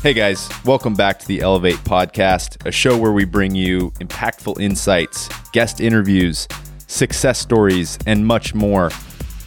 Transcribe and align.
Hey 0.00 0.14
guys, 0.14 0.48
welcome 0.64 0.94
back 0.94 1.18
to 1.18 1.26
the 1.26 1.40
Elevate 1.40 1.78
Podcast, 1.78 2.64
a 2.64 2.70
show 2.70 2.96
where 2.96 3.10
we 3.10 3.24
bring 3.24 3.56
you 3.56 3.90
impactful 3.98 4.60
insights, 4.60 5.28
guest 5.50 5.80
interviews, 5.80 6.46
success 6.86 7.40
stories, 7.40 7.98
and 8.06 8.24
much 8.24 8.54
more. 8.54 8.90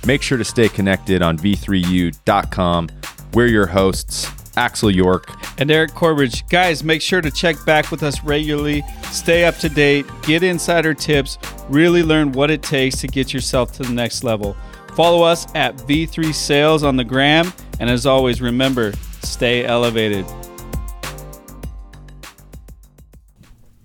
Make 0.05 0.21
sure 0.21 0.38
to 0.38 0.43
stay 0.43 0.68
connected 0.68 1.21
on 1.21 1.38
v3u.com. 1.38 2.89
We're 3.34 3.48
your 3.48 3.68
hosts, 3.68 4.29
Axel 4.57 4.91
York. 4.91 5.32
and 5.57 5.71
Eric 5.71 5.93
Corbridge. 5.93 6.45
Guys, 6.50 6.83
make 6.83 7.02
sure 7.02 7.21
to 7.21 7.31
check 7.31 7.55
back 7.65 7.89
with 7.89 8.04
us 8.04 8.21
regularly, 8.21 8.83
stay 9.11 9.45
up 9.45 9.55
to 9.59 9.70
date, 9.70 10.05
get 10.23 10.43
insider 10.43 10.93
tips, 10.93 11.38
really 11.70 12.04
learn 12.04 12.33
what 12.33 12.52
it 12.52 12.61
takes 12.61 12.97
to 12.97 13.07
get 13.07 13.33
yourself 13.33 13.71
to 13.73 13.83
the 13.83 13.93
next 13.93 14.25
level. 14.25 14.57
Follow 14.97 15.23
us 15.23 15.47
at 15.55 15.77
V3 15.77 16.33
Sales 16.33 16.83
on 16.83 16.97
the 16.97 17.05
gram, 17.05 17.54
and 17.79 17.90
as 17.90 18.05
always, 18.05 18.41
remember, 18.41 18.91
stay 19.23 19.63
elevated. 19.63 20.26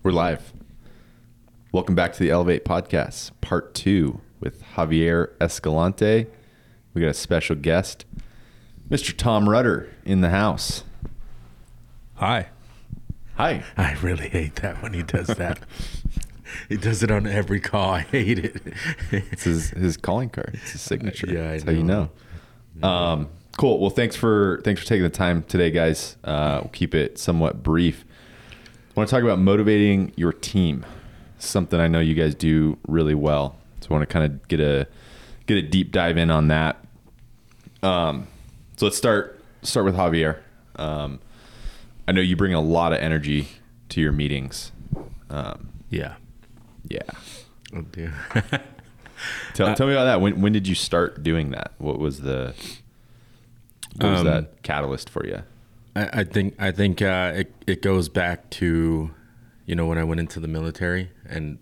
We're 0.06 0.12
live. 0.12 0.52
Welcome 1.72 1.96
back 1.96 2.12
to 2.12 2.20
the 2.20 2.30
Elevate 2.30 2.64
Podcast, 2.64 3.32
part 3.40 3.74
two 3.74 4.20
with 4.38 4.62
Javier 4.76 5.32
Escalante. 5.40 6.28
We 6.94 7.00
got 7.00 7.08
a 7.08 7.12
special 7.12 7.56
guest, 7.56 8.04
Mr. 8.88 9.12
Tom 9.16 9.48
Rudder, 9.48 9.88
in 10.04 10.20
the 10.20 10.30
house. 10.30 10.84
Hi. 12.14 12.50
Hi. 13.34 13.64
I 13.76 13.94
really 13.94 14.28
hate 14.28 14.54
that 14.62 14.80
when 14.80 14.92
he 14.92 15.02
does 15.02 15.26
that. 15.26 15.58
he 16.68 16.76
does 16.76 17.02
it 17.02 17.10
on 17.10 17.26
every 17.26 17.58
call. 17.58 17.94
I 17.94 18.00
hate 18.02 18.38
it. 18.38 18.62
It's 19.10 19.42
his, 19.42 19.70
his 19.70 19.96
calling 19.96 20.30
card. 20.30 20.50
It's 20.54 20.70
his 20.70 20.82
signature. 20.82 21.26
Yeah, 21.26 21.48
I 21.48 21.50
That's 21.54 21.64
how 21.64 21.72
you 21.72 21.82
know. 21.82 22.10
know. 22.76 22.88
Um, 22.88 23.28
cool. 23.58 23.80
Well, 23.80 23.90
thanks 23.90 24.14
for 24.14 24.60
thanks 24.62 24.80
for 24.80 24.86
taking 24.86 25.02
the 25.02 25.10
time 25.10 25.42
today, 25.42 25.72
guys. 25.72 26.16
Uh, 26.22 26.60
we'll 26.62 26.70
keep 26.70 26.94
it 26.94 27.18
somewhat 27.18 27.64
brief. 27.64 28.04
I 28.96 29.00
want 29.00 29.10
to 29.10 29.14
talk 29.14 29.22
about 29.22 29.38
motivating 29.38 30.12
your 30.16 30.32
team. 30.32 30.86
Something 31.38 31.80
I 31.80 31.86
know 31.86 32.00
you 32.00 32.14
guys 32.14 32.34
do 32.34 32.78
really 32.88 33.14
well. 33.14 33.56
So 33.80 33.88
I 33.90 33.92
want 33.92 34.08
to 34.08 34.12
kind 34.12 34.24
of 34.24 34.48
get 34.48 34.58
a 34.58 34.86
get 35.46 35.58
a 35.58 35.62
deep 35.62 35.92
dive 35.92 36.16
in 36.16 36.30
on 36.30 36.48
that. 36.48 36.82
Um, 37.82 38.26
so 38.76 38.86
let's 38.86 38.96
start 38.96 39.38
start 39.62 39.84
with 39.84 39.96
Javier. 39.96 40.38
Um, 40.76 41.20
I 42.08 42.12
know 42.12 42.22
you 42.22 42.36
bring 42.36 42.54
a 42.54 42.60
lot 42.60 42.92
of 42.94 42.98
energy 43.00 43.48
to 43.90 44.00
your 44.00 44.12
meetings. 44.12 44.72
Um, 45.28 45.68
yeah. 45.90 46.14
yeah. 46.88 47.00
Oh, 47.74 47.82
dear. 47.82 48.14
Tell, 49.54 49.74
tell 49.74 49.86
me 49.86 49.94
about 49.94 50.04
that. 50.04 50.20
When 50.20 50.40
when 50.42 50.52
did 50.52 50.68
you 50.68 50.74
start 50.74 51.22
doing 51.22 51.50
that? 51.50 51.72
What 51.78 51.98
was 51.98 52.20
the 52.20 52.54
what 53.96 54.10
was 54.10 54.20
Um, 54.20 54.26
that 54.26 54.62
catalyst 54.62 55.08
for 55.08 55.26
you? 55.26 55.42
I, 55.96 56.20
I 56.20 56.24
think 56.24 56.54
I 56.58 56.70
think 56.72 57.00
uh, 57.00 57.32
it 57.34 57.54
it 57.66 57.82
goes 57.82 58.08
back 58.08 58.50
to, 58.50 59.10
you 59.64 59.74
know, 59.74 59.86
when 59.86 59.98
I 59.98 60.04
went 60.04 60.20
into 60.20 60.40
the 60.40 60.48
military 60.48 61.10
and. 61.24 61.58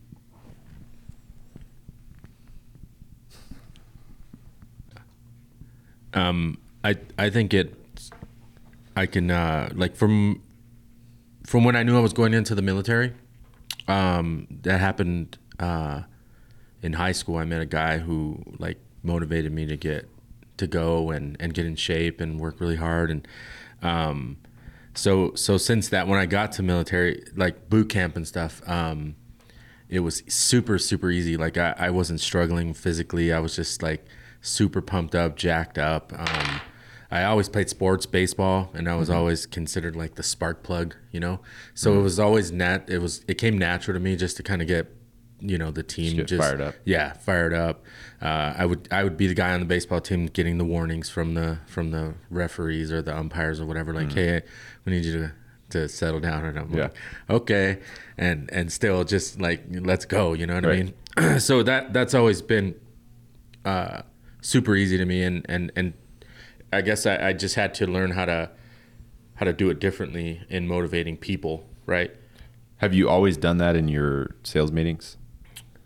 Um, 6.13 6.59
I 6.83 6.97
I 7.19 7.31
think 7.31 7.55
it. 7.55 7.75
I 8.97 9.07
can 9.07 9.31
uh, 9.31 9.71
like 9.75 9.97
from 9.97 10.43
from 11.45 11.65
when 11.65 11.77
I 11.77 11.83
knew 11.83 11.97
I 11.97 12.01
was 12.01 12.13
going 12.13 12.35
into 12.35 12.55
the 12.55 12.63
military. 12.63 13.13
Um, 13.87 14.47
that 14.63 14.81
happened 14.81 15.37
uh, 15.59 16.03
in 16.83 16.95
high 16.95 17.13
school. 17.13 17.37
I 17.37 17.45
met 17.45 17.61
a 17.61 17.67
guy 17.67 17.99
who 17.99 18.43
like 18.59 18.79
motivated 19.03 19.53
me 19.53 19.67
to 19.67 19.77
get 19.77 20.09
to 20.57 20.67
go 20.67 21.11
and, 21.11 21.37
and 21.41 21.53
get 21.53 21.67
in 21.67 21.75
shape 21.77 22.21
and 22.21 22.39
work 22.39 22.61
really 22.61 22.77
hard 22.77 23.11
and 23.11 23.27
um, 23.85 24.39
so 24.95 25.35
so 25.35 25.57
since 25.57 25.89
that 25.89 26.09
when 26.09 26.19
I 26.19 26.27
got 26.27 26.53
to 26.53 26.63
military 26.63 27.25
like 27.37 27.69
boot 27.69 27.89
camp 27.89 28.17
and 28.17 28.27
stuff 28.27 28.63
um, 28.69 29.17
it 29.89 30.01
was 30.01 30.23
super 30.29 30.79
super 30.79 31.11
easy. 31.11 31.37
Like 31.37 31.57
I, 31.57 31.75
I 31.79 31.91
wasn't 31.91 32.21
struggling 32.21 32.75
physically. 32.75 33.33
I 33.33 33.39
was 33.39 33.57
just 33.57 33.83
like 33.83 34.05
super 34.41 34.81
pumped 34.81 35.15
up 35.15 35.37
jacked 35.37 35.79
up. 35.79 36.13
Um, 36.17 36.61
I 37.11 37.25
always 37.25 37.49
played 37.49 37.69
sports 37.69 38.07
baseball 38.07 38.71
and 38.75 38.89
I 38.89 38.97
was 38.97 39.09
always 39.09 39.47
considered 39.47 39.95
like 39.95 40.17
the 40.17 40.23
spark 40.23 40.63
plug 40.63 40.97
you 41.13 41.21
know? 41.21 41.41
So 41.75 41.99
it 41.99 42.03
was 42.03 42.19
always 42.19 42.51
nat 42.51 42.89
it 42.89 42.99
was 42.99 43.25
it 43.29 43.35
came 43.35 43.57
natural 43.59 43.95
to 43.95 44.01
me 44.01 44.17
just 44.17 44.37
to 44.39 44.43
kind 44.43 44.63
of 44.63 44.69
get 44.69 44.93
you 45.47 45.59
know 45.59 45.71
the 45.71 45.83
team 45.83 46.25
just 46.27 46.43
fired 46.43 46.61
up. 46.61 46.75
yeah, 46.85 47.13
fired 47.13 47.53
up. 47.53 47.85
Uh, 48.23 48.55
I 48.57 48.67
would 48.67 48.89
I 48.91 49.05
would 49.05 49.17
be 49.17 49.27
the 49.27 49.35
guy 49.35 49.53
on 49.53 49.61
the 49.61 49.67
baseball 49.67 50.01
team 50.01 50.27
getting 50.27 50.59
the 50.59 50.65
warnings 50.65 51.11
from 51.11 51.35
the 51.35 51.59
from 51.67 51.91
the 51.91 52.15
referees 52.31 52.91
or 52.91 53.03
the 53.03 53.17
umpires 53.17 53.61
or 53.61 53.67
whatever. 53.67 53.93
Like, 53.93 54.13
hey, 54.13 54.43
we 54.85 54.93
need 54.93 55.05
you 55.05 55.13
to 55.19 55.33
to 55.71 55.89
settle 55.89 56.21
down. 56.21 56.45
And 56.45 56.59
I'm 56.59 56.67
Mm-hmm. 56.69 56.77
Yeah. 56.77 56.83
like, 56.85 56.95
okay, 57.31 57.79
and 58.17 58.49
and 58.53 58.73
still 58.73 59.05
just 59.05 59.41
like 59.41 59.65
let's 59.71 60.05
go. 60.07 60.33
You 60.33 60.47
know 60.47 60.55
what 60.55 60.65
Right. 60.65 60.93
I 61.19 61.23
mean? 61.33 61.41
so 61.41 61.63
that 61.63 61.93
that's 61.93 62.15
always 62.15 62.41
been 62.43 62.75
uh, 63.65 64.03
super 64.41 64.75
easy 64.75 64.97
to 64.99 65.05
me, 65.05 65.23
and 65.23 65.45
and 65.49 65.71
and 65.77 65.93
I 66.73 66.81
guess 66.81 67.07
I, 67.07 67.29
I 67.29 67.33
just 67.35 67.55
had 67.55 67.75
to 67.75 67.87
learn 67.87 68.13
how 68.13 68.25
to 68.25 68.51
how 69.35 69.45
to 69.45 69.53
do 69.53 69.69
it 69.71 69.81
differently 69.81 70.41
in 70.49 70.67
motivating 70.69 71.17
people, 71.17 71.65
right? 71.87 72.11
Have 72.79 72.95
you 72.95 73.09
always 73.09 73.37
done 73.37 73.59
that 73.59 73.75
in 73.77 73.89
your 73.89 74.35
sales 74.43 74.71
meetings? 74.73 75.17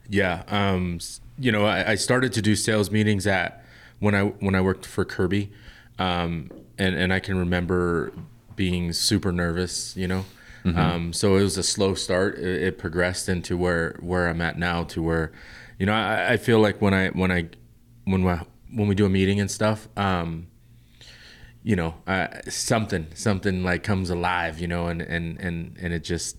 Yeah, 0.08 0.42
um, 0.48 1.00
you 1.38 1.52
know, 1.52 1.66
I, 1.66 1.92
I 1.92 1.94
started 1.96 2.32
to 2.32 2.42
do 2.42 2.56
sales 2.56 2.90
meetings 2.90 3.26
at 3.26 3.62
when 4.00 4.14
I 4.14 4.24
when 4.24 4.54
I 4.54 4.60
worked 4.60 4.86
for 4.86 5.04
Kirby, 5.04 5.50
um, 5.98 6.50
and 6.78 6.94
and 6.94 7.12
I 7.12 7.20
can 7.20 7.38
remember 7.38 8.12
being 8.56 8.92
super 8.92 9.32
nervous. 9.32 9.96
You 9.96 10.08
know, 10.08 10.24
um, 10.64 11.12
so 11.12 11.36
it 11.36 11.42
was 11.42 11.58
a 11.58 11.62
slow 11.62 11.94
start. 11.94 12.38
It, 12.38 12.62
it 12.62 12.78
progressed 12.78 13.28
into 13.28 13.56
where 13.56 13.96
where 14.00 14.28
I'm 14.28 14.40
at 14.40 14.58
now, 14.58 14.84
to 14.84 15.02
where, 15.02 15.32
you 15.78 15.86
know, 15.86 15.92
I, 15.92 16.32
I 16.32 16.36
feel 16.36 16.60
like 16.60 16.80
when 16.80 16.94
I 16.94 17.08
when 17.08 17.30
I 17.30 17.48
when 18.04 18.24
we, 18.24 18.32
when 18.74 18.88
we 18.88 18.94
do 18.94 19.04
a 19.06 19.10
meeting 19.10 19.40
and 19.40 19.50
stuff. 19.50 19.88
Um, 19.96 20.46
you 21.62 21.76
know, 21.76 21.94
uh, 22.06 22.28
something 22.48 23.08
something 23.14 23.62
like 23.62 23.82
comes 23.82 24.08
alive, 24.08 24.58
you 24.58 24.66
know, 24.66 24.86
and 24.86 25.02
and 25.02 25.38
and 25.38 25.76
and 25.78 25.92
it 25.92 26.02
just 26.02 26.36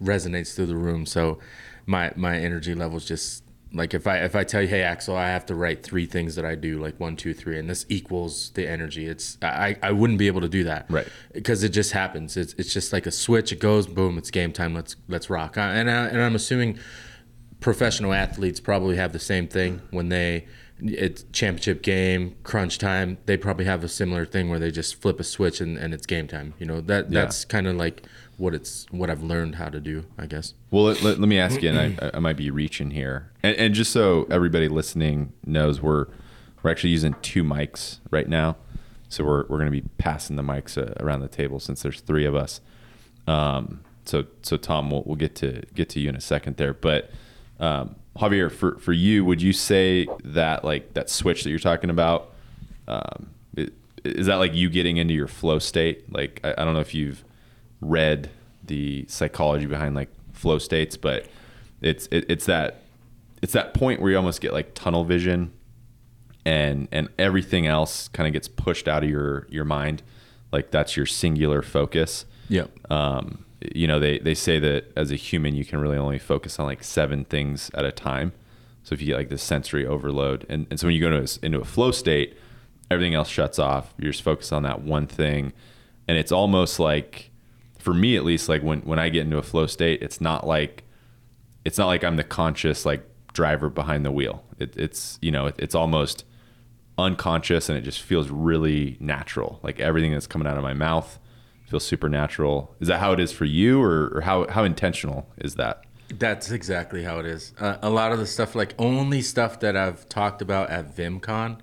resonates 0.00 0.54
through 0.54 0.66
the 0.66 0.76
room. 0.76 1.04
So 1.06 1.40
my 1.86 2.12
my 2.16 2.36
energy 2.38 2.74
levels 2.74 3.04
just 3.06 3.44
like 3.74 3.94
if 3.94 4.06
I 4.06 4.18
if 4.18 4.36
I 4.36 4.44
tell 4.44 4.60
you, 4.62 4.68
hey 4.68 4.82
Axel, 4.82 5.16
I 5.16 5.28
have 5.28 5.46
to 5.46 5.54
write 5.54 5.82
three 5.82 6.04
things 6.04 6.34
that 6.36 6.44
I 6.44 6.54
do, 6.54 6.78
like 6.78 7.00
one, 7.00 7.16
two, 7.16 7.32
three, 7.32 7.58
and 7.58 7.70
this 7.70 7.86
equals 7.88 8.50
the 8.50 8.68
energy. 8.68 9.06
It's 9.06 9.38
I 9.40 9.76
I 9.82 9.92
wouldn't 9.92 10.18
be 10.18 10.26
able 10.26 10.42
to 10.42 10.48
do 10.48 10.64
that, 10.64 10.86
Right. 10.90 11.08
Because 11.32 11.62
it 11.62 11.70
just 11.70 11.92
happens. 11.92 12.36
It's 12.36 12.52
it's 12.58 12.72
just 12.72 12.92
like 12.92 13.06
a 13.06 13.10
switch. 13.10 13.50
It 13.50 13.60
goes, 13.60 13.86
boom, 13.86 14.18
it's 14.18 14.30
game 14.30 14.52
time. 14.52 14.74
Let's 14.74 14.96
let's 15.08 15.30
rock. 15.30 15.56
And 15.56 15.90
I, 15.90 16.06
and 16.08 16.20
I'm 16.20 16.34
assuming 16.34 16.78
professional 17.60 18.12
athletes 18.12 18.60
probably 18.60 18.96
have 18.96 19.12
the 19.12 19.18
same 19.18 19.46
thing 19.48 19.80
when 19.90 20.08
they 20.08 20.46
it's 20.84 21.22
championship 21.30 21.80
game 21.80 22.34
crunch 22.42 22.76
time 22.76 23.16
they 23.26 23.36
probably 23.36 23.64
have 23.64 23.84
a 23.84 23.88
similar 23.88 24.26
thing 24.26 24.50
where 24.50 24.58
they 24.58 24.70
just 24.72 25.00
flip 25.00 25.20
a 25.20 25.24
switch 25.24 25.60
and, 25.60 25.78
and 25.78 25.94
it's 25.94 26.06
game 26.06 26.26
time 26.26 26.54
you 26.58 26.66
know 26.66 26.80
that 26.80 27.04
Yeah. 27.12 27.20
that's 27.20 27.44
kind 27.44 27.68
of 27.68 27.76
like 27.76 28.02
what 28.38 28.54
it's 28.54 28.86
what 28.90 29.10
i've 29.10 29.22
learned 29.22 29.54
how 29.56 29.68
to 29.68 29.78
do 29.80 30.04
i 30.18 30.26
guess 30.26 30.54
Well, 30.70 30.84
let, 30.84 31.02
let, 31.02 31.18
let 31.20 31.28
me 31.28 31.38
ask 31.38 31.62
you, 31.62 31.70
and 31.70 31.98
I, 32.00 32.10
I 32.14 32.18
might 32.18 32.36
be 32.36 32.50
reaching 32.50 32.90
here, 32.90 33.30
and, 33.42 33.56
and 33.56 33.74
just 33.74 33.92
so 33.92 34.26
everybody 34.30 34.68
listening 34.68 35.32
knows, 35.44 35.80
we're 35.80 36.06
we're 36.62 36.70
actually 36.70 36.90
using 36.90 37.14
two 37.22 37.42
mics 37.44 37.98
right 38.10 38.28
now, 38.28 38.56
so 39.08 39.24
we're 39.24 39.42
we're 39.48 39.58
going 39.58 39.70
to 39.72 39.82
be 39.82 39.84
passing 39.98 40.36
the 40.36 40.42
mics 40.42 40.78
uh, 40.78 40.94
around 41.02 41.20
the 41.20 41.28
table 41.28 41.60
since 41.60 41.82
there's 41.82 42.00
three 42.00 42.24
of 42.24 42.34
us. 42.34 42.60
Um, 43.26 43.80
so 44.04 44.24
so 44.42 44.56
Tom, 44.56 44.90
we'll, 44.90 45.02
we'll 45.04 45.16
get 45.16 45.34
to 45.36 45.62
get 45.74 45.88
to 45.90 46.00
you 46.00 46.08
in 46.08 46.16
a 46.16 46.20
second 46.20 46.56
there, 46.56 46.72
but 46.72 47.10
um, 47.60 47.96
Javier, 48.16 48.50
for 48.50 48.78
for 48.78 48.92
you, 48.92 49.24
would 49.24 49.42
you 49.42 49.52
say 49.52 50.06
that 50.24 50.64
like 50.64 50.94
that 50.94 51.10
switch 51.10 51.44
that 51.44 51.50
you're 51.50 51.58
talking 51.58 51.90
about? 51.90 52.32
Um, 52.88 53.30
that 54.04 54.36
like 54.36 54.54
you 54.54 54.68
getting 54.68 54.96
into 54.96 55.14
your 55.14 55.28
flow 55.28 55.58
state? 55.58 56.12
Like 56.12 56.40
I, 56.42 56.52
I 56.58 56.64
don't 56.64 56.74
know 56.74 56.80
if 56.80 56.94
you've 56.94 57.24
read 57.82 58.30
the 58.64 59.04
psychology 59.08 59.66
behind 59.66 59.94
like 59.94 60.08
flow 60.32 60.58
states, 60.58 60.96
but 60.96 61.26
it's 61.82 62.06
it, 62.06 62.24
it's 62.30 62.46
that 62.46 62.82
it's 63.42 63.52
that 63.52 63.74
point 63.74 64.00
where 64.00 64.10
you 64.10 64.16
almost 64.16 64.40
get 64.40 64.52
like 64.54 64.72
tunnel 64.74 65.04
vision, 65.04 65.52
and 66.46 66.88
and 66.90 67.08
everything 67.18 67.66
else 67.66 68.08
kind 68.08 68.26
of 68.26 68.32
gets 68.32 68.48
pushed 68.48 68.88
out 68.88 69.04
of 69.04 69.10
your 69.10 69.46
your 69.50 69.64
mind, 69.64 70.02
like 70.52 70.70
that's 70.70 70.96
your 70.96 71.06
singular 71.06 71.60
focus. 71.60 72.24
yeah 72.48 72.66
Um, 72.88 73.44
you 73.74 73.86
know, 73.86 73.98
they 73.98 74.18
they 74.18 74.34
say 74.34 74.58
that 74.60 74.92
as 74.96 75.10
a 75.10 75.16
human, 75.16 75.54
you 75.54 75.64
can 75.64 75.80
really 75.80 75.98
only 75.98 76.18
focus 76.18 76.58
on 76.58 76.66
like 76.66 76.82
seven 76.82 77.24
things 77.24 77.70
at 77.74 77.84
a 77.84 77.92
time. 77.92 78.32
So 78.84 78.94
if 78.94 79.00
you 79.00 79.08
get 79.08 79.16
like 79.16 79.28
this 79.28 79.42
sensory 79.42 79.86
overload, 79.86 80.46
and, 80.48 80.66
and 80.70 80.80
so 80.80 80.86
when 80.86 80.94
you 80.94 81.00
go 81.00 81.12
into 81.16 81.22
a, 81.22 81.46
into 81.46 81.60
a 81.60 81.64
flow 81.64 81.92
state, 81.92 82.36
everything 82.90 83.14
else 83.14 83.28
shuts 83.28 83.58
off. 83.58 83.94
You're 83.98 84.12
just 84.12 84.22
focused 84.22 84.52
on 84.52 84.62
that 84.64 84.82
one 84.82 85.06
thing, 85.06 85.52
and 86.08 86.18
it's 86.18 86.32
almost 86.32 86.80
like, 86.80 87.30
for 87.82 87.92
me 87.92 88.16
at 88.16 88.24
least, 88.24 88.48
like 88.48 88.62
when 88.62 88.80
when 88.82 88.98
I 88.98 89.08
get 89.08 89.22
into 89.22 89.38
a 89.38 89.42
flow 89.42 89.66
state, 89.66 90.02
it's 90.02 90.20
not 90.20 90.46
like, 90.46 90.84
it's 91.64 91.78
not 91.78 91.86
like 91.86 92.04
I'm 92.04 92.16
the 92.16 92.24
conscious 92.24 92.86
like 92.86 93.04
driver 93.32 93.68
behind 93.68 94.04
the 94.04 94.12
wheel. 94.12 94.44
It, 94.58 94.76
it's 94.76 95.18
you 95.20 95.32
know, 95.32 95.46
it, 95.46 95.56
it's 95.58 95.74
almost 95.74 96.24
unconscious, 96.96 97.68
and 97.68 97.76
it 97.76 97.82
just 97.82 98.00
feels 98.00 98.30
really 98.30 98.96
natural. 99.00 99.58
Like 99.62 99.80
everything 99.80 100.12
that's 100.12 100.28
coming 100.28 100.46
out 100.46 100.56
of 100.56 100.62
my 100.62 100.74
mouth 100.74 101.18
feels 101.68 101.84
supernatural. 101.84 102.74
Is 102.80 102.88
that 102.88 103.00
how 103.00 103.12
it 103.12 103.20
is 103.20 103.32
for 103.32 103.46
you, 103.46 103.82
or, 103.82 104.12
or 104.14 104.20
how 104.20 104.46
how 104.48 104.62
intentional 104.62 105.28
is 105.38 105.56
that? 105.56 105.84
That's 106.08 106.50
exactly 106.50 107.02
how 107.02 107.18
it 107.18 107.26
is. 107.26 107.52
Uh, 107.58 107.78
a 107.82 107.90
lot 107.90 108.12
of 108.12 108.18
the 108.18 108.26
stuff, 108.26 108.54
like 108.54 108.74
only 108.78 109.22
stuff 109.22 109.60
that 109.60 109.76
I've 109.76 110.08
talked 110.08 110.42
about 110.42 110.70
at 110.70 110.94
VimCon, 110.94 111.58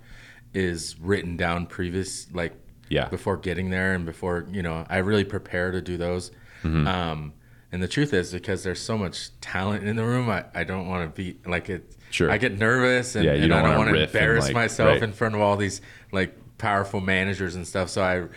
is 0.54 1.00
written 1.00 1.38
down 1.38 1.68
previous, 1.68 2.30
like 2.33 2.54
Yeah. 2.90 3.08
before 3.10 3.38
getting 3.38 3.70
there 3.70 3.94
and 3.94 4.06
before 4.06 4.46
you 4.52 4.62
know. 4.64 4.86
I 4.90 4.98
really 4.98 5.24
prepare 5.26 5.72
to 5.72 5.82
do 5.82 5.98
those. 5.98 6.32
Mm-hmm. 6.64 6.88
Um, 6.88 7.34
and 7.72 7.84
the 7.84 7.88
truth 7.88 8.14
is, 8.14 8.32
because 8.34 8.64
there's 8.64 8.82
so 8.82 8.98
much 8.98 9.30
talent 9.42 9.84
in 9.86 9.96
the 9.96 10.04
room, 10.06 10.30
I, 10.30 10.46
I 10.56 10.64
don't 10.64 10.88
want 10.88 11.16
to 11.16 11.22
be 11.22 11.38
like 11.48 11.70
it. 11.70 11.96
Sure. 12.10 12.32
I 12.32 12.38
get 12.40 12.58
nervous 12.58 13.16
and, 13.16 13.24
Yeah, 13.26 13.34
you 13.36 13.44
and 13.44 13.50
don't 13.52 13.60
I 13.66 13.68
don't 13.70 13.78
want 13.78 13.90
to 13.96 14.04
embarrass 14.04 14.46
like- 14.46 14.54
myself 14.56 14.94
right. 14.94 15.04
in 15.04 15.14
front 15.14 15.36
of 15.36 15.42
all 15.42 15.56
these 15.56 15.82
like 16.12 16.36
powerful 16.58 17.00
managers 17.00 17.54
and 17.56 17.68
stuff. 17.68 17.90
So 17.90 18.02
I, 18.04 18.28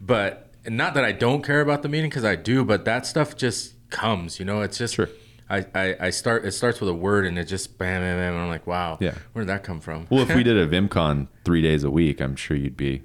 but 0.00 0.50
not 0.66 0.94
that 0.94 1.04
I 1.04 1.12
don't 1.12 1.42
care 1.42 1.60
about 1.60 1.82
the 1.82 1.88
meeting 1.88 2.08
because 2.10 2.24
I 2.24 2.36
do, 2.36 2.64
but 2.64 2.84
that 2.86 3.06
stuff 3.06 3.36
just 3.36 3.74
comes. 3.90 4.38
You 4.38 4.44
know, 4.46 4.62
it's 4.62 4.78
just. 4.78 4.94
Sure. 4.94 5.08
I, 5.50 5.64
I, 5.74 5.96
I 5.98 6.10
start 6.10 6.44
it 6.44 6.52
starts 6.52 6.78
with 6.78 6.90
a 6.90 6.94
word 6.94 7.24
and 7.24 7.38
it 7.38 7.44
just 7.46 7.78
bam 7.78 8.02
bam 8.02 8.18
bam 8.18 8.34
and 8.34 8.42
I'm 8.42 8.48
like 8.50 8.66
wow 8.66 8.98
Yeah. 9.00 9.14
where 9.32 9.46
did 9.46 9.48
that 9.48 9.64
come 9.64 9.80
from 9.80 10.06
Well, 10.10 10.20
if 10.20 10.34
we 10.34 10.42
did 10.50 10.58
a 10.58 10.66
VimCon 10.66 11.28
three 11.42 11.62
days 11.62 11.84
a 11.84 11.90
week, 11.90 12.20
I'm 12.20 12.36
sure 12.36 12.54
you'd 12.54 12.76
be 12.76 13.02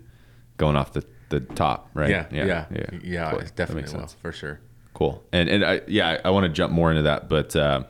going 0.64 0.76
off 0.76 0.94
the, 0.94 1.06
the 1.30 1.40
top, 1.42 1.90
right? 1.94 2.10
yeah 2.10 2.26
yeah 2.32 2.66
yeah, 2.72 2.86
yeah. 3.04 3.28
I 3.28 3.32
Cool. 3.32 3.40
Definitely 3.56 3.82
makes 3.82 3.94
will 3.94 4.08
for 4.22 4.32
sure 4.32 4.60
Cool. 4.94 5.24
And 5.32 5.50
and 5.50 5.66
I 5.66 5.82
yeah, 5.88 6.20
I, 6.24 6.28
I 6.28 6.30
want 6.30 6.46
to 6.46 6.50
jump 6.50 6.72
more 6.72 6.92
into 6.92 7.04
that, 7.04 7.28
but 7.28 7.56
um, 7.56 7.86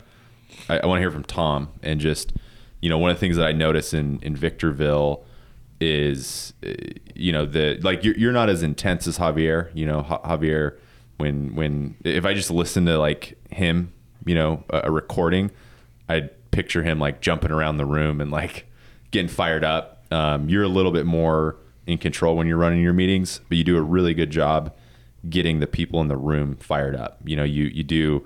I, 0.70 0.80
I 0.80 0.86
want 0.86 0.98
to 0.98 1.02
hear 1.02 1.12
from 1.12 1.24
Tom 1.24 1.70
and 1.82 2.00
just 2.00 2.34
you 2.82 2.90
know 2.90 2.98
one 2.98 3.12
of 3.12 3.18
the 3.18 3.20
things 3.20 3.38
that 3.38 3.46
I 3.46 3.52
notice 3.52 3.94
in 3.94 4.20
in 4.22 4.36
Victorville 4.36 5.26
is 5.82 6.54
uh, 6.66 6.72
you 7.14 7.32
know 7.32 7.46
the 7.46 7.78
like 7.82 8.04
you're, 8.04 8.18
you're 8.18 8.32
not 8.32 8.50
as 8.50 8.64
intense 8.64 9.06
as 9.08 9.18
Javier. 9.18 9.70
You 9.74 9.86
know 9.86 10.04
Javier 10.04 10.78
when 11.18 11.56
when 11.56 11.96
if 12.06 12.26
I 12.26 12.34
just 12.34 12.50
listen 12.50 12.86
to 12.86 12.98
like 12.98 13.38
him, 13.52 13.92
you 14.26 14.36
know, 14.36 14.64
a, 14.70 14.84
a 14.86 14.92
recording, 14.92 15.52
I'd 16.08 16.30
picture 16.52 16.84
him 16.84 17.00
like 17.00 17.20
jumping 17.20 17.52
around 17.52 17.78
the 17.78 17.86
room 17.86 18.22
and 18.22 18.32
like 18.32 18.66
getting 19.12 19.28
fired 19.28 19.64
up. 19.64 20.06
Um, 20.10 20.48
you're 20.48 20.64
a 20.64 20.70
little 20.70 20.92
bit 20.92 21.06
more 21.06 21.58
in 21.86 21.98
control 21.98 22.36
when 22.36 22.48
you're 22.48 22.58
running 22.58 22.82
your 22.82 22.94
meetings, 22.94 23.42
but 23.50 23.58
you 23.58 23.64
do 23.64 23.78
a 23.78 23.82
really 23.82 24.14
good 24.14 24.30
job 24.30 24.74
getting 25.30 25.60
the 25.60 25.68
people 25.68 26.02
in 26.02 26.08
the 26.08 26.18
room 26.18 26.56
fired 26.58 26.96
up. 26.96 27.20
You 27.26 27.36
know, 27.36 27.44
you 27.44 27.66
you 27.66 27.84
do. 27.84 28.26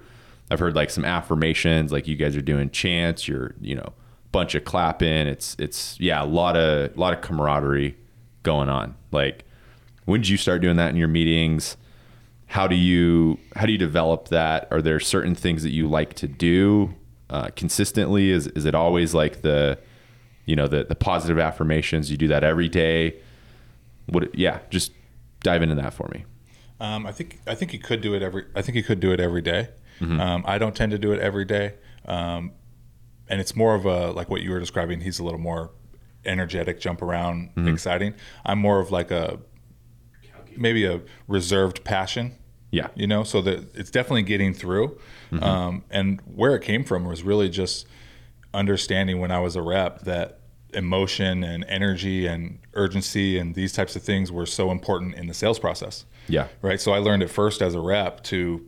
I've 0.50 0.60
heard 0.60 0.76
like 0.76 0.90
some 0.90 1.04
affirmations, 1.04 1.92
like 1.92 2.08
you 2.08 2.16
guys 2.16 2.36
are 2.36 2.42
doing 2.42 2.70
chants. 2.70 3.28
You're 3.28 3.56
you 3.62 3.76
know 3.76 3.94
bunch 4.32 4.56
of 4.56 4.64
clapping. 4.64 5.28
It's 5.28 5.56
it's 5.60 6.00
yeah 6.00 6.24
a 6.24 6.26
lot 6.26 6.56
of 6.56 6.96
a 6.96 7.00
lot 7.00 7.14
of 7.14 7.22
camaraderie 7.22 7.98
going 8.44 8.70
on. 8.70 8.96
Like 9.12 9.46
when 10.06 10.22
did 10.22 10.30
you 10.30 10.38
start 10.38 10.62
doing 10.62 10.78
that 10.78 10.90
in 10.90 10.96
your 10.96 11.08
meetings? 11.08 11.78
How 12.48 12.68
do 12.68 12.76
you 12.76 13.40
how 13.56 13.66
do 13.66 13.72
you 13.72 13.78
develop 13.78 14.30
that? 14.30 14.68
Are 14.72 14.82
there 14.82 15.00
certain 15.00 15.36
things 15.36 15.64
that 15.64 15.72
you 15.72 15.88
like 15.88 16.14
to 16.16 16.28
do 16.28 16.96
uh, 17.30 17.50
consistently? 17.56 18.32
Is 18.32 18.48
is 18.48 18.66
it 18.66 18.74
always 18.74 19.14
like 19.14 19.42
the 19.42 19.78
you 20.46 20.56
know 20.56 20.68
the 20.68 20.86
the 20.86 20.96
positive 20.96 21.40
affirmations? 21.40 22.10
You 22.10 22.18
do 22.18 22.30
that 22.30 22.44
every 22.44 22.70
day. 22.70 23.16
What? 24.08 24.36
Yeah, 24.36 24.60
just 24.70 24.92
dive 25.42 25.62
into 25.62 25.76
that 25.76 25.94
for 25.94 26.10
me. 26.14 26.26
Um, 26.80 27.06
I 27.06 27.12
think 27.12 27.40
I 27.48 27.56
think 27.56 27.74
you 27.74 27.80
could 27.80 28.02
do 28.02 28.14
it 28.14 28.22
every. 28.22 28.46
I 28.56 28.62
think 28.62 28.76
you 28.76 28.84
could 28.84 29.00
do 29.00 29.12
it 29.12 29.20
every 29.20 29.42
day. 29.42 29.70
Mm-hmm. 30.00 30.20
Um, 30.20 30.44
I 30.46 30.58
don't 30.58 30.76
tend 30.76 30.92
to 30.92 31.00
do 31.00 31.12
it 31.12 31.20
every 31.20 31.46
day, 31.46 31.74
um, 32.06 32.52
and 33.28 33.42
it's 33.42 33.56
more 33.56 33.74
of 33.76 33.86
a 33.86 34.12
like 34.12 34.30
what 34.30 34.42
you 34.42 34.52
were 34.52 34.60
describing. 34.60 35.02
He's 35.02 35.18
a 35.20 35.24
little 35.24 35.40
more 35.40 35.72
energetic, 36.26 36.80
jump 36.80 37.02
around, 37.02 37.50
Mm-hmm. 37.56 37.68
exciting. 37.70 38.14
I'm 38.46 38.60
more 38.60 38.80
of 38.80 38.92
like 38.92 39.12
a 39.12 39.40
maybe 40.56 40.86
a 40.86 41.02
reserved 41.28 41.84
passion. 41.84 42.36
Yeah. 42.70 42.90
you 42.96 43.08
know, 43.08 43.24
so 43.24 43.42
that 43.44 43.74
it's 43.76 43.90
definitely 43.90 44.24
getting 44.24 44.54
through. 44.54 45.00
Mm-hmm. 45.32 45.42
Um, 45.44 45.84
and 45.90 46.20
where 46.26 46.54
it 46.54 46.62
came 46.62 46.84
from 46.84 47.06
was 47.06 47.24
really 47.24 47.50
just 47.50 47.88
understanding 48.54 49.20
when 49.20 49.32
I 49.32 49.40
was 49.40 49.56
a 49.56 49.62
rep 49.62 50.02
that 50.02 50.42
emotion 50.74 51.44
and 51.44 51.64
energy 51.68 52.28
and 52.28 52.60
urgency 52.74 53.38
and 53.38 53.56
these 53.56 53.72
types 53.72 53.96
of 53.96 54.04
things 54.04 54.32
were 54.32 54.46
so 54.46 54.70
important 54.72 55.16
in 55.16 55.28
the 55.28 55.34
sales 55.34 55.60
process 55.60 56.06
Yeah. 56.28 56.48
right? 56.62 56.80
So 56.80 56.92
I 56.92 56.98
learned 57.00 57.24
it 57.24 57.30
first 57.30 57.62
as 57.62 57.74
a 57.74 57.80
rep 57.80 58.22
to 58.26 58.66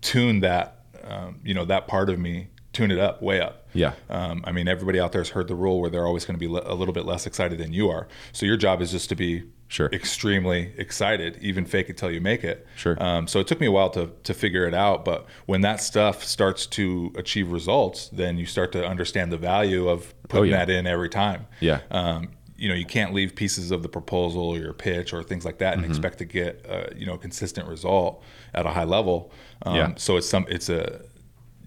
tune 0.00 0.40
that, 0.40 0.84
um, 1.04 1.40
you 1.44 1.54
know, 1.54 1.64
that 1.64 1.86
part 1.86 2.08
of 2.10 2.18
me, 2.18 2.48
tune 2.72 2.90
it 2.90 2.98
up, 2.98 3.22
way 3.22 3.40
up. 3.40 3.61
Yeah. 3.74 3.92
Um, 4.10 4.42
I 4.46 4.52
mean, 4.52 4.68
everybody 4.68 5.00
out 5.00 5.12
there 5.12 5.20
has 5.22 5.30
heard 5.30 5.48
the 5.48 5.54
rule 5.54 5.80
where 5.80 5.90
they're 5.90 6.06
always 6.06 6.24
going 6.24 6.34
to 6.34 6.40
be 6.40 6.48
le- 6.48 6.62
a 6.64 6.74
little 6.74 6.94
bit 6.94 7.04
less 7.06 7.26
excited 7.26 7.58
than 7.58 7.72
you 7.72 7.88
are. 7.88 8.06
So 8.32 8.46
your 8.46 8.56
job 8.56 8.80
is 8.82 8.90
just 8.92 9.08
to 9.08 9.14
be 9.16 9.44
Sure. 9.68 9.88
extremely 9.90 10.74
excited, 10.76 11.38
even 11.40 11.64
fake 11.64 11.88
it 11.88 11.96
till 11.96 12.10
you 12.10 12.20
make 12.20 12.44
it. 12.44 12.66
Sure. 12.76 13.02
Um, 13.02 13.26
so 13.26 13.40
it 13.40 13.46
took 13.46 13.58
me 13.58 13.66
a 13.66 13.70
while 13.70 13.88
to 13.90 14.10
to 14.24 14.34
figure 14.34 14.66
it 14.66 14.74
out, 14.74 15.02
but 15.04 15.26
when 15.46 15.62
that 15.62 15.80
stuff 15.80 16.22
starts 16.22 16.66
to 16.66 17.10
achieve 17.16 17.50
results, 17.50 18.10
then 18.12 18.36
you 18.36 18.44
start 18.44 18.72
to 18.72 18.86
understand 18.86 19.32
the 19.32 19.38
value 19.38 19.88
of 19.88 20.12
putting 20.28 20.52
Oh, 20.52 20.58
yeah. 20.58 20.64
that 20.66 20.70
in 20.70 20.86
every 20.86 21.08
time 21.08 21.46
Yeah. 21.60 21.80
um, 21.90 22.28
you 22.58 22.68
know 22.68 22.74
you 22.74 22.84
can't 22.86 23.12
leave 23.14 23.34
pieces 23.34 23.70
of 23.70 23.82
the 23.82 23.88
proposal 23.88 24.42
or 24.42 24.58
your 24.58 24.74
pitch 24.74 25.12
or 25.14 25.22
things 25.22 25.44
like 25.46 25.56
that 25.58 25.74
Mm-hmm. 25.74 25.84
and 25.84 25.90
expect 25.92 26.18
to 26.18 26.24
get 26.26 26.64
uh, 26.68 26.84
you 26.94 27.06
know 27.06 27.14
a 27.14 27.18
consistent 27.18 27.66
result 27.66 28.22
at 28.54 28.66
a 28.66 28.70
high 28.70 28.84
level 28.84 29.32
um, 29.62 29.74
Yeah. 29.76 29.92
so 29.96 30.16
it's 30.18 30.28
some 30.28 30.44
it's 30.50 30.68
a 30.68 31.00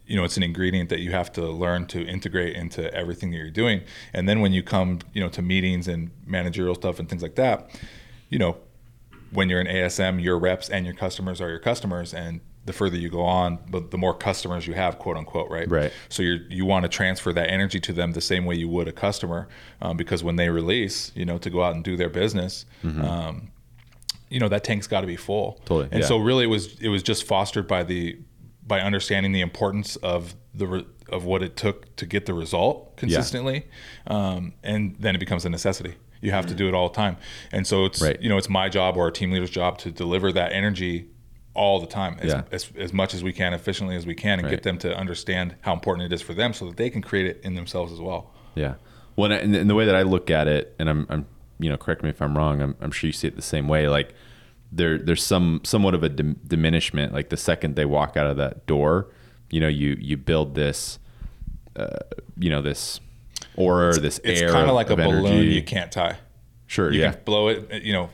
you 0.07 0.15
know 0.15 0.23
it's 0.23 0.37
an 0.37 0.43
ingredient 0.43 0.89
that 0.89 0.99
you 0.99 1.11
have 1.11 1.31
to 1.31 1.41
learn 1.41 1.85
to 1.85 2.05
integrate 2.05 2.55
into 2.55 2.93
everything 2.93 3.31
that 3.31 3.37
you're 3.37 3.49
doing 3.49 3.81
and 4.13 4.29
then 4.29 4.39
when 4.39 4.53
you 4.53 4.61
come 4.61 4.99
you 5.13 5.21
know 5.21 5.29
to 5.29 5.41
meetings 5.41 5.87
and 5.87 6.11
managerial 6.25 6.75
stuff 6.75 6.99
and 6.99 7.09
things 7.09 7.21
like 7.21 7.35
that 7.35 7.69
you 8.29 8.37
know 8.37 8.57
when 9.35 9.49
you're 9.49 9.59
in 9.59 9.67
ASM, 9.67 10.21
your 10.21 10.39
reps 10.39 10.69
and 10.69 10.85
your 10.85 10.95
customers 10.95 11.41
are 11.41 11.49
your 11.49 11.59
customers, 11.59 12.13
and 12.13 12.41
the 12.65 12.73
further 12.73 12.97
you 12.97 13.09
go 13.09 13.21
on, 13.21 13.59
but 13.69 13.91
the 13.91 13.97
more 13.97 14.13
customers 14.13 14.65
you 14.65 14.73
have, 14.73 14.97
quote 14.97 15.17
unquote, 15.17 15.49
right? 15.51 15.69
Right. 15.69 15.91
So 16.09 16.23
you 16.23 16.39
you 16.49 16.65
want 16.65 16.83
to 16.83 16.89
transfer 16.89 17.31
that 17.33 17.49
energy 17.49 17.79
to 17.81 17.93
them 17.93 18.13
the 18.13 18.21
same 18.21 18.45
way 18.45 18.55
you 18.55 18.67
would 18.69 18.87
a 18.87 18.91
customer, 18.91 19.47
um, 19.81 19.97
because 19.97 20.23
when 20.23 20.35
they 20.35 20.49
release, 20.49 21.11
you 21.15 21.25
know, 21.25 21.37
to 21.37 21.49
go 21.49 21.63
out 21.63 21.75
and 21.75 21.83
do 21.83 21.95
their 21.95 22.09
business, 22.09 22.65
um, 22.83 23.51
you 24.29 24.39
know, 24.39 24.49
that 24.49 24.63
tank's 24.63 24.87
got 24.87 25.01
to 25.01 25.07
be 25.07 25.15
full. 25.15 25.53
Mm-hmm. 25.53 25.65
Totally, 25.65 25.89
And 25.91 26.01
yeah. 26.01 26.07
so 26.07 26.17
really, 26.17 26.45
it 26.45 26.49
was 26.49 26.79
it 26.79 26.89
was 26.89 27.03
just 27.03 27.25
fostered 27.25 27.67
by 27.67 27.83
the 27.83 28.17
by 28.65 28.81
understanding 28.81 29.31
the 29.31 29.41
importance 29.41 29.95
of 29.97 30.35
the 30.53 30.67
re, 30.67 30.85
of 31.09 31.23
what 31.25 31.43
it 31.43 31.55
took 31.55 31.95
to 31.97 32.05
get 32.05 32.25
the 32.25 32.33
result 32.33 32.97
consistently, 32.97 33.67
um, 34.07 34.53
and 34.63 34.95
then 34.99 35.15
it 35.15 35.19
becomes 35.19 35.45
a 35.45 35.49
necessity. 35.49 35.95
You 36.21 36.31
have 36.31 36.47
to 36.47 36.55
do 36.55 36.67
it 36.67 36.73
all 36.73 36.89
the 36.89 36.95
time, 36.95 37.17
and 37.51 37.67
so 37.67 37.85
it's 37.85 38.01
Right. 38.01 38.19
you 38.21 38.29
know 38.29 38.37
it's 38.37 38.49
my 38.49 38.69
job 38.69 38.97
or 38.97 39.01
our 39.03 39.11
team 39.11 39.31
leader's 39.31 39.51
job 39.51 39.77
to 39.79 39.91
deliver 39.91 40.31
that 40.31 40.51
energy 40.53 41.07
all 41.53 41.79
the 41.79 41.87
time 41.87 42.17
as, 42.19 42.31
Yeah. 42.33 42.41
as, 42.51 42.69
as 42.77 42.91
much 42.91 43.13
as 43.13 43.23
we 43.23 43.31
can 43.31 43.53
efficiently 43.53 43.95
as 43.95 44.05
we 44.05 44.15
can 44.15 44.39
and 44.39 44.43
Right. 44.47 44.51
get 44.55 44.63
them 44.63 44.77
to 44.79 44.93
understand 44.97 45.55
how 45.61 45.73
important 45.73 46.11
it 46.11 46.13
is 46.13 46.21
for 46.21 46.33
them 46.33 46.51
so 46.53 46.65
that 46.67 46.75
they 46.77 46.89
can 46.89 47.01
create 47.01 47.27
it 47.27 47.39
in 47.43 47.53
themselves 47.55 47.93
as 47.93 48.01
well 48.01 48.33
Yeah. 48.55 48.73
Well, 49.15 49.31
and, 49.31 49.55
and 49.55 49.69
the 49.69 49.75
way 49.75 49.85
that 49.85 49.95
I 49.95 50.01
look 50.01 50.29
at 50.29 50.49
it, 50.49 50.75
and 50.79 50.89
I'm, 50.89 51.05
I'm, 51.09 51.25
you 51.57 51.69
know, 51.69 51.77
correct 51.77 52.03
me 52.03 52.09
if 52.09 52.21
I'm 52.21 52.35
wrong. 52.35 52.61
I'm, 52.61 52.75
I'm 52.81 52.91
sure 52.91 53.07
you 53.07 53.13
see 53.13 53.27
it 53.29 53.37
the 53.37 53.41
same 53.41 53.69
way. 53.69 53.87
Like 53.87 54.13
there, 54.75 54.97
there's 54.97 55.23
some 55.23 55.61
somewhat 55.63 55.93
of 55.95 56.03
a 56.03 56.09
dim- 56.09 56.39
diminishment. 56.45 57.13
Like 57.13 57.29
the 57.29 57.37
second 57.37 57.75
they 57.75 57.85
walk 57.85 58.17
out 58.17 58.27
of 58.27 58.37
that 58.37 58.65
door, 58.67 59.07
you 59.49 59.59
know, 59.59 59.67
you 59.67 59.97
you 59.99 60.17
build 60.17 60.55
this, 60.55 60.99
uh, 61.75 61.87
you 62.37 62.49
know, 62.49 62.61
this 62.61 62.99
aura, 63.55 63.93
this 63.97 64.19
it's 64.23 64.41
air. 64.41 64.51
kind 64.51 64.67
of 64.69 64.75
like 64.75 64.89
a 64.89 64.93
of 64.93 64.97
balloon 64.99 65.49
you 65.49 65.63
can't 65.63 65.91
tie 65.91 66.17
Sure. 66.67 66.91
you 66.91 67.01
yeah. 67.01 67.11
can 67.13 67.23
blow 67.23 67.47
it 67.49 67.83
you 67.83 67.93
know 67.93 68.09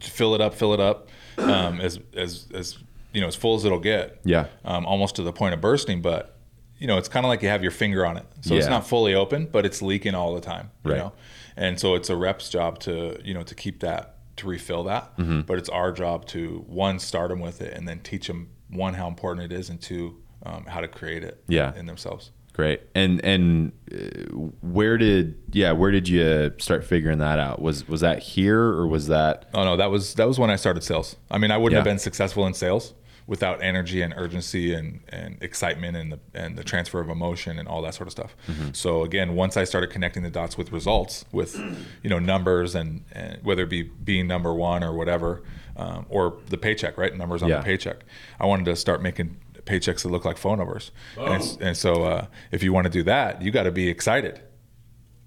fill 0.00 0.34
it 0.34 0.40
up 0.40 0.54
fill 0.54 0.72
it 0.72 0.80
up 0.80 1.08
um, 1.36 1.80
as 1.80 1.98
as 2.14 2.46
as 2.54 2.78
you 3.12 3.20
know 3.20 3.26
as 3.26 3.34
full 3.34 3.54
as 3.56 3.64
it'll 3.64 3.80
get 3.80 4.18
Yeah. 4.24 4.46
um, 4.64 4.86
almost 4.86 5.16
to 5.16 5.22
the 5.22 5.32
point 5.32 5.52
of 5.52 5.60
bursting 5.60 6.00
but 6.00 6.36
you 6.78 6.86
know 6.86 6.96
it's 6.96 7.08
kind 7.08 7.26
of 7.26 7.28
like 7.28 7.42
you 7.42 7.48
have 7.48 7.62
your 7.62 7.72
finger 7.72 8.06
on 8.06 8.16
it 8.16 8.24
so 8.40 8.54
it's 8.54 8.68
not 8.68 8.86
fully 8.86 9.14
open 9.14 9.46
but 9.50 9.66
it's 9.66 9.82
leaking 9.82 10.14
all 10.14 10.34
the 10.34 10.40
time 10.40 10.70
you 10.84 10.92
Right. 10.92 10.98
know 10.98 11.12
and 11.56 11.78
so 11.80 11.94
it's 11.96 12.08
a 12.08 12.16
rep's 12.16 12.48
job 12.48 12.78
to 12.80 13.20
you 13.24 13.34
know 13.34 13.42
to 13.42 13.54
keep 13.54 13.80
that 13.80 14.14
to 14.38 14.46
refill 14.48 14.84
that 14.84 15.16
Mm-hmm. 15.18 15.42
but 15.42 15.58
it's 15.58 15.68
our 15.68 15.92
job 15.92 16.26
to 16.26 16.64
one 16.66 16.98
start 16.98 17.28
them 17.30 17.40
with 17.40 17.60
it 17.62 17.74
and 17.76 17.86
then 17.88 18.00
teach 18.00 18.26
them 18.26 18.48
one 18.70 18.94
how 18.94 19.08
important 19.08 19.50
it 19.52 19.54
is 19.56 19.68
and 19.70 19.80
two 19.80 20.16
um, 20.44 20.64
how 20.66 20.80
to 20.80 20.88
create 20.88 21.24
it 21.24 21.42
Yeah. 21.48 21.74
in 21.76 21.86
themselves 21.86 22.30
Great. 22.54 22.80
And 22.92 23.24
and 23.24 23.70
uh, 23.92 24.34
where 24.62 24.98
did 24.98 25.36
yeah 25.52 25.70
where 25.70 25.92
did 25.92 26.08
you 26.08 26.52
start 26.58 26.84
figuring 26.84 27.18
that 27.18 27.38
out? 27.38 27.62
Was 27.62 27.86
was 27.86 28.00
that 28.00 28.18
here 28.18 28.60
or 28.60 28.88
was 28.88 29.06
that 29.06 29.48
Oh 29.54 29.62
no, 29.62 29.76
that 29.76 29.92
was 29.92 30.14
that 30.14 30.26
was 30.26 30.40
when 30.40 30.50
I 30.50 30.56
started 30.56 30.82
sales. 30.82 31.14
I 31.30 31.38
mean, 31.38 31.52
I 31.52 31.56
wouldn't 31.56 31.76
have 31.76 31.84
been 31.84 32.00
successful 32.00 32.48
in 32.48 32.54
sales 32.54 32.94
without 33.28 33.62
energy 33.62 34.00
and 34.00 34.12
urgency 34.16 34.72
and, 34.72 35.00
and 35.10 35.36
excitement 35.42 35.94
and 35.96 36.12
the 36.12 36.18
and 36.34 36.56
the 36.56 36.64
transfer 36.64 36.98
of 36.98 37.10
emotion 37.10 37.58
and 37.58 37.68
all 37.68 37.82
that 37.82 37.94
sort 37.94 38.08
of 38.08 38.12
stuff. 38.12 38.34
Mm-hmm. 38.48 38.70
So 38.72 39.04
again, 39.04 39.36
once 39.36 39.56
I 39.56 39.64
started 39.64 39.90
connecting 39.90 40.22
the 40.24 40.30
dots 40.30 40.58
with 40.58 40.72
results, 40.72 41.24
with 41.30 41.54
you 42.02 42.10
know 42.10 42.18
numbers 42.18 42.74
and, 42.74 43.04
and 43.12 43.38
whether 43.44 43.62
it 43.62 43.68
be 43.70 43.82
being 43.82 44.26
number 44.26 44.52
one 44.54 44.82
or 44.82 44.92
whatever, 44.94 45.42
um, 45.76 46.06
or 46.08 46.38
the 46.48 46.56
paycheck, 46.58 46.96
right? 46.98 47.14
Numbers 47.14 47.42
on 47.42 47.50
Yeah. 47.50 47.58
the 47.58 47.64
paycheck. 47.64 47.98
I 48.40 48.46
wanted 48.46 48.64
to 48.64 48.74
start 48.76 49.02
making 49.02 49.36
paychecks 49.66 50.02
that 50.02 50.08
look 50.08 50.24
like 50.24 50.38
phone 50.38 50.56
numbers. 50.58 50.90
And, 51.18 51.58
and 51.60 51.76
so 51.76 52.04
uh, 52.04 52.26
if 52.50 52.62
you 52.62 52.72
want 52.72 52.84
to 52.86 52.90
do 52.90 53.02
that, 53.02 53.42
you 53.42 53.50
got 53.50 53.64
to 53.64 53.70
be 53.70 53.88
excited. 53.88 54.40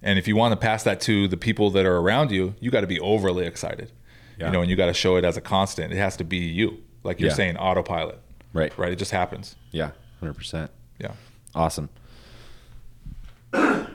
And 0.02 0.18
if 0.18 0.28
you 0.28 0.36
want 0.36 0.54
to 0.54 0.58
pass 0.58 0.82
that 0.84 1.00
to 1.02 1.28
the 1.28 1.38
people 1.38 1.70
that 1.72 1.86
are 1.86 1.98
around 1.98 2.32
you, 2.32 2.56
you 2.60 2.72
got 2.72 2.82
to 2.82 2.88
be 2.88 3.00
overly 3.00 3.46
excited. 3.46 3.92
Yeah. 4.40 4.48
You 4.48 4.54
know, 4.54 4.62
and 4.62 4.70
you 4.72 4.76
got 4.76 4.88
to 4.88 4.94
show 4.96 5.16
it 5.18 5.24
as 5.24 5.38
a 5.38 5.42
constant. 5.42 5.94
It 5.94 5.98
has 5.98 6.18
to 6.18 6.24
be 6.24 6.38
you, 6.38 6.80
like 7.04 7.20
you're 7.20 7.30
Yeah. 7.30 7.36
saying, 7.36 7.58
autopilot. 7.58 8.20
Right. 8.54 8.76
Right. 8.78 8.92
It 8.92 8.98
just 8.98 9.12
happens. 9.12 9.56
Yeah, 9.72 9.92
hundred 10.20 10.34
percent. 10.36 10.72
Yeah. 11.00 11.14
Awesome. 11.56 11.90
Right. 13.54 13.88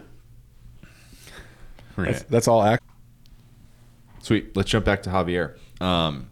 That's, 1.96 2.22
that's 2.24 2.48
all. 2.48 2.62
Act. 2.62 2.82
Sweet. 4.20 4.56
Let's 4.56 4.70
jump 4.70 4.84
back 4.84 5.02
to 5.04 5.10
Javier. 5.10 5.56
Um, 5.80 6.28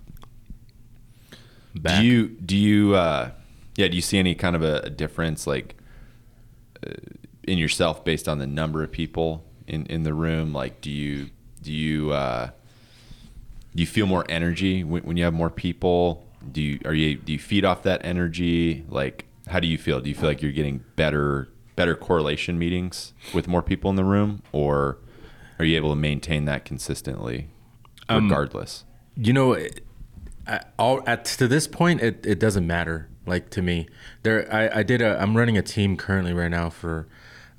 Back. 1.74 2.00
Do 2.00 2.06
you 2.06 2.28
do 2.28 2.56
you 2.56 2.94
uh, 2.94 3.30
yeah? 3.76 3.88
Do 3.88 3.96
you 3.96 4.02
see 4.02 4.18
any 4.18 4.34
kind 4.36 4.54
of 4.54 4.62
a, 4.62 4.82
a 4.84 4.90
difference 4.90 5.44
like 5.46 5.74
uh, 6.86 6.92
in 7.48 7.58
yourself 7.58 8.04
based 8.04 8.28
on 8.28 8.38
the 8.38 8.46
number 8.46 8.84
of 8.84 8.92
people 8.92 9.44
in 9.66 9.84
in 9.86 10.04
the 10.04 10.14
room? 10.14 10.52
Like, 10.52 10.80
do 10.80 10.90
you 10.90 11.30
do 11.62 11.72
you 11.72 12.12
uh, 12.12 12.50
do 13.74 13.82
you 13.82 13.86
feel 13.88 14.06
more 14.06 14.24
energy 14.28 14.84
when, 14.84 15.02
when 15.02 15.16
you 15.16 15.24
have 15.24 15.34
more 15.34 15.50
people? 15.50 16.23
Do 16.52 16.62
you 16.62 16.80
are 16.84 16.94
you 16.94 17.16
do 17.16 17.32
you 17.32 17.38
feed 17.38 17.64
off 17.64 17.82
that 17.84 18.04
energy? 18.04 18.84
Like, 18.88 19.26
how 19.48 19.60
do 19.60 19.66
you 19.66 19.78
feel? 19.78 20.00
Do 20.00 20.08
you 20.08 20.14
feel 20.14 20.28
like 20.28 20.42
you're 20.42 20.52
getting 20.52 20.84
better 20.96 21.48
better 21.76 21.96
correlation 21.96 22.58
meetings 22.58 23.12
with 23.32 23.48
more 23.48 23.62
people 23.62 23.90
in 23.90 23.96
the 23.96 24.04
room, 24.04 24.42
or 24.52 24.98
are 25.58 25.64
you 25.64 25.76
able 25.76 25.90
to 25.90 25.96
maintain 25.96 26.44
that 26.46 26.64
consistently, 26.64 27.48
regardless? 28.08 28.84
you 29.16 29.32
know 29.32 29.56
all 30.78 31.02
at 31.06 31.24
to 31.24 31.46
this 31.48 31.66
point 31.66 32.00
it, 32.02 32.26
it 32.26 32.38
doesn't 32.38 32.66
matter 32.66 33.08
like 33.26 33.48
to 33.48 33.62
me 33.62 33.86
there 34.24 34.52
I, 34.52 34.80
I 34.80 34.82
did 34.82 35.00
a 35.00 35.20
i'm 35.22 35.36
running 35.36 35.56
a 35.56 35.62
team 35.62 35.96
currently 35.96 36.32
right 36.32 36.50
now 36.50 36.68
for 36.68 37.06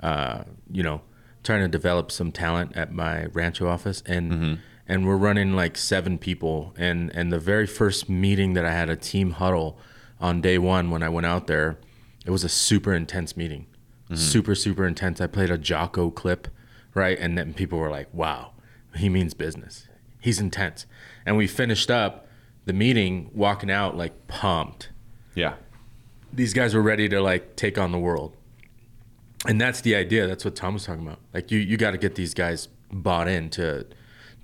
uh 0.02 0.44
you 0.70 0.82
know 0.82 1.00
trying 1.42 1.62
to 1.62 1.68
develop 1.68 2.12
some 2.12 2.30
talent 2.30 2.76
at 2.76 2.92
my 2.92 3.26
rancho 3.26 3.66
office 3.68 4.02
and 4.06 4.58
and 4.88 5.06
we're 5.06 5.16
running 5.16 5.54
like 5.54 5.76
seven 5.76 6.18
people. 6.18 6.74
And 6.76 7.10
and 7.14 7.32
the 7.32 7.38
very 7.38 7.66
first 7.66 8.08
meeting 8.08 8.52
that 8.54 8.64
i 8.64 8.72
had 8.72 8.88
a 8.88 8.96
team 8.96 9.32
huddle 9.32 9.78
on 10.20 10.40
day 10.40 10.58
one 10.58 10.90
when 10.90 11.02
i 11.02 11.08
went 11.08 11.26
out 11.26 11.46
there 11.46 11.78
it 12.24 12.30
was 12.30 12.42
a 12.44 12.48
super 12.48 12.92
intense 12.92 13.36
meeting. 13.36 13.66
Mm-hmm. 14.06 14.16
Super 14.16 14.54
super 14.54 14.86
intense. 14.86 15.20
I 15.20 15.26
played 15.26 15.50
a 15.50 15.58
jocko 15.58 16.10
clip 16.10 16.48
right? 16.94 17.18
And 17.18 17.36
then 17.36 17.54
people 17.54 17.78
were 17.78 17.90
like 17.90 18.08
wow 18.12 18.52
he 18.96 19.08
means 19.08 19.34
business. 19.34 19.88
He's 20.20 20.40
intense. 20.40 20.86
And 21.26 21.36
we 21.36 21.46
finished 21.46 21.90
up 21.90 22.26
the 22.64 22.72
meeting 22.72 23.30
walking 23.34 23.70
out 23.70 23.96
like 23.96 24.26
pumped. 24.28 24.90
Yeah. 25.34 25.54
these 26.32 26.52
guys 26.54 26.74
were 26.74 26.82
ready 26.82 27.08
to 27.08 27.20
like 27.20 27.56
take 27.56 27.78
on 27.78 27.92
the 27.92 27.98
world. 27.98 28.34
And 29.46 29.60
that's 29.60 29.80
the 29.82 29.94
idea. 29.94 30.26
That's 30.26 30.44
what 30.44 30.56
tom 30.56 30.74
was 30.74 30.84
talking 30.86 31.06
about. 31.06 31.20
Like 31.32 31.50
you 31.50 31.58
you 31.58 31.76
got 31.76 31.92
to 31.92 31.98
get 31.98 32.14
these 32.14 32.34
guys 32.34 32.68
bought 32.90 33.28
in 33.28 33.50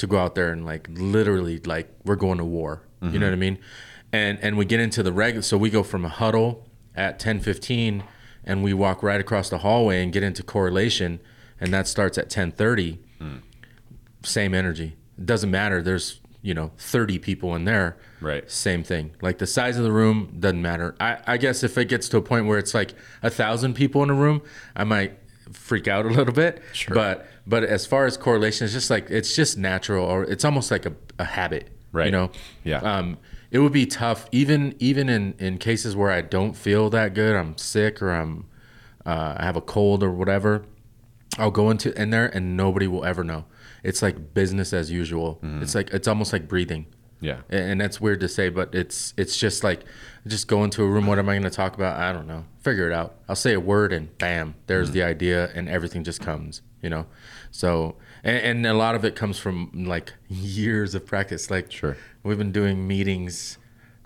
to 0.03 0.07
go 0.09 0.19
out 0.19 0.35
there 0.35 0.51
and 0.51 0.67
like 0.67 0.89
literally 0.91 1.61
like 1.61 1.89
we're 2.05 2.17
going 2.17 2.39
to 2.39 2.45
war. 2.45 2.83
You 3.01 3.09
know 3.09 3.15
mm-hmm. 3.15 3.25
what 3.25 3.33
i 3.33 3.37
mean? 3.37 3.59
And 4.13 4.39
and 4.43 4.59
we 4.59 4.65
get 4.65 4.81
into 4.81 5.03
the 5.03 5.13
regular 5.13 5.43
so 5.43 5.57
we 5.57 5.71
go 5.71 5.83
from 5.83 6.05
a 6.05 6.09
huddle 6.09 6.69
at 6.95 7.19
10:15 7.19 8.03
and 8.45 8.63
we 8.63 8.75
walk 8.75 9.03
right 9.03 9.21
across 9.21 9.49
the 9.49 9.59
hallway 9.59 10.03
and 10.03 10.13
get 10.13 10.23
into 10.23 10.43
correlation 10.43 11.21
and 11.61 11.73
that 11.73 11.87
starts 11.87 12.19
at 12.19 12.29
10:30 12.29 12.99
mm. 13.21 13.41
same 14.25 14.55
energy. 14.55 14.97
It 15.17 15.27
doesn't 15.27 15.51
matter. 15.51 15.81
There's 15.83 16.21
you 16.43 16.53
know 16.53 16.73
30 16.79 17.21
people 17.21 17.55
in 17.55 17.65
there. 17.65 17.97
Right. 18.21 18.49
same 18.51 18.83
thing. 18.83 19.13
Like 19.21 19.39
the 19.39 19.47
size 19.47 19.77
of 19.79 19.85
the 19.85 19.93
room 19.93 20.37
doesn't 20.39 20.63
matter. 20.63 20.97
I, 21.01 21.19
I 21.27 21.37
guess 21.37 21.63
if 21.63 21.79
it 21.79 21.87
gets 21.87 22.09
to 22.11 22.17
a 22.17 22.23
point 22.23 22.47
where 22.47 22.59
it's 22.59 22.75
like 22.75 22.95
a 23.23 23.31
thousand 23.31 23.75
people 23.75 24.03
in 24.03 24.11
a 24.11 24.15
room 24.15 24.43
i 24.77 24.85
might 24.85 25.19
freak 25.53 25.89
out 25.89 26.07
a 26.07 26.09
little 26.09 26.35
bit. 26.35 26.63
Sure. 26.73 26.95
but 26.95 27.27
but 27.47 27.65
as 27.65 27.87
far 27.87 28.07
as 28.07 28.17
correlation 28.17 28.65
it's 28.65 28.73
just 28.75 28.91
like 28.91 29.11
it's 29.11 29.35
just 29.35 29.59
natural 29.59 30.05
or 30.05 30.25
it's 30.25 30.45
almost 30.45 30.71
like 30.71 30.87
a, 30.87 30.93
a 31.19 31.25
habit 31.25 31.69
Right. 31.93 32.07
you 32.07 32.13
know 32.13 32.31
Yeah. 32.65 32.79
um 32.79 33.19
it 33.51 33.59
would 33.59 33.73
be 33.73 33.85
tough 33.87 34.27
even 34.33 34.75
even 34.79 35.09
in 35.09 35.35
in 35.39 35.59
cases 35.59 35.95
where 35.95 36.11
i 36.11 36.21
don't 36.23 36.55
feel 36.57 36.89
that 36.91 37.13
good 37.15 37.37
i'm 37.37 37.57
sick 37.59 38.01
or 38.01 38.11
i'm 38.13 38.47
uh, 39.05 39.35
i 39.39 39.45
have 39.45 39.57
a 39.57 39.61
cold 39.61 40.03
or 40.03 40.11
whatever 40.11 40.65
I'll 41.39 41.51
go 41.51 41.71
into 41.71 41.99
in 42.01 42.11
there 42.11 42.27
and 42.27 42.59
nobody 42.59 42.87
will 42.87 43.07
ever 43.07 43.25
know. 43.25 43.47
It's 43.83 44.03
like 44.03 44.35
business 44.35 44.75
as 44.75 44.91
usual. 44.91 45.39
It's 45.63 45.75
like 45.75 45.89
it's 45.91 46.07
almost 46.07 46.31
like 46.31 46.47
breathing. 46.47 46.85
Yeah. 47.23 47.39
And 47.49 47.81
that's 47.81 47.99
weird 48.03 48.21
to 48.21 48.29
say, 48.29 48.51
but 48.51 48.75
it's 48.75 49.15
it's 49.17 49.39
just 49.39 49.65
like 49.65 49.81
just 50.27 50.47
go 50.47 50.63
into 50.63 50.83
a 50.83 50.87
room. 50.87 51.07
What 51.07 51.19
am 51.19 51.31
I 51.31 51.33
going 51.33 51.45
to 51.45 51.49
talk 51.51 51.75
about? 51.75 51.99
I 51.99 52.13
don't 52.13 52.27
know. 52.27 52.45
Figure 52.61 52.87
it 52.91 52.93
out. 52.93 53.15
I'll 53.31 53.35
say 53.35 53.55
a 53.55 53.61
word 53.61 53.95
and 53.95 54.17
bam, 54.19 54.57
there's 54.67 54.91
the 54.91 55.03
idea, 55.03 55.51
and 55.55 55.71
everything 55.71 56.05
just 56.05 56.21
comes. 56.21 56.61
You 56.83 56.91
know. 56.91 57.07
So 57.51 57.97
and, 58.25 58.65
and 58.65 58.67
a 58.67 58.75
lot 58.75 58.95
of 58.95 59.05
it 59.05 59.15
comes 59.17 59.39
from 59.39 59.71
like 59.87 60.13
years 60.29 60.95
of 60.95 61.07
practice. 61.07 61.51
Like 61.51 61.71
Sure. 61.73 61.97
we've 62.23 62.39
been 62.39 62.53
doing 62.53 62.87
meetings 62.87 63.59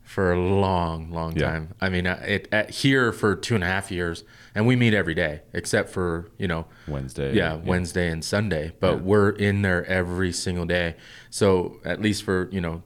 for 0.03 0.33
a 0.33 0.39
long, 0.39 1.11
long 1.11 1.37
Yeah. 1.37 1.51
time. 1.51 1.69
I 1.81 1.89
mean, 1.89 2.07
uh, 2.07 2.23
it 2.27 2.47
at 2.53 2.71
here 2.71 3.13
for 3.13 3.35
two 3.35 3.57
and 3.57 3.65
a 3.65 3.67
half 3.67 3.91
years, 3.91 4.23
and 4.55 4.65
we 4.67 4.77
meet 4.77 4.95
every 4.95 5.15
day 5.15 5.41
except 5.53 5.91
for 5.91 6.29
you 6.39 6.47
know 6.47 6.67
Wednesday. 6.87 7.35
yeah, 7.35 7.55
Wednesday 7.57 8.09
and 8.11 8.25
Sunday, 8.25 8.73
but 8.79 8.93
Yeah. 8.97 9.01
we're 9.03 9.31
in 9.31 9.63
there 9.63 9.85
every 9.87 10.33
single 10.33 10.65
day. 10.65 10.95
So 11.31 11.81
at 11.85 12.01
least 12.01 12.23
for 12.23 12.49
you 12.53 12.61
know 12.61 12.83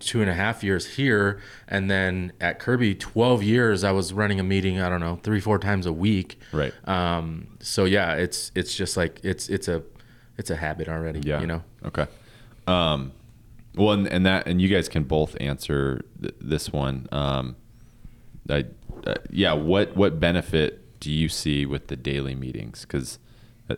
two 0.00 0.20
and 0.20 0.30
a 0.30 0.34
half 0.34 0.62
years 0.62 0.96
here, 0.96 1.40
and 1.68 1.90
then 1.90 2.32
at 2.40 2.58
Kirby, 2.58 2.94
twelve 2.94 3.42
years, 3.42 3.84
I 3.84 3.92
was 3.92 4.12
running 4.12 4.40
a 4.40 4.42
meeting. 4.42 4.80
I 4.80 4.88
don't 4.88 5.00
know 5.00 5.18
three, 5.22 5.40
four 5.40 5.58
times 5.58 5.86
a 5.86 5.92
week. 5.92 6.38
Right. 6.52 6.72
Um. 6.88 7.48
So 7.60 7.84
yeah, 7.84 8.14
it's 8.14 8.52
it's 8.54 8.74
just 8.74 8.96
like 8.96 9.20
it's 9.22 9.48
it's 9.48 9.68
a 9.68 9.82
it's 10.38 10.50
a 10.50 10.56
habit 10.56 10.88
already. 10.88 11.20
Yeah. 11.24 11.40
You 11.40 11.46
know. 11.46 11.62
Okay. 11.84 12.06
Um, 12.66 13.12
well, 13.74 13.92
and, 13.92 14.06
and 14.08 14.26
that, 14.26 14.46
and 14.46 14.60
you 14.60 14.68
guys 14.68 14.88
can 14.88 15.04
both 15.04 15.36
answer 15.40 16.02
th- 16.20 16.34
this 16.40 16.72
one. 16.72 17.08
Um, 17.12 17.56
I, 18.48 18.64
uh, 19.06 19.14
yeah. 19.30 19.52
What 19.52 19.96
what 19.96 20.18
benefit 20.18 20.98
do 21.00 21.12
you 21.12 21.28
see 21.28 21.66
with 21.66 21.88
the 21.88 21.96
daily 21.96 22.34
meetings? 22.34 22.82
Because 22.82 23.18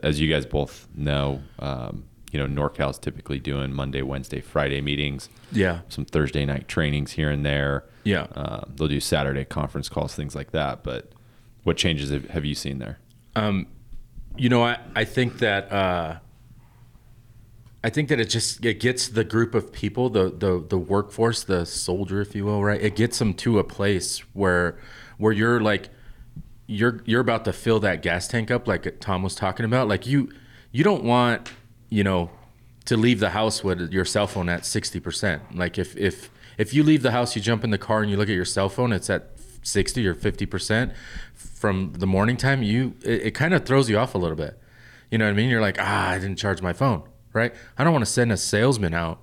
as 0.02 0.20
you 0.20 0.32
guys 0.32 0.46
both 0.46 0.86
know, 0.94 1.42
um, 1.58 2.04
you 2.32 2.38
know, 2.38 2.46
NorCal's 2.46 2.98
typically 2.98 3.38
doing 3.38 3.72
Monday, 3.72 4.02
Wednesday, 4.02 4.40
Friday 4.40 4.80
meetings. 4.80 5.28
Yeah. 5.52 5.80
Some 5.88 6.04
Thursday 6.04 6.44
night 6.44 6.68
trainings 6.68 7.12
here 7.12 7.30
and 7.30 7.44
there. 7.44 7.84
Yeah. 8.04 8.26
Um, 8.34 8.72
they'll 8.76 8.88
do 8.88 9.00
Saturday 9.00 9.44
conference 9.44 9.88
calls, 9.88 10.14
things 10.14 10.34
like 10.34 10.50
that. 10.52 10.82
But 10.82 11.12
what 11.64 11.76
changes 11.76 12.10
have, 12.10 12.28
have 12.30 12.44
you 12.44 12.54
seen 12.54 12.78
there? 12.78 12.98
You 14.36 14.48
know, 14.48 14.62
I, 14.62 14.78
I 14.94 15.04
think 15.04 15.38
that 15.38 15.72
uh, 15.72 16.18
I 17.82 17.90
think 17.90 18.08
that 18.08 18.20
it 18.20 18.26
just 18.28 18.64
it 18.64 18.80
gets 18.80 19.08
the 19.08 19.24
group 19.24 19.54
of 19.54 19.72
people, 19.72 20.10
the 20.10 20.30
the 20.30 20.64
the 20.66 20.78
workforce, 20.78 21.44
the 21.44 21.64
soldier, 21.64 22.20
if 22.20 22.34
you 22.34 22.44
will, 22.44 22.62
right? 22.62 22.80
It 22.80 22.96
gets 22.96 23.18
them 23.18 23.34
to 23.34 23.58
a 23.58 23.64
place 23.64 24.18
where 24.34 24.78
where 25.16 25.32
you're 25.32 25.60
like 25.60 25.88
you're 26.66 27.02
you're 27.04 27.20
about 27.20 27.44
to 27.46 27.52
fill 27.52 27.80
that 27.80 28.02
gas 28.02 28.28
tank 28.28 28.50
up, 28.50 28.68
like 28.68 29.00
Tom 29.00 29.22
was 29.22 29.34
talking 29.34 29.64
about. 29.64 29.88
Like 29.88 30.06
you 30.06 30.30
you 30.70 30.84
don't 30.84 31.04
want 31.04 31.50
you 31.88 32.04
know 32.04 32.30
to 32.84 32.96
leave 32.96 33.20
the 33.20 33.30
house 33.30 33.62
with 33.62 33.92
your 33.92 34.04
cell 34.04 34.26
phone 34.26 34.48
at 34.48 34.64
sixty 34.64 35.00
percent. 35.00 35.56
Like 35.56 35.78
if 35.78 35.96
if 35.96 36.30
if 36.56 36.74
you 36.74 36.82
leave 36.82 37.02
the 37.02 37.12
house, 37.12 37.36
you 37.36 37.42
jump 37.42 37.64
in 37.64 37.70
the 37.70 37.78
car 37.78 38.02
and 38.02 38.10
you 38.10 38.16
look 38.16 38.28
at 38.28 38.34
your 38.34 38.44
cell 38.44 38.68
phone, 38.68 38.92
it's 38.92 39.10
at 39.10 39.30
sixty 39.62 40.06
or 40.06 40.14
fifty 40.14 40.46
percent 40.46 40.92
from 41.34 41.92
the 41.94 42.06
morning 42.06 42.36
time. 42.36 42.62
You 42.62 42.94
it, 43.02 43.26
it 43.26 43.30
kind 43.32 43.54
of 43.54 43.64
throws 43.64 43.88
you 43.88 43.98
off 43.98 44.14
a 44.14 44.18
little 44.18 44.36
bit. 44.36 44.58
You 45.10 45.18
know 45.18 45.24
what 45.24 45.30
I 45.30 45.34
mean? 45.34 45.48
You're 45.48 45.60
like, 45.60 45.78
ah, 45.80 46.10
I 46.10 46.18
didn't 46.18 46.36
charge 46.36 46.60
my 46.60 46.72
phone, 46.72 47.02
right? 47.32 47.54
I 47.78 47.84
don't 47.84 47.92
want 47.92 48.04
to 48.04 48.10
send 48.10 48.30
a 48.30 48.36
salesman 48.36 48.92
out, 48.92 49.22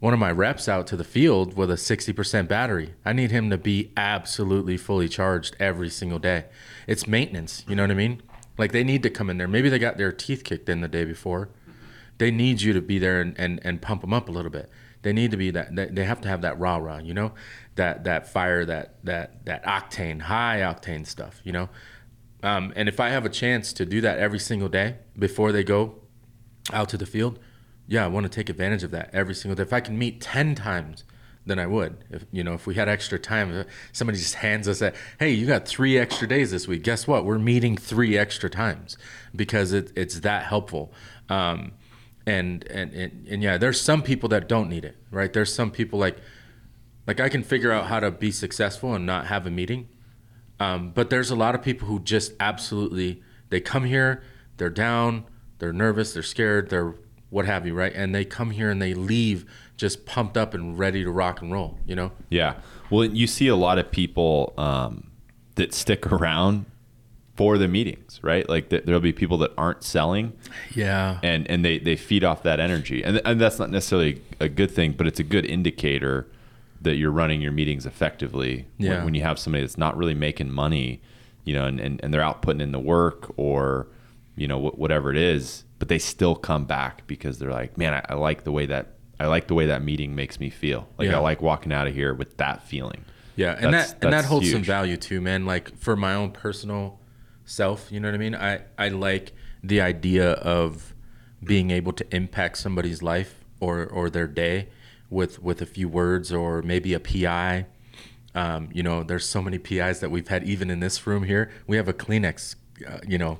one 0.00 0.14
of 0.14 0.18
my 0.18 0.30
reps 0.30 0.68
out 0.68 0.86
to 0.88 0.96
the 0.96 1.04
field 1.04 1.56
with 1.56 1.70
a 1.70 1.74
60% 1.74 2.48
battery. 2.48 2.94
I 3.04 3.12
need 3.12 3.30
him 3.30 3.50
to 3.50 3.58
be 3.58 3.92
absolutely 3.96 4.76
fully 4.76 5.08
charged 5.08 5.56
every 5.60 5.90
single 5.90 6.18
day. 6.18 6.46
It's 6.86 7.06
maintenance, 7.06 7.64
you 7.68 7.76
know 7.76 7.82
what 7.82 7.90
I 7.90 7.94
mean? 7.94 8.22
Like 8.56 8.72
they 8.72 8.84
need 8.84 9.02
to 9.02 9.10
come 9.10 9.28
in 9.28 9.36
there. 9.36 9.48
Maybe 9.48 9.68
they 9.68 9.78
got 9.78 9.98
their 9.98 10.12
teeth 10.12 10.44
kicked 10.44 10.68
in 10.68 10.80
the 10.80 10.88
day 10.88 11.04
before. 11.04 11.50
They 12.18 12.30
need 12.30 12.62
you 12.62 12.72
to 12.72 12.80
be 12.80 12.98
there 12.98 13.20
and, 13.20 13.38
and, 13.38 13.60
and 13.62 13.82
pump 13.82 14.00
them 14.00 14.12
up 14.12 14.28
a 14.28 14.32
little 14.32 14.50
bit. 14.50 14.70
They 15.02 15.12
need 15.12 15.30
to 15.30 15.36
be 15.36 15.50
that, 15.50 15.74
they- 15.94 16.04
have 16.04 16.20
to 16.22 16.28
have 16.28 16.42
that 16.42 16.58
rah 16.58 16.76
rah, 16.76 16.98
you 16.98 17.14
know, 17.14 17.32
that, 17.76 18.04
that 18.04 18.28
fire, 18.32 18.64
that, 18.64 18.96
that, 19.04 19.44
that 19.44 19.64
octane, 19.64 20.22
high 20.22 20.60
octane 20.60 21.06
stuff, 21.06 21.40
you 21.44 21.52
know? 21.52 21.68
Um, 22.42 22.72
and 22.76 22.88
if 22.88 23.00
I 23.00 23.10
have 23.10 23.24
a 23.24 23.28
chance 23.28 23.72
to 23.74 23.86
do 23.86 24.00
that 24.00 24.18
every 24.18 24.38
single 24.38 24.68
day 24.68 24.96
before 25.18 25.52
they 25.52 25.64
go 25.64 25.96
out 26.72 26.88
to 26.90 26.96
the 26.96 27.06
field, 27.06 27.38
yeah, 27.88 28.04
I 28.04 28.08
want 28.08 28.24
to 28.24 28.30
take 28.30 28.48
advantage 28.48 28.82
of 28.82 28.90
that 28.90 29.10
every 29.12 29.34
single 29.34 29.54
day. 29.54 29.62
If 29.62 29.72
I 29.72 29.80
can 29.80 29.96
meet 29.98 30.20
ten 30.20 30.54
times, 30.54 31.04
then 31.46 31.58
I 31.60 31.66
would. 31.66 32.04
If 32.10 32.26
you 32.32 32.42
know, 32.42 32.54
if 32.54 32.66
we 32.66 32.74
had 32.74 32.88
extra 32.88 33.18
time, 33.18 33.52
if 33.52 33.66
somebody 33.92 34.18
just 34.18 34.34
hands 34.34 34.66
us 34.66 34.80
that, 34.80 34.96
hey, 35.20 35.30
you 35.30 35.46
got 35.46 35.66
three 35.66 35.96
extra 35.96 36.26
days 36.26 36.50
this 36.50 36.66
week. 36.66 36.82
Guess 36.82 37.06
what? 37.06 37.24
We're 37.24 37.38
meeting 37.38 37.76
three 37.76 38.18
extra 38.18 38.50
times 38.50 38.98
because 39.34 39.72
it, 39.72 39.92
it's 39.94 40.20
that 40.20 40.44
helpful. 40.44 40.92
Um, 41.28 41.72
and, 42.26 42.66
and 42.68 42.92
and 42.92 43.26
and 43.28 43.42
yeah, 43.42 43.56
there's 43.56 43.80
some 43.80 44.02
people 44.02 44.28
that 44.30 44.48
don't 44.48 44.68
need 44.68 44.84
it, 44.84 44.96
right? 45.10 45.32
There's 45.32 45.54
some 45.54 45.70
people 45.70 45.98
like 45.98 46.18
like 47.06 47.20
I 47.20 47.28
can 47.28 47.42
figure 47.42 47.70
out 47.70 47.86
how 47.86 48.00
to 48.00 48.10
be 48.10 48.30
successful 48.30 48.94
and 48.94 49.06
not 49.06 49.26
have 49.26 49.46
a 49.46 49.50
meeting. 49.50 49.88
Um, 50.58 50.90
but 50.90 51.10
there's 51.10 51.30
a 51.30 51.36
lot 51.36 51.54
of 51.54 51.62
people 51.62 51.86
who 51.86 52.00
just 52.00 52.32
absolutely 52.40 53.22
they 53.50 53.60
come 53.60 53.84
here, 53.84 54.22
they're 54.56 54.70
down, 54.70 55.24
they're 55.58 55.72
nervous, 55.72 56.14
they're 56.14 56.22
scared, 56.22 56.70
they're 56.70 56.94
what 57.30 57.44
have 57.44 57.66
you, 57.66 57.74
right? 57.74 57.92
And 57.94 58.14
they 58.14 58.24
come 58.24 58.50
here 58.50 58.70
and 58.70 58.80
they 58.80 58.94
leave 58.94 59.44
just 59.76 60.06
pumped 60.06 60.36
up 60.36 60.54
and 60.54 60.78
ready 60.78 61.04
to 61.04 61.10
rock 61.10 61.42
and 61.42 61.52
roll, 61.52 61.78
you 61.86 61.94
know? 61.94 62.12
Yeah. 62.30 62.54
Well, 62.88 63.04
you 63.04 63.26
see 63.26 63.48
a 63.48 63.56
lot 63.56 63.78
of 63.78 63.90
people 63.90 64.54
um, 64.56 65.10
that 65.56 65.74
stick 65.74 66.10
around 66.10 66.66
for 67.36 67.58
the 67.58 67.68
meetings, 67.68 68.18
right? 68.22 68.48
Like 68.48 68.70
th- 68.70 68.84
there'll 68.84 69.00
be 69.00 69.12
people 69.12 69.38
that 69.38 69.52
aren't 69.58 69.82
selling, 69.82 70.32
Yeah. 70.74 71.18
and 71.22 71.48
and 71.50 71.64
they 71.64 71.78
they 71.78 71.94
feed 71.96 72.24
off 72.24 72.42
that 72.44 72.60
energy, 72.60 73.02
and 73.04 73.20
and 73.24 73.40
that's 73.40 73.58
not 73.58 73.70
necessarily 73.70 74.22
a 74.40 74.48
good 74.48 74.70
thing, 74.70 74.92
but 74.92 75.06
it's 75.06 75.20
a 75.20 75.24
good 75.24 75.44
indicator 75.44 76.26
that 76.82 76.96
you're 76.96 77.10
running 77.10 77.40
your 77.40 77.52
meetings 77.52 77.84
effectively. 77.86 78.66
when- 78.78 78.88
Yeah. 78.90 79.04
When, 79.04 79.14
you 79.14 79.22
have 79.22 79.38
somebody 79.38 79.62
that's 79.62 79.78
not 79.78 79.96
really 79.96 80.14
making 80.14 80.50
money, 80.52 81.00
you 81.44 81.54
know, 81.54 81.66
and 81.66 81.78
and, 81.80 82.00
and 82.02 82.12
they're 82.12 82.22
out 82.22 82.42
putting 82.42 82.60
in 82.60 82.72
the 82.72 82.78
work 82.80 83.32
or 83.36 83.88
you 84.36 84.46
know 84.48 84.58
wh- 84.68 84.78
whatever 84.78 85.10
it 85.10 85.16
is, 85.18 85.64
but 85.78 85.88
they 85.88 85.98
still 85.98 86.34
come 86.34 86.64
back 86.64 87.06
because 87.06 87.38
they're 87.38 87.50
like, 87.52 87.76
man, 87.78 87.94
I, 87.94 88.02
I 88.10 88.14
like 88.14 88.44
the 88.44 88.52
way 88.52 88.66
that. 88.66 88.92
I 89.18 89.26
like 89.28 89.46
the 89.46 89.54
way 89.54 89.64
that 89.66 89.82
meeting 89.82 90.14
makes 90.14 90.38
me 90.38 90.50
feel. 90.50 90.88
Like 90.98 91.08
Yeah. 91.08 91.16
I 91.16 91.20
like 91.20 91.40
walking 91.40 91.72
out 91.72 91.86
of 91.86 91.94
here 91.94 92.12
with 92.12 92.36
that 92.36 92.62
feeling. 92.68 93.02
Yeah, 93.34 93.52
and 93.58 93.72
That's- 93.72 93.92
that 93.94 94.04
and 94.04 94.12
that 94.12 94.24
holds 94.26 94.50
some 94.52 94.62
value 94.62 94.96
too, 94.98 95.20
man. 95.22 95.46
Like 95.46 95.74
for 95.78 95.96
my 95.96 96.14
own 96.14 96.30
personal 96.32 96.98
self, 97.46 97.90
you 97.90 98.00
know 98.00 98.08
what 98.08 98.14
I 98.14 98.18
mean? 98.18 98.34
I 98.34 98.60
I 98.76 98.88
like 98.88 99.32
the 99.62 99.80
idea 99.80 100.32
of 100.32 100.92
being 101.42 101.70
able 101.70 101.92
to 101.92 102.14
impact 102.14 102.58
somebody's 102.58 103.02
life 103.02 103.44
or 103.60 103.86
or 103.86 104.10
their 104.10 104.26
day 104.26 104.68
with 105.08 105.42
with 105.42 105.62
a 105.62 105.66
few 105.66 105.88
words 105.88 106.32
or 106.32 106.60
maybe 106.60 106.92
a 106.92 107.00
PI. 107.00 107.66
Um, 108.34 108.68
you 108.72 108.82
know, 108.82 109.02
there's 109.02 109.26
so 109.26 109.40
many 109.40 109.58
PIs 109.58 110.00
that 110.00 110.10
we've 110.10 110.28
had 110.28 110.44
even 110.44 110.68
in 110.68 110.80
this 110.80 111.06
room 111.06 111.22
here. 111.22 111.50
We 111.66 111.78
have 111.78 111.88
a 111.88 111.94
Kleenex, 111.94 112.56
uh, 112.86 112.98
you 113.08 113.16
know, 113.16 113.38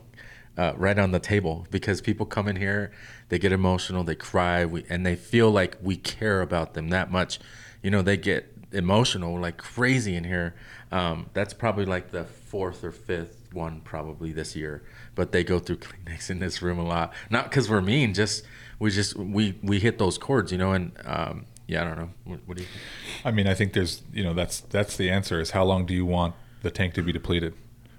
uh, 0.57 0.73
right 0.77 0.99
on 0.99 1.11
the 1.11 1.19
table 1.19 1.67
because 1.71 2.01
people 2.01 2.25
come 2.25 2.49
in 2.49 2.57
here, 2.57 2.93
they 3.29 3.39
get 3.39 3.53
emotional, 3.53 4.05
they 4.05 4.15
cry, 4.15 4.65
we, 4.65 4.87
and 4.89 5.05
they 5.05 5.15
feel 5.15 5.51
like 5.51 5.77
we 5.83 5.97
care 5.97 6.41
about 6.41 6.73
them 6.73 6.89
that 6.89 7.11
much. 7.11 7.39
You 7.83 7.91
know, 7.91 8.01
they 8.01 8.17
get 8.17 8.51
emotional 8.73 9.39
like 9.39 9.59
crazy 9.59 10.15
in 10.17 10.25
here. 10.25 10.55
Um, 10.91 11.29
that's 11.35 11.53
probably 11.53 11.85
like 11.85 12.11
the 12.11 12.25
fourth 12.25 12.83
or 12.83 12.93
fifth 12.93 13.46
one 13.57 13.81
probably 13.81 14.31
this 14.31 14.55
year, 14.55 14.85
but 15.17 15.33
they 15.33 15.43
go 15.43 15.59
through 15.59 15.77
Kleenex 15.79 16.31
in 16.31 16.39
this 16.39 16.63
room 16.63 16.79
a 16.79 16.85
lot. 16.85 17.13
Not 17.31 17.51
because 17.51 17.69
we're 17.69 17.81
mean, 17.81 18.15
just 18.15 18.45
we 18.79 18.91
just 18.91 19.17
we 19.17 19.59
we 19.63 19.81
hit 19.81 19.99
those 19.99 20.19
chords, 20.19 20.53
you 20.53 20.59
know. 20.59 20.73
And 20.73 20.93
um, 21.05 21.47
yeah, 21.67 21.83
I 21.83 21.85
don't 21.85 21.99
know. 21.99 22.11
What, 22.25 22.41
what 22.47 22.57
do 22.57 22.63
you? 22.63 22.69
think? 22.69 23.27
I 23.27 23.31
mean, 23.33 23.47
I 23.47 23.55
think 23.55 23.73
there's, 23.73 24.03
you 24.13 24.23
know, 24.23 24.35
that's 24.35 24.61
that's 24.61 24.97
the 24.97 25.11
answer. 25.11 25.41
Is 25.41 25.51
how 25.51 25.65
long 25.65 25.87
do 25.87 25.95
you 25.95 26.07
want 26.07 26.35
the 26.63 26.71
tank 26.71 26.95
to 26.95 27.03
be 27.03 27.13
depleted, 27.13 27.55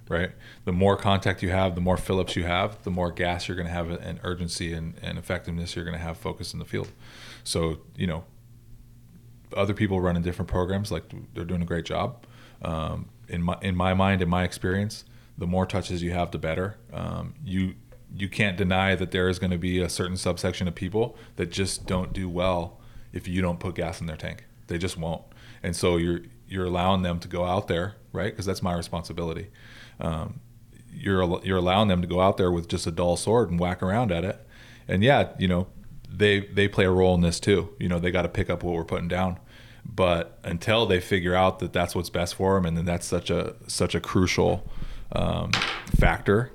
right? 0.07 0.31
The 0.65 0.71
more 0.71 0.95
contact 0.95 1.41
you 1.43 1.49
have, 1.49 1.75
the 1.75 1.81
more 1.81 1.97
Phillips 1.97 2.35
you 2.35 2.45
have, 2.45 2.81
the 2.83 2.91
more 2.91 3.11
gas 3.11 3.47
you're 3.47 3.57
going 3.57 3.67
to 3.67 3.73
have, 3.73 3.89
and 3.89 4.19
urgency 4.23 4.73
and, 4.73 4.93
and 5.01 5.17
effectiveness 5.17 5.75
you're 5.75 5.85
going 5.85 5.97
to 5.97 6.03
have 6.03 6.17
focus 6.17 6.53
in 6.53 6.59
the 6.59 6.65
field. 6.65 6.91
So, 7.43 7.79
you 7.95 8.07
know, 8.07 8.23
other 9.55 9.73
people 9.73 10.01
running 10.01 10.23
different 10.23 10.49
programs, 10.49 10.91
like 10.91 11.03
they're 11.33 11.45
doing 11.45 11.61
a 11.61 11.65
great 11.65 11.85
job. 11.85 12.25
Um, 12.61 13.09
in 13.27 13.41
my 13.41 13.57
in 13.61 13.75
my 13.75 13.93
mind, 13.93 14.21
in 14.21 14.29
my 14.29 14.43
experience, 14.43 15.03
the 15.37 15.47
more 15.47 15.65
touches 15.65 16.01
you 16.01 16.11
have, 16.11 16.31
the 16.31 16.37
better. 16.37 16.77
Um, 16.91 17.35
you 17.43 17.75
you 18.15 18.29
can't 18.29 18.57
deny 18.57 18.95
that 18.95 19.11
there 19.11 19.27
is 19.27 19.37
going 19.37 19.51
to 19.51 19.57
be 19.57 19.79
a 19.79 19.89
certain 19.89 20.17
subsection 20.17 20.67
of 20.67 20.75
people 20.75 21.17
that 21.35 21.51
just 21.51 21.85
don't 21.85 22.13
do 22.13 22.29
well 22.29 22.79
if 23.11 23.27
you 23.27 23.41
don't 23.41 23.59
put 23.59 23.75
gas 23.75 23.99
in 23.99 24.07
their 24.07 24.15
tank. 24.15 24.45
They 24.67 24.77
just 24.77 24.97
won't. 24.97 25.23
And 25.61 25.75
so 25.75 25.97
you're 25.97 26.21
you're 26.47 26.65
allowing 26.65 27.01
them 27.01 27.19
to 27.19 27.27
go 27.27 27.43
out 27.43 27.67
there, 27.67 27.95
right? 28.13 28.31
Because 28.31 28.45
that's 28.45 28.63
my 28.63 28.73
responsibility. 28.73 29.47
Um, 29.99 30.39
you're 30.91 31.39
you're 31.43 31.57
allowing 31.57 31.87
them 31.89 32.01
to 32.01 32.07
go 32.07 32.21
out 32.21 32.37
there 32.37 32.51
with 32.51 32.67
just 32.67 32.87
a 32.87 32.91
dull 32.91 33.17
sword 33.17 33.49
and 33.49 33.59
whack 33.59 33.83
around 33.83 34.11
at 34.11 34.23
it. 34.23 34.45
And 34.87 35.03
yeah, 35.03 35.29
you 35.37 35.47
know, 35.47 35.67
they 36.09 36.41
they 36.41 36.67
play 36.67 36.85
a 36.85 36.91
role 36.91 37.13
in 37.15 37.21
this 37.21 37.39
too. 37.39 37.69
You 37.79 37.89
know, 37.89 37.99
they 37.99 38.11
got 38.11 38.23
to 38.23 38.29
pick 38.29 38.49
up 38.49 38.63
what 38.63 38.73
we're 38.73 38.85
putting 38.85 39.07
down. 39.07 39.39
But 39.85 40.39
until 40.43 40.85
they 40.85 40.99
figure 40.99 41.33
out 41.33 41.59
that 41.59 41.71
that's 41.71 41.95
what's 41.95 42.09
best 42.09 42.35
for 42.35 42.55
them, 42.55 42.65
and 42.65 42.77
then 42.77 42.85
that's 42.85 43.05
such 43.05 43.29
a 43.29 43.55
such 43.67 43.95
a 43.95 44.01
crucial 44.01 44.69
um, 45.11 45.51
factor, 45.99 46.51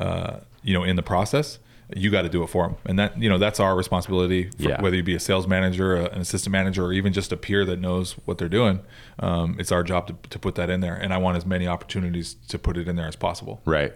uh, 0.00 0.38
you 0.62 0.74
know, 0.74 0.84
in 0.84 0.96
the 0.96 1.02
process, 1.02 1.58
you 1.94 2.10
got 2.10 2.22
to 2.22 2.28
do 2.28 2.42
it 2.42 2.48
for 2.48 2.66
them. 2.66 2.76
And 2.86 2.98
that 2.98 3.20
you 3.20 3.28
know 3.28 3.36
that's 3.38 3.60
our 3.60 3.76
responsibility. 3.76 4.50
For, 4.56 4.62
Yeah. 4.70 4.80
Whether 4.82 4.96
you 4.96 5.02
be 5.02 5.14
a 5.14 5.20
sales 5.20 5.46
manager, 5.46 5.94
a- 5.96 6.06
an 6.06 6.20
assistant 6.20 6.52
manager, 6.52 6.84
or 6.86 6.92
even 6.92 7.12
just 7.12 7.30
a 7.32 7.36
peer 7.36 7.64
that 7.66 7.78
knows 7.78 8.12
what 8.24 8.38
they're 8.38 8.48
doing, 8.48 8.80
um, 9.18 9.56
it's 9.58 9.70
our 9.70 9.82
job 9.82 10.06
to, 10.08 10.14
to 10.30 10.38
put 10.38 10.54
that 10.54 10.70
in 10.70 10.80
there. 10.80 10.94
And 10.94 11.12
I 11.12 11.18
want 11.18 11.36
as 11.36 11.44
many 11.46 11.66
opportunities 11.68 12.34
to 12.48 12.58
put 12.58 12.76
it 12.76 12.88
in 12.88 12.96
there 12.96 13.06
as 13.06 13.16
possible. 13.16 13.60
Right. 13.66 13.92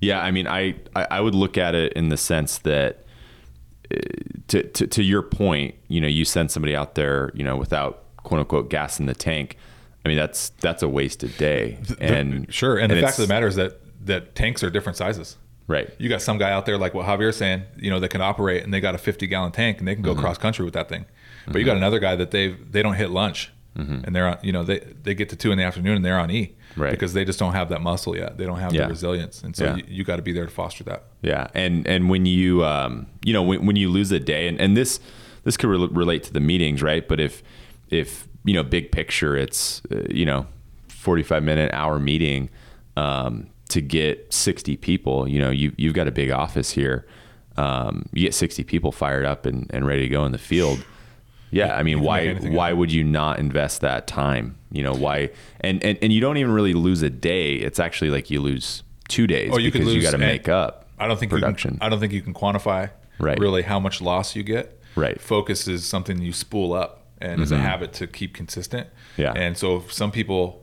Yeah. 0.00 0.20
I 0.20 0.30
mean, 0.32 0.46
I, 0.46 0.74
I, 0.96 1.06
I 1.12 1.20
would 1.20 1.34
look 1.34 1.56
at 1.56 1.74
it 1.74 1.92
in 1.92 2.08
the 2.08 2.16
sense 2.16 2.58
that, 2.58 3.04
uh, 3.94 3.96
to, 4.48 4.62
to, 4.64 4.86
to 4.88 5.02
your 5.02 5.22
point, 5.22 5.74
you 5.88 6.00
know, 6.00 6.08
you 6.08 6.24
send 6.24 6.50
somebody 6.50 6.74
out 6.74 6.94
there, 6.96 7.30
you 7.34 7.44
know, 7.44 7.56
without 7.56 8.04
quote 8.18 8.40
unquote 8.40 8.70
gas 8.70 8.98
in 8.98 9.06
the 9.06 9.14
tank. 9.14 9.56
I 10.04 10.08
mean, 10.08 10.16
that's, 10.16 10.50
that's 10.60 10.82
a 10.82 10.88
wasted 10.88 11.36
day. 11.36 11.78
And 12.00 12.52
Sure. 12.52 12.78
And, 12.78 12.90
the 12.90 13.00
fact 13.00 13.18
of 13.18 13.26
the 13.28 13.32
matter 13.32 13.46
is 13.46 13.56
that 13.56 13.80
that 14.06 14.34
tanks 14.34 14.62
are 14.64 14.70
different 14.70 14.96
sizes. 14.96 15.36
right. 15.66 15.90
You 15.98 16.08
got 16.08 16.22
some 16.22 16.38
guy 16.38 16.50
out 16.50 16.64
there 16.66 16.78
like 16.78 16.94
what 16.94 17.06
Javier's 17.06 17.36
saying, 17.36 17.62
you 17.76 17.90
know, 17.90 18.00
that 18.00 18.08
can 18.08 18.20
operate 18.22 18.64
and 18.64 18.72
they 18.72 18.80
got 18.80 18.94
a 18.94 18.98
50 18.98 19.26
gallon 19.26 19.52
tank 19.52 19.78
and 19.78 19.86
they 19.86 19.94
can 19.94 20.02
go 20.02 20.12
Mm-hmm. 20.12 20.20
cross 20.22 20.38
country 20.38 20.64
with 20.64 20.74
that 20.74 20.88
thing. 20.88 21.04
But 21.46 21.58
you 21.58 21.64
got 21.64 21.76
another 21.76 21.98
guy 21.98 22.16
that 22.16 22.30
they 22.30 22.48
they 22.48 22.82
don't 22.82 22.94
hit 22.94 23.10
lunch 23.10 23.50
Mm-hmm. 23.76 24.04
and 24.04 24.16
they're 24.16 24.26
on, 24.26 24.38
you 24.42 24.50
know, 24.52 24.64
they 24.64 24.80
they 24.80 25.14
get 25.14 25.28
to 25.28 25.36
two 25.36 25.52
in 25.52 25.58
the 25.58 25.64
afternoon 25.64 25.94
and 25.96 26.04
they're 26.04 26.18
on 26.18 26.30
E 26.30 26.54
Right. 26.76 26.90
because 26.90 27.12
they 27.12 27.24
just 27.24 27.38
don't 27.38 27.52
have 27.52 27.68
that 27.68 27.80
muscle 27.80 28.16
yet. 28.16 28.36
They 28.36 28.44
don't 28.44 28.58
have 28.58 28.72
Yeah. 28.74 28.82
the 28.84 28.88
resilience, 28.88 29.42
and 29.44 29.54
so 29.54 29.64
Yeah. 29.64 29.76
you, 29.76 29.84
you 29.88 30.04
got 30.04 30.16
to 30.16 30.22
be 30.22 30.32
there 30.32 30.44
to 30.44 30.50
foster 30.50 30.82
that. 30.84 31.04
Yeah, 31.22 31.46
and 31.54 31.86
and 31.86 32.08
when 32.10 32.26
you 32.26 32.64
um, 32.64 33.06
you 33.24 33.32
know 33.32 33.42
when, 33.42 33.66
when 33.66 33.76
you 33.76 33.88
lose 33.88 34.10
a 34.12 34.18
day, 34.18 34.48
and, 34.48 34.60
and 34.60 34.76
this 34.76 34.98
this 35.44 35.56
could 35.56 35.68
re- 35.70 35.88
relate 35.92 36.24
to 36.24 36.32
the 36.32 36.40
meetings, 36.40 36.82
right? 36.82 37.06
But 37.06 37.20
if 37.20 37.42
if 37.90 38.26
you 38.44 38.54
know 38.54 38.62
big 38.62 38.92
picture, 38.92 39.36
it's 39.36 39.82
uh, 39.90 40.02
you 40.10 40.24
know 40.24 40.46
forty 40.88 41.22
five 41.22 41.42
minute 41.42 41.72
hour 41.72 41.98
meeting 41.98 42.50
um, 42.96 43.48
to 43.68 43.80
get 43.80 44.32
sixty 44.32 44.76
people. 44.76 45.28
You 45.28 45.40
know 45.40 45.50
you 45.50 45.72
you've 45.76 45.94
got 45.94 46.06
a 46.08 46.12
big 46.12 46.30
office 46.30 46.70
here. 46.70 47.06
Um, 47.56 48.06
you 48.12 48.22
get 48.26 48.34
sixty 48.34 48.64
people 48.64 48.92
fired 48.92 49.24
up 49.26 49.46
and, 49.46 49.66
and 49.70 49.86
ready 49.86 50.02
to 50.02 50.08
go 50.08 50.24
in 50.24 50.32
the 50.32 50.38
field. 50.38 50.84
Yeah, 51.50 51.74
I 51.76 51.82
mean, 51.82 52.00
why 52.00 52.34
why 52.34 52.72
would 52.72 52.92
you 52.92 53.02
not 53.02 53.38
invest 53.40 53.80
that 53.80 54.06
time? 54.06 54.56
You 54.70 54.82
know 54.84 54.94
why? 54.94 55.30
And 55.60 55.82
and 55.84 55.98
and 56.00 56.12
you 56.12 56.20
don't 56.20 56.36
even 56.36 56.52
really 56.52 56.74
lose 56.74 57.02
a 57.02 57.10
day. 57.10 57.54
It's 57.54 57.80
actually 57.80 58.10
like 58.10 58.30
you 58.30 58.40
lose 58.40 58.82
two 59.08 59.26
days 59.26 59.50
Oh, 59.52 59.58
you 59.58 59.72
because 59.72 59.92
you 59.92 60.00
got 60.00 60.12
to 60.12 60.18
make 60.18 60.48
up. 60.48 60.86
I 60.98 61.08
don't 61.08 61.18
think 61.18 61.32
production. 61.32 61.74
You 61.74 61.78
can, 61.78 61.86
I 61.86 61.88
don't 61.88 61.98
think 61.98 62.12
you 62.12 62.22
can 62.22 62.34
quantify 62.34 62.90
Right. 63.18 63.38
really 63.38 63.62
how 63.62 63.80
much 63.80 64.00
loss 64.00 64.36
you 64.36 64.42
get. 64.42 64.80
Right. 64.94 65.20
Focus 65.20 65.66
is 65.66 65.84
something 65.84 66.22
you 66.22 66.32
spool 66.32 66.72
up 66.72 66.99
and 67.20 67.40
is 67.40 67.52
a 67.52 67.58
habit 67.58 67.92
to 67.94 68.06
keep 68.06 68.34
consistent. 68.34 68.88
Yeah. 69.16 69.32
And 69.32 69.56
so 69.56 69.84
some 69.88 70.10
people, 70.10 70.62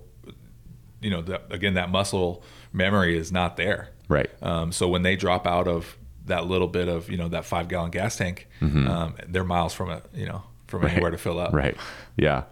you 1.02 1.10
know, 1.10 1.22
that, 1.22 1.44
again, 1.52 1.76
that 1.76 1.90
muscle 1.90 2.44
memory 2.74 3.18
is 3.18 3.32
not 3.32 3.58
there. 3.58 3.90
Right. 4.10 4.30
Um, 4.42 4.72
so 4.72 4.88
when 4.88 5.04
they 5.04 5.16
drop 5.16 5.46
out 5.46 5.68
of 5.68 5.98
that 6.26 6.46
little 6.46 6.68
bit 6.68 6.88
of 6.88 7.10
you 7.10 7.18
know 7.18 7.30
that 7.30 7.46
five 7.46 7.68
gallon 7.68 7.92
gas 7.92 8.18
tank, 8.18 8.48
um, 8.62 9.16
they're 9.28 9.44
miles 9.44 9.74
from 9.74 9.90
it. 9.92 10.06
You 10.14 10.26
know, 10.26 10.44
from 10.68 10.86
anywhere 10.86 11.12
to 11.12 11.18
fill 11.18 11.40
up. 11.40 11.50
Mm-hmm. 11.50 11.58
Right. 11.58 11.78
Yeah. 12.18 12.44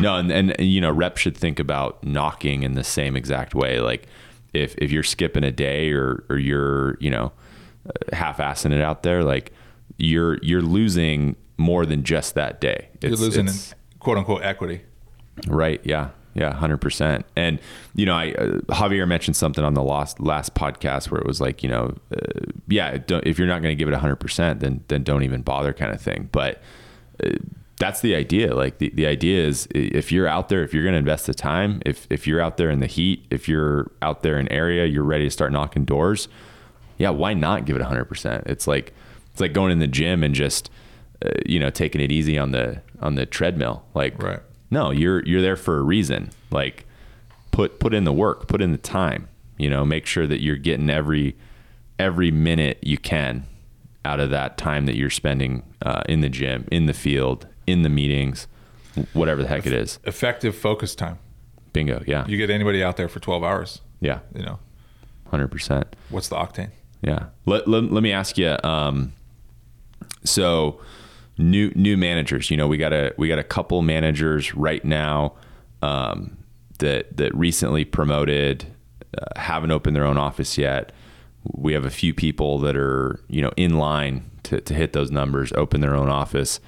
No, 0.00 0.16
and, 0.16 0.32
and 0.32 0.56
you 0.58 0.80
know, 0.80 0.90
rep 0.90 1.16
should 1.16 1.36
think 1.36 1.60
about 1.60 2.02
knocking 2.02 2.64
in 2.64 2.74
the 2.74 2.84
same 2.84 3.16
exact 3.16 3.54
way. 3.54 3.80
Like 3.80 4.06
if 4.52 4.74
if 4.78 4.90
you're 4.90 5.02
skipping 5.04 5.44
a 5.44 5.52
day 5.52 5.92
or 5.92 6.24
or 6.28 6.36
you're 6.36 6.96
you 7.00 7.10
know 7.10 7.32
uh, 7.86 8.14
half-assing 8.16 8.72
it 8.72 8.80
out 8.80 9.02
there, 9.04 9.22
like 9.22 9.52
you're 9.96 10.38
you're 10.42 10.62
losing 10.62 11.36
more 11.56 11.86
than 11.86 12.02
just 12.04 12.34
that 12.34 12.60
day. 12.60 12.88
You're 13.00 13.12
It's- 13.12 13.20
losing 13.20 13.46
it's- 13.46 13.74
quote 14.00 14.18
unquote 14.18 14.42
equity. 14.42 14.82
Right. 15.46 15.80
Yeah. 15.84 16.08
Yeah. 16.34 16.52
Hundred 16.54 16.78
percent. 16.78 17.24
And 17.36 17.60
you 17.94 18.06
know, 18.06 18.14
I 18.14 18.32
uh, 18.32 18.58
Javier 18.70 19.06
mentioned 19.06 19.36
something 19.36 19.64
on 19.64 19.74
the 19.74 19.82
last 19.82 20.20
last 20.20 20.54
podcast 20.54 21.10
where 21.10 21.20
it 21.20 21.26
was 21.26 21.40
like, 21.40 21.62
you 21.62 21.68
know, 21.68 21.94
uh, 22.12 22.18
yeah, 22.68 22.96
don't, 22.98 23.24
if 23.26 23.38
you're 23.38 23.46
not 23.48 23.62
going 23.62 23.70
to 23.72 23.76
give 23.76 23.88
it 23.88 23.94
hundred 23.94 24.16
percent, 24.16 24.60
then 24.60 24.82
then 24.88 25.02
don't 25.04 25.22
even 25.22 25.42
bother, 25.42 25.72
kind 25.72 25.92
of 25.92 26.00
thing. 26.00 26.28
But 26.32 26.60
uh, 27.24 27.30
that's 27.78 28.00
the 28.00 28.14
idea. 28.14 28.54
Like 28.54 28.78
the, 28.78 28.90
the 28.94 29.06
idea 29.06 29.44
is 29.46 29.66
if 29.74 30.10
you're 30.12 30.28
out 30.28 30.48
there, 30.48 30.62
if 30.62 30.72
you're 30.74 30.82
going 30.84 30.94
to 30.94 30.98
invest 30.98 31.26
the 31.26 31.34
time, 31.34 31.80
if 31.86 32.06
if 32.10 32.26
you're 32.26 32.40
out 32.40 32.56
there 32.56 32.70
in 32.70 32.80
the 32.80 32.86
heat, 32.86 33.24
if 33.30 33.48
you're 33.48 33.90
out 34.02 34.22
there 34.22 34.38
in 34.38 34.50
area, 34.52 34.86
you're 34.86 35.04
ready 35.04 35.24
to 35.24 35.30
start 35.30 35.52
knocking 35.52 35.84
doors. 35.84 36.28
Yeah. 36.98 37.10
Why 37.10 37.34
not 37.34 37.64
give 37.64 37.76
it 37.76 37.82
hundred 37.82 38.04
percent? 38.06 38.44
It's 38.46 38.66
like 38.66 38.92
it's 39.32 39.40
like 39.40 39.52
going 39.52 39.72
in 39.72 39.78
the 39.80 39.86
gym 39.88 40.22
and 40.24 40.34
just 40.34 40.70
uh, 41.24 41.30
you 41.44 41.58
know 41.58 41.70
taking 41.70 42.00
it 42.00 42.10
easy 42.10 42.38
on 42.38 42.52
the 42.52 42.80
on 43.00 43.14
the 43.16 43.26
treadmill. 43.26 43.84
Like 43.94 44.22
Right. 44.22 44.40
no, 44.70 44.90
you're 44.90 45.22
you're 45.24 45.42
there 45.42 45.56
for 45.56 45.78
a 45.78 45.82
reason. 45.82 46.30
Like 46.50 46.86
put 47.50 47.78
put 47.80 47.92
in 47.94 48.04
the 48.04 48.12
work, 48.12 48.48
put 48.48 48.62
in 48.62 48.72
the 48.72 48.78
time. 48.78 49.28
You 49.58 49.70
know, 49.70 49.84
make 49.84 50.06
sure 50.06 50.26
that 50.26 50.42
you're 50.42 50.56
getting 50.56 50.90
every 50.90 51.36
every 51.98 52.30
minute 52.30 52.78
you 52.82 52.98
can 52.98 53.46
out 54.04 54.20
of 54.20 54.30
that 54.30 54.58
time 54.58 54.86
that 54.86 54.96
you're 54.96 55.08
spending 55.10 55.62
uh, 55.82 56.02
in 56.08 56.20
the 56.20 56.28
gym, 56.28 56.66
in 56.70 56.86
the 56.86 56.92
field, 56.92 57.46
in 57.66 57.82
the 57.82 57.88
meetings, 57.88 58.46
whatever 59.14 59.42
the 59.42 59.48
heck 59.48 59.64
it 59.66 59.72
is. 59.72 59.98
Effective 60.04 60.54
focus 60.56 60.94
time. 60.94 61.18
Bingo. 61.72 62.02
Yeah. 62.06 62.26
You 62.26 62.36
get 62.36 62.50
anybody 62.50 62.82
out 62.84 62.96
there 62.98 63.08
for 63.08 63.18
12 63.20 63.42
hours, 63.42 63.80
Yeah. 64.00 64.18
you 64.34 64.42
know, 64.44 64.58
Hundred 65.30 65.48
percent. 65.48 65.96
what's 66.10 66.28
the 66.28 66.36
octane? 66.36 66.70
Yeah. 67.00 67.26
Let, 67.46 67.66
let, 67.66 67.84
let 67.90 68.02
me 68.02 68.12
ask 68.12 68.36
you. 68.36 68.56
Um, 68.62 69.12
so 70.24 70.80
new 71.38 71.70
new 71.74 71.96
managers. 71.96 72.50
You 72.50 72.56
know, 72.56 72.66
we 72.68 72.76
got 72.76 72.92
a 72.92 73.12
we 73.16 73.28
got 73.28 73.38
a 73.38 73.44
couple 73.44 73.82
managers 73.82 74.54
right 74.54 74.84
now 74.84 75.34
um, 75.82 76.36
that 76.78 77.16
that 77.16 77.34
recently 77.34 77.84
promoted, 77.84 78.66
uh, 79.16 79.38
haven't 79.38 79.70
opened 79.70 79.96
their 79.96 80.04
own 80.04 80.18
office 80.18 80.56
yet. 80.58 80.92
We 81.52 81.74
have 81.74 81.84
a 81.84 81.90
few 81.90 82.14
people 82.14 82.58
that 82.60 82.76
are 82.76 83.20
you 83.28 83.42
know 83.42 83.52
in 83.56 83.78
line 83.78 84.30
to 84.44 84.60
to 84.60 84.74
hit 84.74 84.92
those 84.92 85.10
numbers, 85.10 85.52
open 85.52 85.80
their 85.80 85.94
own 85.94 86.08
office. 86.08 86.60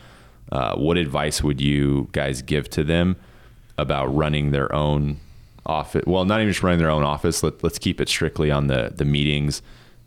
Uh, 0.53 0.77
what 0.77 0.97
advice 0.97 1.43
would 1.43 1.61
you 1.61 2.09
guys 2.13 2.41
give 2.41 2.71
to 2.71 2.85
them 2.85 3.17
about 3.79 4.07
running 4.15 4.53
their 4.53 4.73
own 4.75 5.19
office? 5.65 6.05
Well, 6.07 6.25
not 6.25 6.41
even 6.41 6.53
just 6.53 6.63
running 6.63 6.79
their 6.79 6.91
own 6.91 7.03
office. 7.03 7.43
Let, 7.43 7.65
let's 7.65 7.79
keep 7.79 8.01
it 8.01 8.09
strictly 8.09 8.51
on 8.51 8.67
the 8.67 8.93
the 8.95 9.05
meetings 9.05 9.63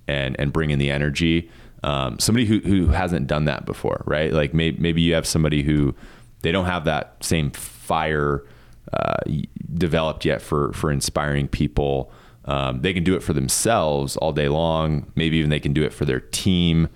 and 0.07 0.35
and 0.39 0.51
bring 0.51 0.71
in 0.71 0.79
the 0.79 0.91
energy. 0.91 1.49
Um, 1.83 2.19
somebody 2.19 2.45
who 2.45 2.59
who 2.59 2.87
hasn't 2.87 3.27
done 3.27 3.45
that 3.45 3.65
before, 3.65 4.03
right? 4.05 4.33
Like 4.33 4.53
maybe 4.53 4.77
maybe 4.79 5.01
you 5.01 5.13
have 5.13 5.25
somebody 5.25 5.63
who 5.63 5.95
they 6.41 6.51
don't 6.51 6.65
have 6.65 6.85
that 6.85 7.15
same 7.21 7.51
fire 7.51 8.45
uh, 8.93 9.17
developed 9.73 10.25
yet 10.25 10.41
for 10.41 10.73
for 10.73 10.91
inspiring 10.91 11.47
people. 11.47 12.11
Um, 12.45 12.81
they 12.81 12.93
can 12.93 13.03
do 13.03 13.15
it 13.15 13.21
for 13.21 13.33
themselves 13.33 14.17
all 14.17 14.33
day 14.33 14.49
long. 14.49 15.11
Maybe 15.15 15.37
even 15.37 15.49
they 15.49 15.59
can 15.59 15.73
do 15.73 15.83
it 15.83 15.93
for 15.93 16.05
their 16.05 16.19
team 16.19 16.89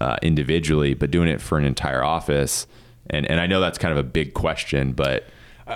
uh, 0.00 0.16
individually, 0.22 0.94
but 0.94 1.10
doing 1.10 1.28
it 1.28 1.40
for 1.40 1.58
an 1.58 1.64
entire 1.64 2.04
office. 2.04 2.66
And 3.10 3.26
and 3.26 3.40
I 3.40 3.46
know 3.46 3.60
that's 3.60 3.78
kind 3.78 3.92
of 3.92 3.98
a 3.98 4.08
big 4.08 4.34
question, 4.34 4.92
but 4.92 5.24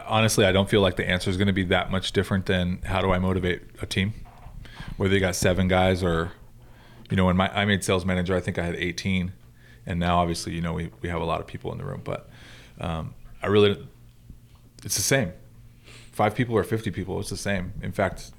honestly, 0.07 0.45
I 0.45 0.53
don't 0.53 0.69
feel 0.69 0.81
like 0.81 0.97
the 0.97 1.09
answer 1.09 1.31
is 1.31 1.37
going 1.37 1.47
to 1.47 1.53
be 1.53 1.65
that 1.65 1.91
much 1.91 2.13
different 2.13 2.47
than 2.47 2.81
how 2.85 3.01
do 3.01 3.13
I 3.13 3.19
motivate 3.19 3.63
a 3.81 3.87
team, 3.87 4.15
whether 4.97 5.15
you 5.15 5.21
got 5.21 5.37
seven 5.37 5.69
guys 5.69 6.03
or, 6.03 6.33
you 7.13 7.17
know, 7.17 7.27
when 7.27 7.37
my 7.37 7.49
I 7.55 7.67
made 7.67 7.85
sales 7.85 8.07
manager, 8.07 8.35
I 8.35 8.41
think 8.41 8.59
I 8.59 8.65
had 8.65 8.75
18, 8.75 9.33
and 9.85 10.01
now 10.01 10.19
obviously, 10.19 10.55
you 10.55 10.63
know, 10.63 10.73
we 10.73 10.91
we 11.03 11.11
have 11.11 11.21
a 11.21 11.25
lot 11.27 11.41
of 11.43 11.47
people 11.47 11.71
in 11.73 11.77
the 11.77 11.85
room, 11.85 12.01
but 12.03 12.31
um, 12.81 13.15
I 13.43 13.49
really, 13.49 13.87
it's 14.83 14.97
the 14.97 15.03
same, 15.03 15.33
five 16.13 16.35
people 16.35 16.57
or 16.57 16.65
50 16.65 16.91
people, 16.91 17.21
it's 17.21 17.29
the 17.29 17.37
same. 17.37 17.75
In 17.83 17.93
fact, 17.93 18.31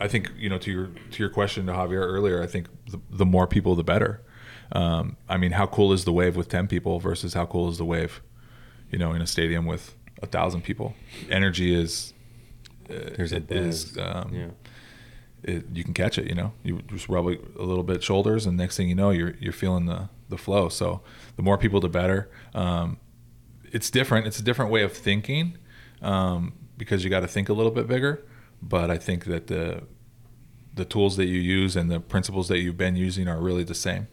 I 0.00 0.08
think 0.08 0.32
you 0.36 0.48
know 0.48 0.58
to 0.58 0.70
your 0.72 0.88
to 1.12 1.22
your 1.22 1.30
question 1.30 1.66
to 1.66 1.72
Javier 1.72 2.02
earlier, 2.02 2.42
I 2.42 2.48
think 2.48 2.66
the, 2.90 2.98
the 3.10 3.24
more 3.26 3.46
people, 3.46 3.76
the 3.76 3.84
better. 3.84 4.22
Um, 4.72 5.16
I 5.28 5.36
mean, 5.36 5.52
how 5.52 5.68
cool 5.68 5.92
is 5.92 6.04
the 6.04 6.12
wave 6.12 6.34
with 6.34 6.48
10 6.48 6.66
people 6.66 6.98
versus 6.98 7.34
how 7.34 7.46
cool 7.46 7.68
is 7.68 7.78
the 7.78 7.84
wave, 7.84 8.20
you 8.90 8.98
know, 8.98 9.12
in 9.12 9.22
a 9.22 9.26
stadium 9.26 9.64
with 9.64 9.94
a 10.20 10.26
thousand 10.26 10.62
people? 10.62 10.96
Energy 11.30 11.72
is 11.72 12.12
There's 12.88 13.32
a 13.32 13.36
it 13.36 13.52
is, 13.52 13.84
buzz. 13.92 13.98
um, 14.04 14.34
yeah. 14.34 14.46
It, 15.46 15.64
you 15.72 15.84
can 15.84 15.94
catch 15.94 16.18
it. 16.18 16.26
You 16.26 16.34
know, 16.34 16.52
you 16.62 16.82
just 16.88 17.08
rub 17.08 17.26
a 17.26 17.36
a 17.58 17.64
little 17.64 17.84
bit 17.84 18.02
shoulders, 18.02 18.46
and 18.46 18.56
next 18.56 18.76
thing 18.76 18.88
you 18.88 18.94
know, 18.94 19.10
you're 19.10 19.34
you're 19.40 19.52
feeling 19.52 19.86
the 19.86 20.08
the 20.28 20.36
flow. 20.36 20.68
So 20.68 21.02
the 21.36 21.42
more 21.42 21.56
people, 21.56 21.80
the 21.80 21.88
better. 21.88 22.28
Um, 22.54 22.98
it's 23.72 23.90
different. 23.90 24.26
It's 24.26 24.38
a 24.38 24.42
different 24.42 24.70
way 24.70 24.82
of 24.82 24.92
thinking 24.92 25.58
um, 26.02 26.54
because 26.76 27.04
you 27.04 27.10
got 27.10 27.20
to 27.20 27.28
think 27.28 27.48
a 27.48 27.52
little 27.52 27.72
bit 27.72 27.86
bigger. 27.86 28.24
But 28.62 28.90
I 28.90 28.98
think 28.98 29.24
that 29.26 29.46
the 29.46 29.84
the 30.74 30.84
tools 30.84 31.16
that 31.16 31.26
you 31.26 31.40
use 31.40 31.76
and 31.76 31.90
the 31.90 32.00
principles 32.00 32.48
that 32.48 32.58
you've 32.58 32.76
been 32.76 32.96
using 32.96 33.28
are 33.28 33.40
really 33.40 33.64
the 33.64 33.74
same. 33.74 34.08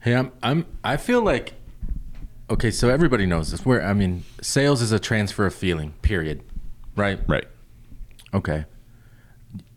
Hey, 0.00 0.14
I'm 0.14 0.32
I'm 0.42 0.66
I 0.82 0.96
feel 0.96 1.22
like 1.22 1.54
okay, 2.50 2.70
so 2.70 2.88
everybody 2.88 3.26
knows 3.26 3.50
this. 3.50 3.64
Where 3.64 3.82
I 3.82 3.92
mean, 3.92 4.24
sales 4.40 4.82
is 4.82 4.92
a 4.92 4.98
transfer 4.98 5.46
of 5.46 5.54
feeling, 5.54 5.92
period. 6.02 6.42
Right? 6.96 7.18
right, 7.26 7.46
Okay. 8.32 8.66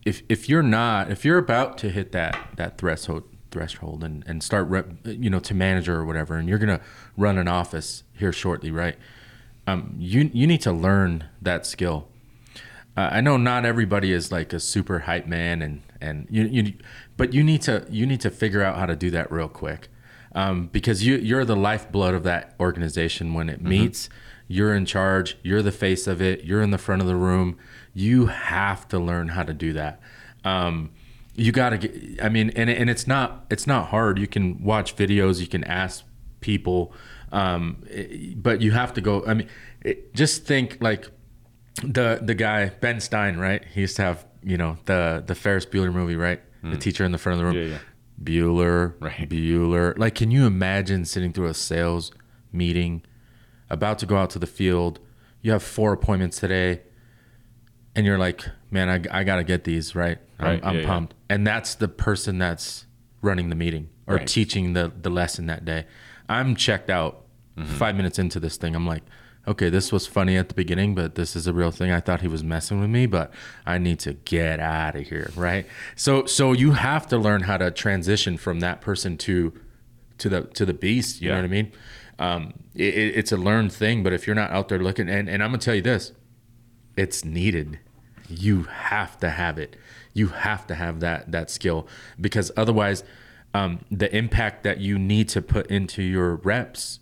If 0.08 0.24
if 0.30 0.48
you're 0.48 0.63
not 0.63 1.12
if 1.12 1.26
you're 1.26 1.38
about 1.38 1.78
to 1.80 1.89
hit 1.89 2.12
that 2.13 2.38
that 2.56 2.78
threshold 2.78 3.24
threshold 3.52 4.04
and 4.04 4.24
and 4.26 4.41
start 4.41 4.67
rep, 4.67 4.88
you 5.04 5.30
know 5.30 5.39
to 5.39 5.54
manager 5.54 5.96
or 5.96 6.06
whatever 6.06 6.36
and 6.36 6.48
you're 6.48 6.58
going 6.58 6.78
to 6.78 6.84
run 7.17 7.38
an 7.38 7.48
office 7.48 8.04
here 8.13 8.32
shortly, 8.32 8.72
right? 8.72 8.96
Um 9.67 9.96
you 9.98 10.30
you 10.34 10.48
need 10.48 10.62
to 10.62 10.72
learn 10.72 11.26
that 11.41 11.65
skill. 11.65 12.08
Uh, 12.96 13.10
I 13.12 13.22
know 13.22 13.36
not 13.36 13.65
everybody 13.65 14.12
is 14.13 14.32
like 14.32 14.54
a 14.54 14.60
super 14.60 15.00
hype 15.00 15.28
man 15.28 15.62
and 15.62 15.82
and 16.00 16.26
you 16.30 16.43
you 16.46 16.74
but 17.17 17.34
you 17.34 17.43
need 17.43 17.62
to 17.63 17.86
you 17.89 18.06
need 18.06 18.22
to 18.22 18.30
figure 18.30 18.63
out 18.63 18.78
how 18.78 18.86
to 18.86 18.96
do 18.96 19.12
that 19.12 19.30
real 19.32 19.50
quick. 19.50 19.89
Um, 20.34 20.67
because 20.67 21.06
you 21.06 21.17
you're 21.17 21.46
the 21.46 21.56
lifeblood 21.56 22.13
of 22.13 22.24
that 22.24 22.56
organization 22.60 23.34
when 23.34 23.50
it 23.50 23.62
meets 23.62 24.10
you're 24.48 24.74
in 24.74 24.86
charge 24.86 25.38
you're 25.43 25.62
the 25.62 25.72
face 25.72 26.08
of 26.08 26.22
it 26.22 26.43
you're 26.43 26.62
in 26.62 26.72
the 26.72 26.78
front 26.78 27.02
of 27.02 27.08
the 27.08 27.15
room 27.15 27.58
you 28.06 28.28
have 28.28 28.82
to 28.88 28.98
learn 29.10 29.28
how 29.36 29.44
to 29.44 29.54
do 29.66 29.70
that 29.74 30.00
um, 30.44 30.90
you 31.36 31.52
got 31.52 31.70
to 31.72 31.78
get 31.78 31.92
i 32.26 32.30
mean 32.30 32.48
and, 32.56 32.70
and 32.70 32.90
it's 32.90 33.08
not 33.08 33.46
it's 33.50 33.66
not 33.74 33.88
hard 33.88 34.20
you 34.20 34.28
can 34.36 34.46
watch 34.72 34.96
videos 34.96 35.40
you 35.40 35.48
can 35.56 35.64
ask 35.64 36.04
people 36.40 36.94
um, 37.32 37.62
but 38.36 38.62
you 38.62 38.72
have 38.72 38.92
to 38.94 39.02
go 39.02 39.14
i 39.26 39.34
mean 39.34 39.48
it, 39.82 40.14
just 40.14 40.46
think 40.46 40.78
like 40.80 41.04
the 41.84 42.20
the 42.30 42.34
guy 42.34 42.70
Ben 42.82 43.00
Stein, 43.00 43.38
right? 43.38 43.64
He 43.74 43.82
used 43.82 43.96
to 43.98 44.02
have 44.02 44.26
you 44.42 44.58
know 44.58 44.78
the 44.86 45.24
the 45.26 45.36
Ferris 45.36 45.64
Bueller 45.66 45.94
movie, 45.94 46.16
right? 46.16 46.42
The 46.64 46.76
teacher 46.78 47.06
in 47.06 47.12
the 47.12 47.20
front 47.20 47.40
of 47.40 47.40
the 47.40 47.46
room. 47.46 47.54
Hmm. 47.68 47.72
Yeah, 47.72 47.78
yeah. 47.78 47.84
Bueller, 48.24 48.94
Right. 49.00 49.30
Bueller. 49.30 49.96
Like, 49.96 50.16
can 50.16 50.32
you 50.32 50.48
imagine 50.48 51.06
sitting 51.06 51.32
through 51.34 51.46
a 51.46 51.54
sales 51.54 52.12
meeting, 52.52 53.04
about 53.70 54.00
to 54.00 54.06
go 54.08 54.18
out 54.18 54.32
to 54.32 54.40
the 54.40 54.48
field? 54.48 55.00
You 55.44 55.52
have 55.52 55.62
four 55.62 55.94
appointments 55.94 56.40
today, 56.40 56.82
and 57.98 58.06
you're 58.06 58.18
like, 58.18 58.46
man, 58.72 58.88
I, 58.88 59.20
I 59.20 59.24
got 59.26 59.36
to 59.38 59.44
get 59.44 59.66
these 59.66 59.94
right. 59.96 60.20
I'm, 60.40 60.60
I'm 60.64 60.76
yeah, 60.76 60.82
yeah. 60.82 60.88
pumped. 60.88 61.14
And 61.30 61.46
that's 61.46 61.76
the 61.76 61.88
person 61.90 62.38
that's 62.38 62.86
running 63.22 63.50
the 63.50 63.56
meeting 63.56 63.90
or 64.06 64.16
Right. 64.16 64.28
teaching 64.28 64.72
the 64.74 64.92
the 65.02 65.10
lesson 65.10 65.48
that 65.48 65.66
day. 65.66 65.86
I'm 66.30 66.56
checked 66.56 66.90
out. 66.90 67.26
Mm-hmm. 67.58 67.74
Five 67.74 67.96
minutes 67.96 68.20
into 68.20 68.40
this 68.40 68.56
thing, 68.56 68.76
I'm 68.76 68.86
like, 68.86 69.02
okay, 69.48 69.70
this 69.70 69.92
was 69.92 70.06
funny 70.06 70.38
at 70.38 70.48
the 70.48 70.54
beginning, 70.54 70.94
but 70.94 71.16
this 71.16 71.36
is 71.36 71.48
a 71.48 71.54
real 71.54 71.72
thing. 71.72 71.90
I 71.92 72.00
thought 72.00 72.22
he 72.22 72.28
was 72.28 72.44
messing 72.44 72.80
with 72.80 72.90
me, 72.92 73.08
but 73.08 73.34
I 73.66 73.80
need 73.80 73.98
to 74.02 74.14
get 74.14 74.60
out 74.60 74.96
of 74.96 75.08
here, 75.08 75.32
right? 75.36 75.66
So, 75.96 76.26
so 76.26 76.52
you 76.54 76.74
have 76.74 77.08
to 77.08 77.18
learn 77.18 77.42
how 77.42 77.58
to 77.58 77.72
transition 77.72 78.38
from 78.38 78.60
that 78.60 78.80
person 78.82 79.18
to 79.20 79.54
to 80.20 80.30
the 80.30 80.42
to 80.44 80.66
the 80.66 80.74
beast. 80.74 81.20
You 81.22 81.30
know 81.30 81.38
what 81.38 81.46
I 81.46 81.48
mean? 81.48 81.72
Um, 82.20 82.54
it- 82.76 83.16
it's 83.18 83.32
a 83.32 83.38
learned 83.38 83.72
thing, 83.72 84.04
but 84.04 84.14
if 84.14 84.28
you're 84.28 84.36
not 84.36 84.52
out 84.52 84.68
there 84.70 84.80
looking, 84.80 85.10
and, 85.10 85.28
and 85.28 85.42
I'm 85.42 85.50
gonna 85.50 85.58
tell 85.58 85.76
you 85.76 85.82
this, 85.82 86.12
it's 86.96 87.26
needed. 87.26 87.80
You 88.30 88.63
have 88.63 89.18
to 89.20 89.30
have 89.30 89.58
it. 89.58 89.76
You 90.13 90.28
have 90.28 90.66
to 90.68 90.76
have 90.76 91.00
that 91.02 91.32
that 91.32 91.50
skill 91.50 91.88
because 92.20 92.52
otherwise, 92.58 93.04
um, 93.54 93.80
the 93.92 94.13
impact 94.16 94.63
that 94.63 94.80
you 94.80 94.98
need 95.00 95.30
to 95.30 95.42
put 95.42 95.68
into 95.68 96.02
your 96.04 96.36
reps 96.36 97.00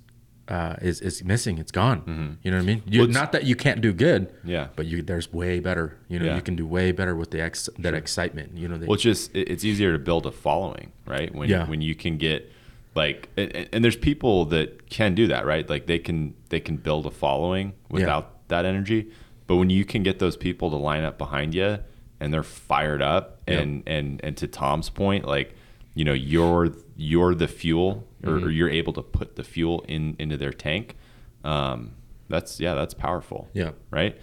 uh, 0.48 0.76
is 0.82 1.02
is 1.02 1.24
missing. 1.24 1.58
It's 1.58 1.72
gone. 1.72 2.38
You 2.44 2.52
know 2.52 2.58
what 2.58 2.64
I 2.64 2.66
mean? 2.68 2.84
You, 2.86 3.02
Well, 3.02 3.10
not 3.10 3.32
that 3.32 3.46
you 3.46 3.56
can't 3.56 3.82
do 3.82 3.92
good. 3.94 4.32
Yeah. 4.44 4.68
But 4.76 4.86
you 4.86 5.02
there's 5.02 5.32
way 5.34 5.60
better. 5.60 5.98
You 6.08 6.20
know, 6.20 6.26
Yeah. 6.26 6.36
you 6.36 6.42
can 6.42 6.56
do 6.56 6.68
way 6.68 6.92
better 6.92 7.16
with 7.16 7.32
the 7.32 7.42
ex, 7.42 7.68
that 7.80 7.94
excitement. 7.96 8.56
You 8.58 8.68
know, 8.68 8.78
the, 8.78 8.86
Well, 8.86 8.94
it's 8.96 9.04
just 9.04 9.36
it's 9.36 9.64
easier 9.64 9.92
to 9.94 10.00
build 10.00 10.26
a 10.28 10.32
following, 10.32 10.92
right? 11.08 11.34
When 11.34 11.50
Yeah. 11.50 11.68
when 11.68 11.82
you 11.82 11.96
can 11.96 12.18
get 12.18 12.52
like 12.94 13.30
and, 13.38 13.68
and 13.74 13.84
there's 13.84 13.98
people 13.98 14.46
that 14.46 14.90
can 14.90 15.16
do 15.16 15.26
that, 15.28 15.46
right? 15.46 15.68
Like 15.70 15.88
they 15.88 16.00
can 16.00 16.36
they 16.50 16.60
can 16.60 16.78
build 16.78 17.06
a 17.08 17.12
following 17.12 17.74
without 17.90 18.48
that 18.50 18.66
energy. 18.66 19.08
But 19.48 19.58
when 19.58 19.70
you 19.70 19.86
can 19.86 20.04
get 20.04 20.20
those 20.20 20.36
people 20.38 20.70
to 20.72 20.76
line 20.76 21.04
up 21.04 21.18
behind 21.18 21.54
you 21.54 21.80
and 22.20 22.34
they're 22.34 22.44
fired 22.44 23.02
up 23.02 23.42
Yep. 23.48 23.62
and 23.62 23.84
and 23.88 24.22
and 24.24 24.38
to 24.38 24.48
Tom's 24.48 24.90
point, 24.90 25.26
like 25.26 25.54
you 25.94 26.04
know 26.04 26.14
you're 26.14 26.70
you're 26.98 27.36
the 27.36 27.48
fuel 27.48 28.08
or, 28.24 28.32
Mm-hmm. 28.32 28.46
or 28.46 28.50
you're 28.50 28.70
able 28.70 28.94
to 28.94 29.02
put 29.02 29.36
the 29.36 29.44
fuel 29.44 29.86
in 29.88 30.16
into 30.20 30.36
their 30.38 30.54
tank. 30.54 30.96
Um, 31.44 31.92
that's 32.28 32.60
yeah, 32.60 32.74
that's 32.74 32.94
powerful 32.96 33.50
yeah. 33.54 33.72
right? 33.92 34.18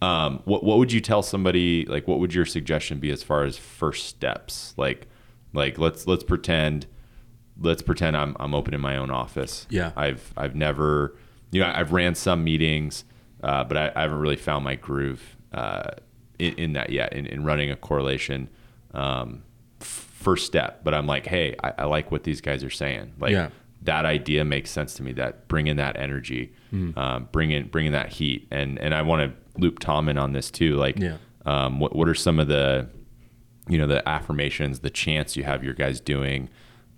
Um, 0.00 0.42
what 0.44 0.62
what 0.62 0.78
would 0.78 0.92
you 0.92 1.00
tell 1.00 1.22
somebody? 1.22 1.84
Like, 1.86 2.06
what 2.06 2.20
would 2.20 2.32
your 2.32 2.44
suggestion 2.46 3.00
be 3.00 3.10
as 3.10 3.24
far 3.24 3.42
as 3.44 3.58
first 3.58 4.06
steps? 4.06 4.74
Like, 4.76 5.08
like 5.52 5.76
let's 5.76 6.06
let's 6.06 6.22
pretend, 6.22 6.86
let's 7.60 7.82
pretend 7.82 8.16
I'm 8.16 8.36
I'm 8.38 8.54
opening 8.54 8.80
my 8.80 8.96
own 8.96 9.10
office. 9.10 9.66
Yeah. 9.70 9.90
I've 9.96 10.32
I've 10.36 10.54
never, 10.54 11.16
you 11.50 11.60
know, 11.60 11.72
I've 11.74 11.90
ran 11.92 12.14
some 12.14 12.44
meetings, 12.44 13.04
uh, 13.42 13.64
but 13.64 13.76
I, 13.76 13.92
I 13.96 14.02
haven't 14.02 14.18
really 14.18 14.36
found 14.36 14.64
my 14.64 14.74
groove 14.74 15.36
uh, 15.52 15.90
in, 16.38 16.54
in 16.54 16.72
that 16.74 16.90
yet. 16.90 17.12
In, 17.12 17.26
in 17.26 17.44
running 17.44 17.70
a 17.70 17.76
correlation, 17.76 18.48
um, 18.94 19.42
f- 19.80 19.86
first 19.86 20.46
step. 20.46 20.82
But 20.84 20.94
I'm 20.94 21.06
like, 21.06 21.26
hey, 21.26 21.54
I, 21.62 21.72
I 21.78 21.84
like 21.84 22.10
what 22.10 22.24
these 22.24 22.40
guys 22.40 22.62
are 22.64 22.70
saying. 22.70 23.12
Like, 23.18 23.32
Yeah. 23.32 23.50
that 23.82 24.04
idea 24.04 24.44
makes 24.44 24.70
sense 24.70 24.94
to 24.94 25.02
me. 25.02 25.12
That 25.12 25.48
bringing 25.48 25.76
that 25.76 25.96
energy, 25.96 26.52
Mm. 26.72 26.96
um, 26.98 27.28
bringing 27.32 27.66
bringing 27.68 27.92
that 27.92 28.12
heat, 28.12 28.46
and 28.50 28.78
and 28.78 28.92
I 28.94 29.00
want 29.02 29.22
to 29.32 29.60
loop 29.60 29.78
Tom 29.78 30.08
in 30.10 30.18
on 30.18 30.32
this 30.32 30.50
too. 30.50 30.74
Like, 30.76 30.98
Yeah. 30.98 31.16
um, 31.46 31.80
what 31.80 31.96
what 31.96 32.08
are 32.08 32.14
some 32.14 32.38
of 32.38 32.48
the, 32.48 32.88
you 33.68 33.78
know, 33.78 33.86
the 33.86 34.06
affirmations, 34.06 34.80
the 34.80 34.90
chants 34.90 35.34
you 35.36 35.44
have 35.44 35.64
your 35.64 35.72
guys 35.74 35.98
doing? 36.00 36.50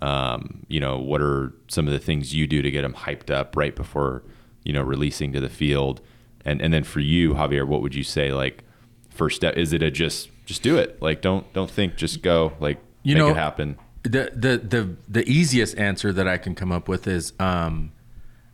Um, 0.02 0.64
you 0.68 0.80
know, 0.80 0.98
what 0.98 1.20
are 1.20 1.52
some 1.68 1.86
of 1.86 1.92
the 1.92 1.98
things 1.98 2.34
you 2.34 2.46
do 2.46 2.62
to 2.62 2.70
get 2.70 2.82
them 2.82 2.94
hyped 2.94 3.30
up 3.30 3.54
right 3.56 3.76
before 3.76 4.24
you 4.64 4.72
know 4.72 4.82
releasing 4.82 5.32
to 5.34 5.40
the 5.40 5.48
field? 5.50 6.00
And 6.44 6.60
and 6.62 6.72
then 6.72 6.84
for 6.84 7.00
you, 7.00 7.34
Javier, 7.34 7.66
what 7.66 7.82
would 7.82 7.94
you 7.94 8.04
say? 8.04 8.32
Like, 8.32 8.64
first 9.10 9.36
step 9.36 9.56
is 9.56 9.72
it 9.72 9.82
a 9.82 9.90
just 9.90 10.28
just 10.46 10.62
do 10.62 10.76
it? 10.78 11.00
Like, 11.02 11.20
don't 11.22 11.50
don't 11.52 11.70
think, 11.70 11.96
just 11.96 12.22
go. 12.22 12.52
Like, 12.60 12.78
You 13.02 13.14
make 13.14 13.24
know, 13.24 13.30
it 13.30 13.36
happen. 13.36 13.76
the 14.02 14.30
the 14.34 14.58
the 14.58 14.96
the 15.08 15.28
easiest 15.28 15.76
answer 15.78 16.12
that 16.12 16.26
I 16.26 16.38
can 16.38 16.54
come 16.54 16.72
up 16.72 16.88
with 16.88 17.06
is 17.06 17.32
um, 17.38 17.92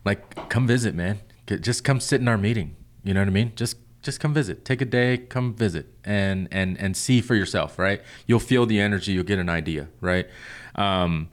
like 0.05 0.49
come 0.49 0.67
visit, 0.67 0.93
man. 0.95 1.19
Just 1.61 1.83
come 1.85 1.99
sit 2.01 2.19
in 2.19 2.27
our 2.27 2.37
meeting. 2.37 2.75
You 3.03 3.13
know 3.13 3.21
what 3.21 3.27
I 3.29 3.31
mean? 3.31 3.53
Just 3.55 3.77
just 4.03 4.19
come 4.19 4.33
visit. 4.33 4.65
Take 4.65 4.81
a 4.81 4.85
day, 4.85 5.17
come 5.17 5.53
visit, 5.53 5.85
and 6.03 6.49
and 6.51 6.77
and 6.77 6.95
see 6.97 7.21
for 7.21 7.35
yourself. 7.35 7.79
Right? 7.79 8.01
You'll 8.25 8.39
feel 8.41 8.65
the 8.65 8.81
energy. 8.81 9.13
You'll 9.13 9.23
get 9.23 9.39
an 9.39 9.47
idea. 9.49 9.87
Right? 10.01 10.27
Um, 10.75 11.29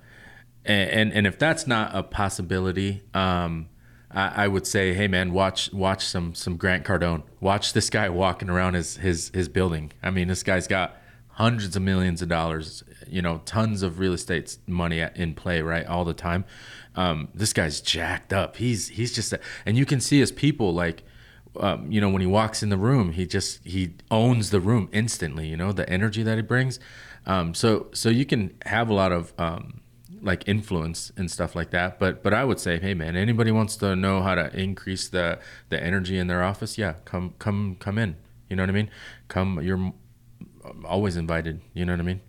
and 0.65 0.91
and, 0.91 1.13
and 1.13 1.27
if 1.27 1.37
that's 1.39 1.67
not 1.67 1.91
a 1.95 2.03
possibility, 2.05 3.03
um, 3.13 3.69
I, 4.15 4.45
I 4.45 4.49
would 4.49 4.67
say, 4.67 4.95
hey 4.95 5.09
man, 5.09 5.33
watch 5.33 5.73
watch 5.73 6.05
some 6.05 6.35
some 6.35 6.57
Grant 6.57 6.85
Cardone. 6.85 7.23
Watch 7.41 7.73
this 7.73 7.91
guy 7.91 8.09
walking 8.09 8.49
around 8.49 8.75
his 8.75 8.97
his 8.97 9.31
his 9.35 9.49
building. 9.49 9.93
I 10.03 10.11
mean, 10.11 10.29
this 10.29 10.43
guy's 10.43 10.67
got 10.67 10.97
hundreds 11.35 11.75
of 11.75 11.83
millions 11.83 12.23
of 12.23 12.29
dollars, 12.29 12.85
you 13.09 13.21
know, 13.21 13.43
tons 13.45 13.83
of 13.83 13.99
real 13.99 14.13
estate 14.13 14.57
money 14.69 15.05
in 15.17 15.35
play, 15.35 15.61
right, 15.61 15.85
all 15.87 16.05
the 16.05 16.15
time. 16.15 16.45
Um, 16.95 17.29
this 17.35 17.53
guy's 17.53 17.81
jacked 17.81 18.33
up. 18.33 18.57
He's 18.57 18.89
he's 18.89 19.13
just, 19.13 19.33
a, 19.33 19.41
and 19.67 19.77
you 19.77 19.85
can 19.85 20.01
see 20.01 20.21
his 20.21 20.31
people 20.31 20.73
like, 20.73 21.03
um, 21.59 21.91
you 21.91 22.01
know, 22.01 22.09
when 22.09 22.21
he 22.21 22.27
walks 22.27 22.63
in 22.63 22.69
the 22.69 22.77
room, 22.77 23.13
he 23.13 23.27
just 23.27 23.65
he 23.65 23.95
owns 24.11 24.51
the 24.51 24.61
room 24.61 24.89
instantly. 24.93 25.49
You 25.49 25.57
know, 25.57 25.73
the 25.73 25.89
energy 25.91 26.23
that 26.23 26.37
he 26.37 26.43
brings. 26.43 26.79
Um, 27.27 27.53
so 27.55 27.89
so 27.93 28.11
you 28.11 28.25
can 28.25 28.55
have 28.67 28.89
a 28.89 28.95
lot 28.95 29.11
of 29.11 29.33
um, 29.39 29.81
like 30.25 30.49
influence 30.49 31.13
and 31.17 31.31
stuff 31.31 31.55
like 31.55 31.71
that. 31.71 31.99
But 31.99 32.23
but 32.23 32.35
I 32.35 32.45
would 32.45 32.59
say, 32.59 32.79
hey 32.79 32.95
man, 32.95 33.17
anybody 33.17 33.51
wants 33.51 33.77
to 33.77 33.95
know 33.95 34.23
how 34.23 34.35
to 34.35 34.55
increase 34.59 35.09
the 35.09 35.39
the 35.69 35.83
energy 35.83 36.19
in 36.19 36.27
their 36.27 36.43
office? 36.43 36.79
Yeah, 36.79 36.95
come 37.05 37.35
come 37.39 37.77
come 37.79 37.99
in. 37.99 38.17
You 38.49 38.57
know 38.57 38.63
what 38.63 38.71
I 38.71 38.73
mean? 38.73 38.91
Come. 39.29 39.61
You're 39.63 39.93
always 40.85 41.17
invited. 41.17 41.61
You 41.73 41.85
know 41.85 41.93
what 41.93 42.01
I 42.01 42.05
mean? 42.05 42.21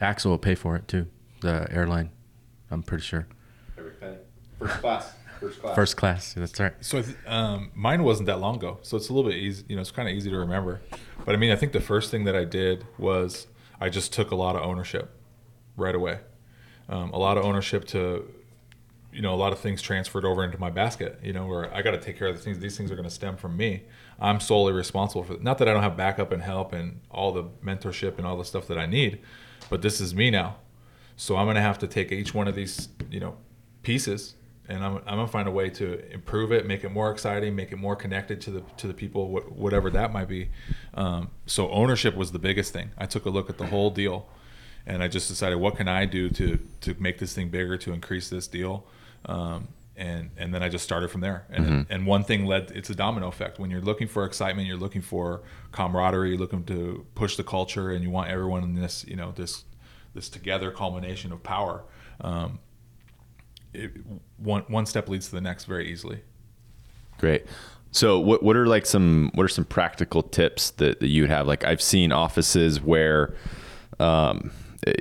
Axel 0.00 0.32
will 0.32 0.38
pay 0.38 0.54
for 0.54 0.76
it 0.76 0.88
too. 0.88 1.06
The 1.40 1.68
airline, 1.70 2.10
I'm 2.70 2.82
pretty 2.82 3.04
sure. 3.04 3.26
Every 3.76 3.92
penny, 3.92 4.16
First 4.58 4.80
class. 4.80 5.12
First 5.40 5.60
class. 5.60 5.74
First 5.76 5.96
class. 5.96 6.34
That's 6.34 6.58
right. 6.58 6.74
So 6.80 7.04
um, 7.26 7.70
mine 7.74 8.02
wasn't 8.02 8.26
that 8.26 8.40
long 8.40 8.56
ago, 8.56 8.78
so 8.82 8.96
it's 8.96 9.08
a 9.08 9.12
little 9.12 9.30
bit 9.30 9.38
easy. 9.38 9.64
You 9.68 9.76
know, 9.76 9.82
it's 9.82 9.92
kind 9.92 10.08
of 10.08 10.14
easy 10.14 10.30
to 10.30 10.36
remember. 10.36 10.80
But 11.24 11.34
I 11.34 11.38
mean, 11.38 11.52
I 11.52 11.56
think 11.56 11.72
the 11.72 11.80
first 11.80 12.10
thing 12.10 12.24
that 12.24 12.34
I 12.34 12.44
did 12.44 12.84
was 12.98 13.46
I 13.80 13.88
just 13.88 14.12
took 14.12 14.32
a 14.32 14.34
lot 14.34 14.56
of 14.56 14.62
ownership 14.62 15.10
right 15.76 15.94
away. 15.94 16.18
Um, 16.88 17.10
a 17.12 17.18
lot 17.18 17.36
of 17.36 17.44
ownership 17.44 17.84
to, 17.88 18.26
you 19.12 19.22
know, 19.22 19.34
a 19.34 19.36
lot 19.36 19.52
of 19.52 19.58
things 19.58 19.82
transferred 19.82 20.24
over 20.24 20.44
into 20.44 20.58
my 20.58 20.70
basket. 20.70 21.18
You 21.22 21.32
know, 21.32 21.46
where 21.46 21.72
I 21.74 21.82
got 21.82 21.92
to 21.92 21.98
take 21.98 22.18
care 22.18 22.28
of 22.28 22.36
the 22.36 22.42
things. 22.42 22.58
These 22.58 22.76
things 22.76 22.90
are 22.90 22.96
going 22.96 23.08
to 23.08 23.14
stem 23.14 23.36
from 23.36 23.56
me. 23.56 23.84
I'm 24.18 24.40
solely 24.40 24.72
responsible 24.72 25.24
for. 25.24 25.34
Not 25.38 25.58
that 25.58 25.68
I 25.68 25.72
don't 25.72 25.82
have 25.82 25.96
backup 25.96 26.32
and 26.32 26.42
help 26.42 26.72
and 26.72 27.00
all 27.10 27.32
the 27.32 27.44
mentorship 27.64 28.18
and 28.18 28.26
all 28.26 28.36
the 28.36 28.44
stuff 28.44 28.66
that 28.68 28.78
I 28.78 28.86
need, 28.86 29.20
but 29.70 29.82
this 29.82 30.00
is 30.00 30.14
me 30.14 30.30
now. 30.30 30.56
So 31.16 31.36
I'm 31.36 31.46
going 31.46 31.56
to 31.56 31.62
have 31.62 31.78
to 31.80 31.86
take 31.86 32.12
each 32.12 32.32
one 32.32 32.48
of 32.48 32.54
these, 32.54 32.88
you 33.10 33.20
know, 33.20 33.36
pieces 33.82 34.34
and 34.68 34.84
I'm, 34.84 34.96
I'm 34.98 35.16
gonna 35.16 35.26
find 35.26 35.48
a 35.48 35.50
way 35.50 35.70
to 35.70 36.12
improve 36.12 36.52
it, 36.52 36.66
make 36.66 36.84
it 36.84 36.90
more 36.90 37.10
exciting, 37.10 37.56
make 37.56 37.72
it 37.72 37.76
more 37.76 37.96
connected 37.96 38.40
to 38.42 38.50
the 38.50 38.62
to 38.76 38.86
the 38.86 38.94
people, 38.94 39.26
wh- 39.28 39.58
whatever 39.58 39.90
that 39.90 40.12
might 40.12 40.28
be. 40.28 40.50
Um, 40.94 41.30
so 41.46 41.70
ownership 41.70 42.14
was 42.14 42.32
the 42.32 42.38
biggest 42.38 42.72
thing. 42.72 42.90
I 42.98 43.06
took 43.06 43.24
a 43.24 43.30
look 43.30 43.48
at 43.48 43.56
the 43.56 43.66
whole 43.66 43.90
deal, 43.90 44.28
and 44.86 45.02
I 45.02 45.08
just 45.08 45.28
decided 45.28 45.56
what 45.56 45.76
can 45.76 45.88
I 45.88 46.04
do 46.04 46.30
to 46.30 46.58
to 46.82 46.94
make 46.98 47.18
this 47.18 47.34
thing 47.34 47.48
bigger, 47.48 47.76
to 47.78 47.92
increase 47.92 48.28
this 48.28 48.46
deal, 48.46 48.86
um, 49.26 49.68
and 49.96 50.30
and 50.36 50.54
then 50.54 50.62
I 50.62 50.68
just 50.68 50.84
started 50.84 51.10
from 51.10 51.20
there. 51.20 51.44
And 51.50 51.86
and 51.90 52.06
one 52.06 52.24
thing 52.24 52.46
led. 52.46 52.70
It's 52.74 52.90
a 52.90 52.94
domino 52.94 53.28
effect. 53.28 53.58
When 53.58 53.70
you're 53.70 53.82
looking 53.82 54.08
for 54.08 54.24
excitement, 54.24 54.66
you're 54.66 54.76
looking 54.76 55.02
for 55.02 55.42
camaraderie, 55.72 56.30
you're 56.30 56.38
looking 56.38 56.64
to 56.64 57.06
push 57.14 57.36
the 57.36 57.44
culture, 57.44 57.90
and 57.90 58.02
you 58.02 58.10
want 58.10 58.30
everyone 58.30 58.62
in 58.62 58.74
this 58.74 59.04
you 59.06 59.16
know 59.16 59.32
this 59.32 59.64
this 60.14 60.28
together 60.28 60.70
culmination 60.70 61.32
of 61.32 61.42
power. 61.42 61.84
Um, 62.20 62.58
it, 63.72 63.92
one 64.36 64.62
one 64.68 64.86
step 64.86 65.08
leads 65.08 65.26
to 65.28 65.34
the 65.34 65.40
next 65.40 65.64
very 65.64 65.90
easily. 65.90 66.20
Great. 67.18 67.46
So 67.90 68.18
what 68.18 68.42
what 68.42 68.56
are 68.56 68.66
like 68.66 68.86
some 68.86 69.30
what 69.34 69.44
are 69.44 69.48
some 69.48 69.64
practical 69.64 70.22
tips 70.22 70.70
that, 70.72 71.00
that 71.00 71.08
you 71.08 71.22
would 71.22 71.30
have? 71.30 71.46
Like 71.46 71.64
I've 71.64 71.82
seen 71.82 72.12
offices 72.12 72.80
where 72.80 73.34
um 73.98 74.52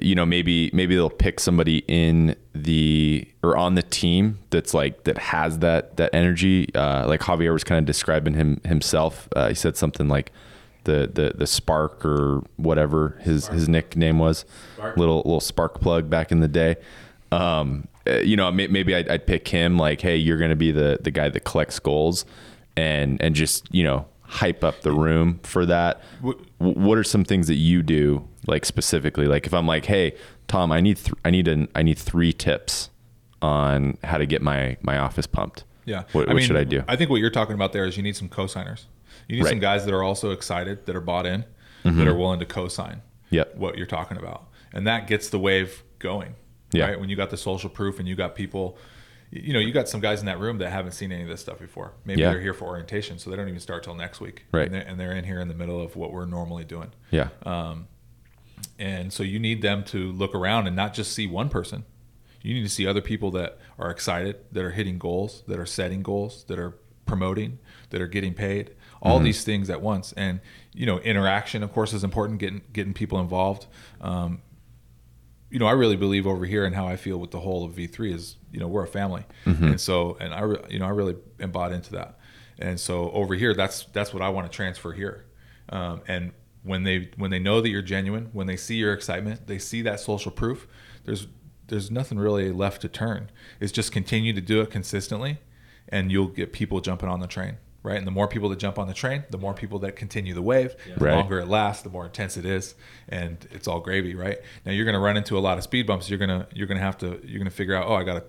you 0.01 0.15
know 0.15 0.25
maybe 0.25 0.69
maybe 0.73 0.95
they'll 0.95 1.09
pick 1.09 1.39
somebody 1.39 1.83
in 1.87 2.35
the 2.53 3.27
or 3.43 3.55
on 3.57 3.75
the 3.75 3.83
team 3.83 4.39
that's 4.49 4.73
like 4.73 5.03
that 5.05 5.17
has 5.17 5.59
that 5.59 5.97
that 5.97 6.13
energy. 6.13 6.73
Uh, 6.75 7.07
like 7.07 7.21
Javier 7.21 7.53
was 7.53 7.63
kind 7.63 7.79
of 7.79 7.85
describing 7.85 8.33
him 8.33 8.61
himself. 8.65 9.27
Uh, 9.35 9.49
he 9.49 9.55
said 9.55 9.77
something 9.77 10.07
like 10.07 10.31
the 10.85 11.09
the 11.13 11.33
the 11.37 11.47
spark 11.47 12.05
or 12.05 12.43
whatever 12.55 13.17
his 13.21 13.47
his 13.47 13.67
nickname 13.69 14.19
was. 14.19 14.45
Little 14.97 15.17
little 15.17 15.39
spark 15.39 15.79
plug 15.81 16.09
back 16.09 16.31
in 16.31 16.39
the 16.39 16.47
day. 16.47 16.77
Um, 17.31 17.87
uh, 18.07 18.19
you 18.19 18.37
know, 18.37 18.49
maybe 18.51 18.95
I'd, 18.95 19.09
I'd 19.09 19.27
pick 19.27 19.49
him 19.49 19.77
like, 19.77 19.99
hey, 19.99 20.15
you're 20.15 20.37
going 20.37 20.49
to 20.49 20.55
be 20.55 20.71
the 20.71 20.97
the 21.01 21.11
guy 21.11 21.29
that 21.29 21.41
collects 21.41 21.77
goals, 21.79 22.25
and 22.75 23.21
and 23.21 23.35
just 23.35 23.67
you 23.73 23.83
know 23.83 24.05
hype 24.21 24.63
up 24.63 24.81
the 24.81 24.91
room 24.91 25.39
for 25.43 25.65
that. 25.65 26.01
what, 26.21 26.37
What 26.57 26.97
are 26.97 27.03
some 27.03 27.23
things 27.23 27.47
that 27.47 27.55
you 27.55 27.81
do 27.81 28.27
like 28.47 28.65
specifically? 28.65 29.25
Like 29.25 29.45
if 29.45 29.53
I'm 29.53 29.67
like, 29.67 29.85
hey, 29.85 30.15
Tom, 30.47 30.71
I 30.71 30.81
need 30.81 30.97
th- 30.97 31.13
I 31.23 31.29
need 31.29 31.47
an 31.47 31.67
I 31.75 31.83
need 31.83 31.97
three 31.97 32.33
tips 32.33 32.89
on 33.41 33.97
how 34.03 34.17
to 34.17 34.25
get 34.25 34.41
my 34.41 34.77
my 34.81 34.97
office 34.97 35.27
pumped. 35.27 35.63
Yeah. 35.85 36.03
What, 36.11 36.27
what 36.27 36.43
should 36.43 36.57
I 36.57 36.63
do? 36.65 36.83
I 36.87 36.95
think 36.95 37.09
what 37.09 37.21
you're 37.21 37.29
talking 37.29 37.55
about 37.55 37.71
there 37.71 37.85
is 37.85 37.95
you 37.95 38.03
need 38.03 38.15
some 38.17 38.27
co-signers. 38.27 38.87
You 39.27 39.37
need 39.37 39.43
Right. 39.43 39.51
some 39.51 39.59
guys 39.59 39.85
that 39.85 39.93
are 39.93 40.03
also 40.03 40.31
excited, 40.31 40.85
that 40.85 40.95
are 40.95 41.01
bought 41.01 41.25
in, 41.25 41.45
that 41.83 41.91
mm-hmm. 41.91 42.07
are 42.07 42.15
willing 42.15 42.39
to 42.39 42.45
co-sign 42.45 43.01
Yep. 43.29 43.55
what 43.55 43.77
you're 43.77 43.87
talking 43.87 44.17
about. 44.17 44.49
And 44.73 44.85
that 44.85 45.07
gets 45.07 45.29
the 45.29 45.39
wave 45.39 45.83
going. 45.99 46.35
Yeah. 46.73 46.87
Right? 46.87 46.99
When 46.99 47.07
you 47.07 47.15
got 47.15 47.29
the 47.29 47.37
social 47.37 47.69
proof 47.69 47.99
and 47.99 48.07
you 48.07 48.15
got 48.15 48.35
people 48.35 48.77
you 49.29 49.51
know, 49.53 49.59
you 49.59 49.73
got 49.73 49.89
some 49.89 49.99
guys 49.99 50.21
in 50.21 50.25
that 50.27 50.39
room 50.39 50.57
that 50.59 50.69
haven't 50.69 50.93
seen 50.93 51.11
any 51.11 51.23
of 51.23 51.27
this 51.27 51.41
stuff 51.41 51.59
before. 51.59 51.91
Maybe 52.05 52.21
Yeah. 52.21 52.31
they're 52.31 52.39
here 52.39 52.53
for 52.53 52.65
orientation, 52.65 53.19
so 53.19 53.29
they 53.29 53.35
don't 53.35 53.49
even 53.49 53.59
start 53.59 53.83
till 53.83 53.93
next 53.95 54.21
week. 54.21 54.45
Right. 54.53 54.65
And 54.65 54.73
they're, 54.73 54.81
and 54.87 54.99
they're 54.99 55.11
in 55.11 55.25
here 55.25 55.41
in 55.41 55.49
the 55.49 55.53
middle 55.53 55.81
of 55.81 55.95
what 55.95 56.13
we're 56.13 56.25
normally 56.25 56.63
doing. 56.63 56.91
yeah. 57.11 57.29
Um, 57.45 57.87
And 58.79 59.11
so 59.11 59.23
you 59.23 59.39
need 59.39 59.61
them 59.61 59.83
to 59.85 60.11
look 60.11 60.35
around 60.35 60.67
and 60.67 60.75
not 60.75 60.93
just 60.93 61.11
see 61.11 61.27
one 61.27 61.49
person. 61.49 61.83
You 62.41 62.53
need 62.53 62.63
to 62.63 62.69
see 62.69 62.85
other 62.87 63.01
people 63.01 63.31
that 63.31 63.57
are 63.79 63.89
excited, 63.89 64.37
that 64.51 64.63
are 64.63 64.71
hitting 64.71 64.97
goals, 64.99 65.43
that 65.47 65.59
are 65.59 65.65
setting 65.65 66.01
goals, 66.01 66.43
that 66.45 66.59
are 66.59 66.77
promoting, 67.05 67.59
that 67.89 68.01
are 68.01 68.07
getting 68.07 68.33
paid. 68.33 68.71
All 69.01 69.19
these 69.19 69.43
things 69.43 69.69
at 69.69 69.81
once. 69.81 70.11
And 70.13 70.39
you 70.73 70.85
know, 70.85 70.99
interaction, 70.99 71.63
of 71.63 71.71
course, 71.71 71.93
is 71.93 72.03
important. 72.03 72.39
Getting 72.39 72.61
getting 72.73 72.93
people 72.93 73.19
involved. 73.19 73.67
Um, 74.01 74.41
you 75.49 75.59
know, 75.59 75.65
I 75.65 75.71
really 75.71 75.95
believe 75.95 76.27
over 76.27 76.45
here 76.45 76.65
and 76.65 76.75
how 76.75 76.87
I 76.87 76.97
feel 76.97 77.17
with 77.17 77.31
the 77.31 77.39
whole 77.39 77.63
of 77.63 77.73
V3 77.73 78.13
is, 78.13 78.35
you 78.51 78.59
know, 78.59 78.67
we're 78.67 78.83
a 78.83 78.87
family, 78.87 79.23
and 79.45 79.79
so, 79.79 80.17
and 80.19 80.33
I, 80.33 80.41
re- 80.41 80.61
you 80.69 80.79
know, 80.79 80.85
I 80.85 80.89
really 80.89 81.15
am 81.39 81.51
bought 81.51 81.71
into 81.71 81.91
that, 81.93 82.19
and 82.59 82.77
so 82.79 83.11
over 83.11 83.33
here, 83.33 83.53
that's 83.53 83.85
that's 83.93 84.13
what 84.13 84.21
I 84.21 84.29
want 84.29 84.51
to 84.51 84.55
transfer 84.55 84.91
here, 84.91 85.25
um, 85.69 86.01
and 86.07 86.31
when 86.63 86.83
they 86.83 87.09
when 87.17 87.31
they 87.31 87.39
know 87.39 87.61
that 87.61 87.69
you're 87.69 87.81
genuine, 87.81 88.29
when 88.33 88.47
they 88.47 88.57
see 88.57 88.75
your 88.75 88.93
excitement, 88.93 89.47
they 89.47 89.57
see 89.59 89.81
that 89.83 89.99
social 89.99 90.31
proof. 90.31 90.67
There's 91.05 91.27
there's 91.67 91.91
nothing 91.91 92.17
really 92.17 92.51
left 92.51 92.81
to 92.81 92.87
turn. 92.87 93.29
It's 93.59 93.71
just 93.71 93.91
continue 93.91 94.33
to 94.33 94.41
do 94.41 94.61
it 94.61 94.69
consistently, 94.71 95.39
and 95.89 96.11
you'll 96.11 96.27
get 96.27 96.53
people 96.53 96.79
jumping 96.81 97.09
on 97.09 97.19
the 97.19 97.27
train. 97.27 97.57
Right, 97.83 97.97
and 97.97 98.07
the 98.07 98.11
more 98.11 98.27
people 98.27 98.49
that 98.49 98.59
jump 98.59 98.77
on 98.77 98.87
the 98.87 98.93
train, 98.93 99.23
the 99.29 99.37
more 99.37 99.53
people 99.53 99.79
that 99.79 99.95
continue 99.95 100.33
the 100.33 100.41
wave. 100.41 100.75
The 100.97 101.05
Right. 101.05 101.13
longer 101.15 101.39
it 101.39 101.47
lasts, 101.47 101.83
the 101.83 101.89
more 101.89 102.05
intense 102.05 102.35
it 102.35 102.43
is, 102.43 102.75
and 103.07 103.47
it's 103.51 103.65
all 103.65 103.79
gravy, 103.79 104.13
right? 104.13 104.39
Now 104.65 104.73
you're 104.73 104.83
going 104.83 104.95
to 104.95 104.99
run 104.99 105.15
into 105.15 105.37
a 105.37 105.39
lot 105.39 105.57
of 105.57 105.63
speed 105.63 105.87
bumps. 105.87 106.09
You're 106.09 106.19
gonna 106.19 106.47
you're 106.53 106.67
gonna 106.67 106.81
have 106.81 106.97
to 106.97 107.21
you're 107.23 107.37
gonna 107.37 107.49
figure 107.49 107.75
out, 107.75 107.87
oh, 107.87 107.93
I 107.95 108.03
got 108.03 108.17
a 108.17 108.23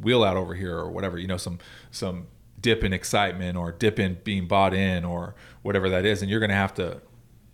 wheel 0.00 0.24
out 0.24 0.38
over 0.38 0.54
here 0.54 0.74
or 0.78 0.90
whatever. 0.90 1.18
You 1.18 1.26
know, 1.26 1.36
some 1.36 1.58
some 1.90 2.28
dip 2.58 2.84
in 2.84 2.94
excitement 2.94 3.58
or 3.58 3.72
dip 3.72 3.98
in 3.98 4.18
being 4.24 4.46
bought 4.46 4.72
in 4.72 5.04
or 5.04 5.34
whatever 5.62 5.90
that 5.90 6.06
is, 6.06 6.22
and 6.22 6.30
you're 6.30 6.40
gonna 6.40 6.54
have 6.54 6.72
to, 6.74 7.02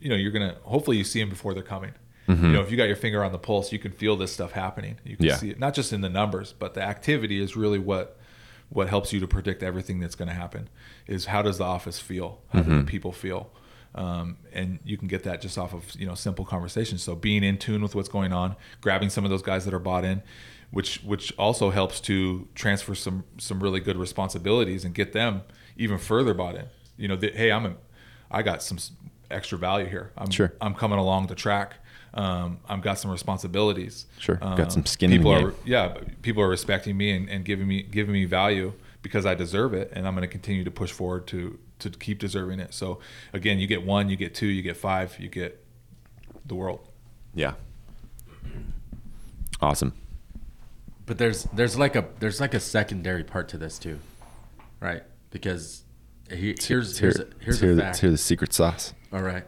you 0.00 0.08
know, 0.08 0.16
you're 0.16 0.30
gonna 0.32 0.56
hopefully 0.62 0.96
you 0.96 1.04
see 1.04 1.20
them 1.20 1.28
before 1.28 1.54
they're 1.54 1.62
coming. 1.62 1.92
You 2.30 2.34
know, 2.36 2.60
if 2.60 2.70
you 2.70 2.76
got 2.76 2.88
your 2.88 2.96
finger 2.96 3.24
on 3.24 3.32
the 3.32 3.38
pulse, 3.38 3.72
you 3.72 3.78
can 3.78 3.90
feel 3.90 4.14
this 4.14 4.30
stuff 4.30 4.52
happening. 4.52 4.96
You 5.02 5.16
can 5.16 5.24
Yeah. 5.24 5.36
see 5.36 5.48
it 5.48 5.58
not 5.58 5.72
just 5.72 5.94
in 5.94 6.02
the 6.02 6.10
numbers, 6.10 6.52
but 6.58 6.74
the 6.74 6.82
activity 6.82 7.40
is 7.40 7.56
really 7.56 7.78
what 7.78 8.18
what 8.68 8.90
helps 8.90 9.14
you 9.14 9.20
to 9.20 9.26
predict 9.26 9.62
everything 9.62 9.98
that's 9.98 10.14
going 10.14 10.28
to 10.28 10.34
happen. 10.34 10.68
Is 11.06 11.24
how 11.24 11.40
does 11.40 11.56
the 11.56 11.64
office 11.64 11.98
feel? 12.00 12.42
How 12.52 12.60
do 12.60 12.78
the 12.80 12.84
people 12.84 13.12
feel? 13.12 13.50
Um, 13.94 14.36
and 14.52 14.78
you 14.84 14.98
can 14.98 15.08
get 15.08 15.22
that 15.24 15.40
just 15.40 15.56
off 15.56 15.72
of 15.72 15.94
you 15.98 16.04
know 16.06 16.14
simple 16.14 16.44
conversations. 16.44 17.02
So 17.02 17.14
being 17.14 17.42
in 17.42 17.56
tune 17.56 17.80
with 17.80 17.94
what's 17.94 18.10
going 18.10 18.34
on, 18.34 18.56
grabbing 18.82 19.08
some 19.08 19.24
of 19.24 19.30
those 19.30 19.40
guys 19.42 19.64
that 19.64 19.72
are 19.72 19.78
bought 19.78 20.04
in, 20.04 20.22
which 20.70 20.98
which 21.02 21.32
also 21.38 21.70
helps 21.70 21.98
to 22.02 22.46
transfer 22.54 22.94
some 22.94 23.24
some 23.38 23.60
really 23.60 23.80
good 23.80 23.96
responsibilities 23.96 24.84
and 24.84 24.94
get 24.94 25.14
them 25.14 25.40
even 25.78 25.96
further 25.96 26.34
bought 26.34 26.56
in. 26.56 26.66
You 26.98 27.08
know, 27.08 27.16
that, 27.16 27.36
hey, 27.36 27.50
I'm 27.50 27.64
a, 27.64 27.74
I 28.30 28.42
got 28.42 28.62
some 28.62 28.76
extra 29.30 29.58
value 29.58 29.86
here. 29.86 30.10
I'm 30.16 30.30
Sure. 30.30 30.52
I'm 30.60 30.74
coming 30.74 30.98
along 30.98 31.26
the 31.28 31.34
track. 31.34 31.74
Um, 32.14 32.58
I've 32.68 32.80
got 32.80 32.98
some 32.98 33.10
responsibilities. 33.10 34.06
Sure. 34.18 34.36
Got 34.36 34.60
Um, 34.60 34.70
some 34.70 34.86
skin 34.86 35.12
in 35.12 35.18
the 35.18 35.18
people 35.18 35.36
game. 35.38 35.46
are 35.48 35.54
yeah, 35.64 35.94
people 36.22 36.42
are 36.42 36.48
respecting 36.48 36.96
me 36.96 37.10
and, 37.14 37.28
and 37.28 37.44
giving 37.44 37.68
me 37.68 37.82
giving 37.82 38.12
me 38.12 38.24
value 38.24 38.72
because 39.02 39.26
I 39.26 39.34
deserve 39.34 39.74
it, 39.74 39.92
and 39.94 40.06
I'm 40.08 40.14
going 40.14 40.26
to 40.26 40.32
continue 40.32 40.64
to 40.64 40.70
push 40.70 40.90
forward 40.90 41.26
to 41.28 41.58
to 41.80 41.90
keep 41.90 42.18
deserving 42.18 42.60
it. 42.60 42.74
So 42.74 42.98
again, 43.32 43.58
you 43.58 43.66
get 43.66 43.84
one, 43.84 44.08
you 44.08 44.16
get 44.16 44.34
two, 44.34 44.46
you 44.46 44.62
get 44.62 44.76
five, 44.76 45.16
you 45.20 45.28
get 45.28 45.64
the 46.46 46.54
world. 46.54 46.80
Yeah. 47.34 47.52
Awesome. 49.60 49.92
But 51.06 51.18
there's 51.18 51.44
there's 51.52 51.78
like 51.78 51.96
a 51.96 52.06
there's 52.20 52.40
like 52.40 52.54
a 52.54 52.60
secondary 52.60 53.24
part 53.24 53.48
to 53.50 53.58
this 53.58 53.78
too, 53.78 53.98
right? 54.80 55.02
Because 55.30 55.84
he, 56.30 56.54
here's 56.60 56.98
here's 56.98 57.18
a, 57.18 57.26
here's 57.40 57.62
let's 57.62 57.62
a 57.62 57.76
fact. 57.76 58.02
let's 58.02 58.12
the 58.12 58.18
secret 58.18 58.52
sauce. 58.52 58.94
All 59.12 59.22
right. 59.22 59.44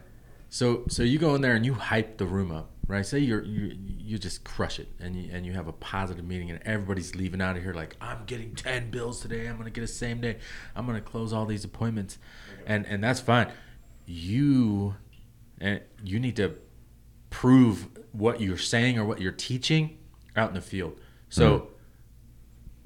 So 0.49 0.83
so 0.89 1.03
you 1.03 1.17
go 1.17 1.35
in 1.35 1.41
there 1.41 1.55
and 1.55 1.65
you 1.65 1.73
hype 1.73 2.17
the 2.17 2.25
room 2.25 2.51
up, 2.51 2.71
right? 2.87 3.05
Say 3.05 3.19
you're 3.19 3.43
you 3.43 3.77
you 3.77 4.17
just 4.17 4.43
crush 4.43 4.79
it 4.79 4.89
and 4.99 5.15
you 5.15 5.29
and 5.31 5.45
you 5.45 5.53
have 5.53 5.67
a 5.67 5.73
positive 5.73 6.25
meeting 6.25 6.49
and 6.49 6.59
everybody's 6.65 7.15
leaving 7.15 7.41
out 7.41 7.55
of 7.55 7.63
here 7.63 7.73
like 7.73 7.95
I'm 8.01 8.25
getting 8.25 8.53
10 8.55 8.91
bills 8.91 9.21
today. 9.21 9.47
I'm 9.47 9.55
going 9.55 9.65
to 9.65 9.71
get 9.71 9.83
a 9.83 9.87
same 9.87 10.19
day. 10.19 10.37
I'm 10.75 10.85
going 10.85 10.97
to 10.97 11.09
close 11.09 11.31
all 11.31 11.45
these 11.45 11.63
appointments. 11.63 12.17
And 12.65 12.85
and 12.85 13.03
that's 13.03 13.19
fine. 13.19 13.51
You 14.05 14.95
and 15.59 15.81
you 16.03 16.19
need 16.19 16.35
to 16.37 16.55
prove 17.29 17.87
what 18.11 18.41
you're 18.41 18.57
saying 18.57 18.99
or 18.99 19.05
what 19.05 19.21
you're 19.21 19.31
teaching 19.31 19.97
out 20.35 20.49
in 20.49 20.55
the 20.55 20.61
field. 20.61 20.99
So 21.29 21.51
mm-hmm. 21.51 21.65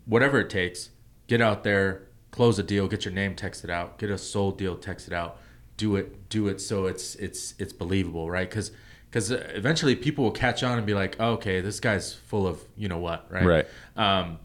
whatever 0.06 0.40
it 0.40 0.50
takes, 0.50 0.92
get 1.28 1.42
out 1.42 1.64
there, 1.64 2.10
close 2.36 2.60
a 2.60 2.64
deal, 2.64 2.88
get 2.88 3.06
your 3.06 3.14
name 3.14 3.34
texted 3.34 3.70
out, 3.70 3.98
get 3.98 4.10
a 4.10 4.18
sold 4.18 4.58
deal 4.58 4.76
texted 4.76 5.14
out, 5.14 5.38
do 5.78 5.96
it, 5.96 6.28
do 6.28 6.48
it 6.50 6.60
so 6.60 6.86
it's 6.86 7.16
it's 7.16 7.54
it's 7.58 7.72
believable, 7.72 8.30
right? 8.30 8.50
Because 8.50 8.72
because 9.10 9.32
eventually 9.32 9.96
people 9.96 10.26
will 10.26 10.32
catch 10.32 10.62
on 10.62 10.78
and 10.78 10.86
be 10.86 10.94
like, 10.94 11.16
oh, 11.20 11.32
okay, 11.34 11.62
this 11.62 11.80
guy's 11.80 12.14
full 12.14 12.46
of 12.46 12.62
you 12.76 12.90
know 12.90 12.98
what, 12.98 13.26
right? 13.32 13.46
Right. 13.46 13.68
Um, 13.96 14.40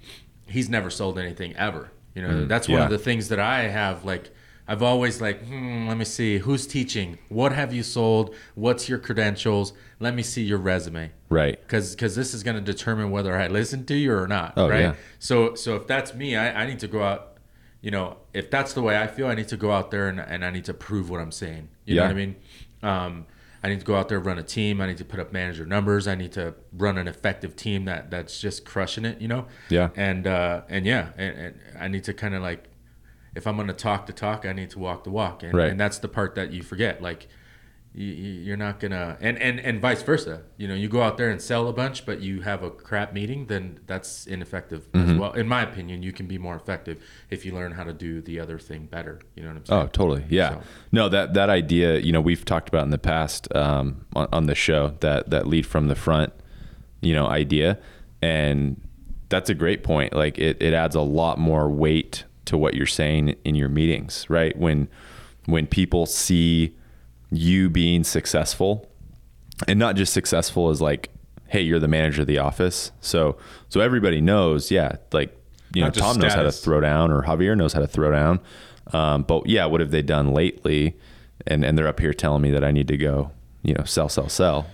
he's 0.46 0.68
never 0.68 0.88
sold 0.88 1.18
anything 1.18 1.56
ever. 1.56 1.90
You 2.14 2.22
know, 2.22 2.44
that's 2.46 2.68
one 2.68 2.78
yeah. 2.78 2.84
of 2.84 2.90
the 2.90 2.98
things 2.98 3.28
that 3.28 3.40
I 3.40 3.62
have 3.62 4.04
like. 4.04 4.30
I've 4.68 4.84
always 4.84 5.20
like, 5.20 5.44
hmm, 5.44 5.88
let 5.88 5.96
me 5.96 6.04
see, 6.04 6.38
who's 6.38 6.64
teaching? 6.64 7.18
What 7.28 7.50
have 7.50 7.74
you 7.74 7.82
sold? 7.82 8.36
What's 8.54 8.88
your 8.88 9.00
credentials? 9.00 9.72
Let 9.98 10.14
me 10.14 10.22
see 10.22 10.42
your 10.44 10.58
resume 10.58 11.10
Right. 11.28 11.60
because 11.60 11.96
because 11.96 12.14
this 12.14 12.34
is 12.34 12.44
going 12.44 12.54
to 12.54 12.62
determine 12.62 13.10
whether 13.10 13.36
I 13.36 13.48
listen 13.48 13.84
to 13.86 13.96
you 13.96 14.12
or 14.12 14.28
not, 14.28 14.52
Oh, 14.56 14.68
right? 14.68 14.80
yeah. 14.80 14.94
So 15.18 15.56
so 15.56 15.74
if 15.74 15.88
that's 15.88 16.14
me, 16.14 16.36
I, 16.36 16.62
I 16.62 16.66
need 16.66 16.78
to 16.80 16.86
go 16.86 17.02
out. 17.02 17.29
You 17.80 17.90
know, 17.90 18.18
if 18.34 18.50
that's 18.50 18.72
the 18.74 18.82
way 18.82 18.98
I 18.98 19.06
feel, 19.06 19.26
I 19.26 19.34
need 19.34 19.48
to 19.48 19.56
go 19.56 19.72
out 19.72 19.90
there 19.90 20.08
and, 20.08 20.20
and 20.20 20.44
I 20.44 20.50
need 20.50 20.66
to 20.66 20.74
prove 20.74 21.08
what 21.08 21.20
I'm 21.20 21.32
saying. 21.32 21.68
You 21.86 21.96
know 21.96 22.02
what 22.02 22.10
I 22.10 22.14
mean? 22.14 22.36
Um, 22.82 23.26
I 23.62 23.68
need 23.68 23.80
to 23.80 23.86
go 23.86 23.94
out 23.94 24.08
there 24.08 24.18
run 24.20 24.38
a 24.38 24.42
team. 24.42 24.80
I 24.80 24.86
need 24.86 24.98
to 24.98 25.04
put 25.04 25.20
up 25.20 25.32
manager 25.32 25.66
numbers. 25.66 26.06
I 26.08 26.14
need 26.14 26.32
to 26.32 26.54
run 26.72 26.96
an 26.98 27.08
effective 27.08 27.56
team 27.56 27.84
that 27.86 28.10
that's 28.10 28.40
just 28.40 28.64
crushing 28.64 29.04
it. 29.04 29.20
You 29.20 29.28
know? 29.28 29.46
Yeah. 29.68 29.90
And 29.96 30.26
uh, 30.26 30.62
and 30.68 30.86
yeah, 30.86 31.10
and, 31.16 31.38
and 31.38 31.60
I 31.78 31.88
need 31.88 32.04
to 32.04 32.14
kind 32.14 32.34
of 32.34 32.42
like, 32.42 32.64
if 33.34 33.46
I'm 33.46 33.56
going 33.56 33.68
to 33.68 33.74
talk 33.74 34.06
the 34.06 34.12
talk, 34.12 34.44
I 34.46 34.52
need 34.52 34.70
to 34.70 34.78
walk 34.78 35.04
the 35.04 35.10
walk. 35.10 35.42
And, 35.42 35.54
Right. 35.54 35.70
and 35.70 35.78
that's 35.78 35.98
the 35.98 36.08
part 36.08 36.34
that 36.34 36.52
you 36.52 36.62
forget. 36.62 37.00
Like, 37.02 37.28
you're 37.92 38.56
not 38.56 38.78
gonna 38.78 39.16
and, 39.20 39.36
and 39.38 39.58
and 39.58 39.80
vice 39.80 40.00
versa 40.02 40.42
you 40.56 40.68
know 40.68 40.74
you 40.74 40.88
go 40.88 41.02
out 41.02 41.16
there 41.16 41.28
and 41.28 41.42
sell 41.42 41.66
a 41.66 41.72
bunch 41.72 42.06
but 42.06 42.20
you 42.20 42.40
have 42.42 42.62
a 42.62 42.70
crap 42.70 43.12
meeting 43.12 43.46
then 43.46 43.80
that's 43.88 44.28
ineffective 44.28 44.90
Mm-hmm. 44.92 45.10
as 45.10 45.18
well 45.18 45.32
in 45.32 45.48
my 45.48 45.62
opinion 45.62 46.00
you 46.00 46.12
can 46.12 46.26
be 46.26 46.38
more 46.38 46.54
effective 46.54 47.02
if 47.30 47.44
you 47.44 47.52
learn 47.52 47.72
how 47.72 47.82
to 47.82 47.92
do 47.92 48.20
the 48.20 48.38
other 48.38 48.60
thing 48.60 48.86
better 48.86 49.18
you 49.34 49.42
know 49.42 49.48
what 49.48 49.56
i'm 49.56 49.64
saying 49.66 49.82
Oh, 49.82 49.86
totally. 49.88 50.24
Yeah. 50.28 50.50
So- 50.50 50.60
No, 50.92 51.08
that 51.08 51.34
that 51.34 51.50
idea, 51.50 51.98
you 51.98 52.12
know, 52.12 52.20
we've 52.20 52.44
talked 52.44 52.68
about 52.68 52.84
in 52.84 52.90
the 52.90 52.98
past 52.98 53.52
um, 53.56 54.06
on, 54.14 54.28
on 54.32 54.46
the 54.46 54.54
show 54.54 54.94
that 55.00 55.30
that 55.30 55.46
lead 55.48 55.66
from 55.66 55.88
the 55.88 55.96
front, 55.96 56.32
you 57.00 57.12
know, 57.14 57.26
idea, 57.26 57.78
and 58.22 58.80
that's 59.30 59.50
a 59.50 59.54
great 59.54 59.82
point. 59.82 60.12
Like 60.14 60.38
it, 60.38 60.60
it 60.62 60.74
adds 60.74 60.94
a 60.94 61.00
lot 61.00 61.38
more 61.38 61.68
weight 61.68 62.24
to 62.46 62.56
what 62.58 62.74
you're 62.74 62.86
saying 62.86 63.34
in 63.44 63.54
your 63.54 63.68
meetings, 63.68 64.26
right? 64.28 64.56
When 64.56 64.88
when 65.46 65.66
people 65.66 66.06
see 66.06 66.76
you 67.30 67.70
being 67.70 68.04
successful, 68.04 68.88
and 69.68 69.78
not 69.78 69.96
just 69.96 70.12
successful 70.12 70.70
as 70.70 70.80
like, 70.80 71.10
hey, 71.48 71.60
you're 71.60 71.80
the 71.80 71.88
manager 71.88 72.22
of 72.22 72.26
the 72.26 72.38
office, 72.38 72.92
so 73.00 73.36
so 73.68 73.80
everybody 73.80 74.20
knows, 74.20 74.70
yeah, 74.70 74.96
like 75.12 75.36
you 75.74 75.80
know, 75.82 75.86
Not 75.86 75.94
just 75.94 76.04
Tom 76.04 76.18
knows 76.18 76.34
how 76.34 76.42
to 76.42 76.52
throw 76.52 76.80
down, 76.80 77.12
or 77.12 77.22
Javier 77.22 77.56
knows 77.56 77.72
how 77.72 77.80
to 77.80 77.86
throw 77.86 78.10
down. 78.10 78.40
Um, 78.92 79.22
but 79.22 79.46
yeah, 79.46 79.66
what 79.66 79.80
have 79.80 79.92
they 79.92 80.02
done 80.02 80.32
lately? 80.32 80.96
And 81.46 81.64
and 81.64 81.78
they're 81.78 81.86
up 81.86 82.00
here 82.00 82.12
telling 82.12 82.42
me 82.42 82.50
that 82.50 82.64
I 82.64 82.72
need 82.72 82.88
to 82.88 82.96
go, 82.96 83.30
you 83.62 83.74
know, 83.74 83.84
sell, 83.84 84.08
sell, 84.08 84.28
sell. 84.28 84.66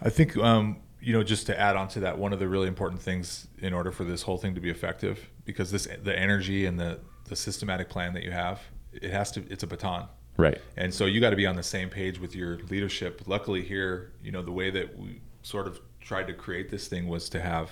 I 0.00 0.10
think, 0.10 0.36
um, 0.36 0.76
you 1.00 1.12
know, 1.12 1.22
just 1.22 1.46
to 1.46 1.58
add 1.58 1.74
on 1.76 1.88
to 1.88 2.00
that, 2.00 2.18
one 2.18 2.32
of 2.32 2.38
the 2.38 2.48
really 2.48 2.68
important 2.68 3.00
things 3.00 3.46
in 3.58 3.72
order 3.72 3.90
for 3.90 4.04
this 4.04 4.22
whole 4.22 4.36
thing 4.36 4.54
to 4.54 4.60
be 4.60 4.68
effective, 4.68 5.28
because 5.44 5.70
this 5.70 5.88
the 6.02 6.16
energy 6.16 6.66
and 6.66 6.78
the 6.78 7.00
the 7.28 7.36
systematic 7.36 7.88
plan 7.88 8.12
that 8.14 8.22
you 8.22 8.30
have, 8.30 8.60
it 8.92 9.10
has 9.10 9.30
to. 9.32 9.42
It's 9.48 9.62
a 9.62 9.66
baton, 9.66 10.06
Right. 10.36 10.60
and 10.76 10.92
so 10.92 11.04
you 11.04 11.20
got 11.20 11.30
to 11.30 11.36
be 11.36 11.46
on 11.46 11.56
the 11.56 11.62
same 11.62 11.90
page 11.90 12.18
with 12.18 12.34
your 12.34 12.58
leadership. 12.70 13.22
Luckily, 13.26 13.62
here, 13.62 14.12
you 14.22 14.32
know, 14.32 14.42
the 14.42 14.52
way 14.52 14.70
that 14.70 14.98
we 14.98 15.20
sort 15.42 15.66
of 15.66 15.80
tried 16.00 16.26
to 16.28 16.32
create 16.32 16.70
this 16.70 16.88
thing 16.88 17.06
was 17.06 17.28
to 17.30 17.40
have 17.40 17.70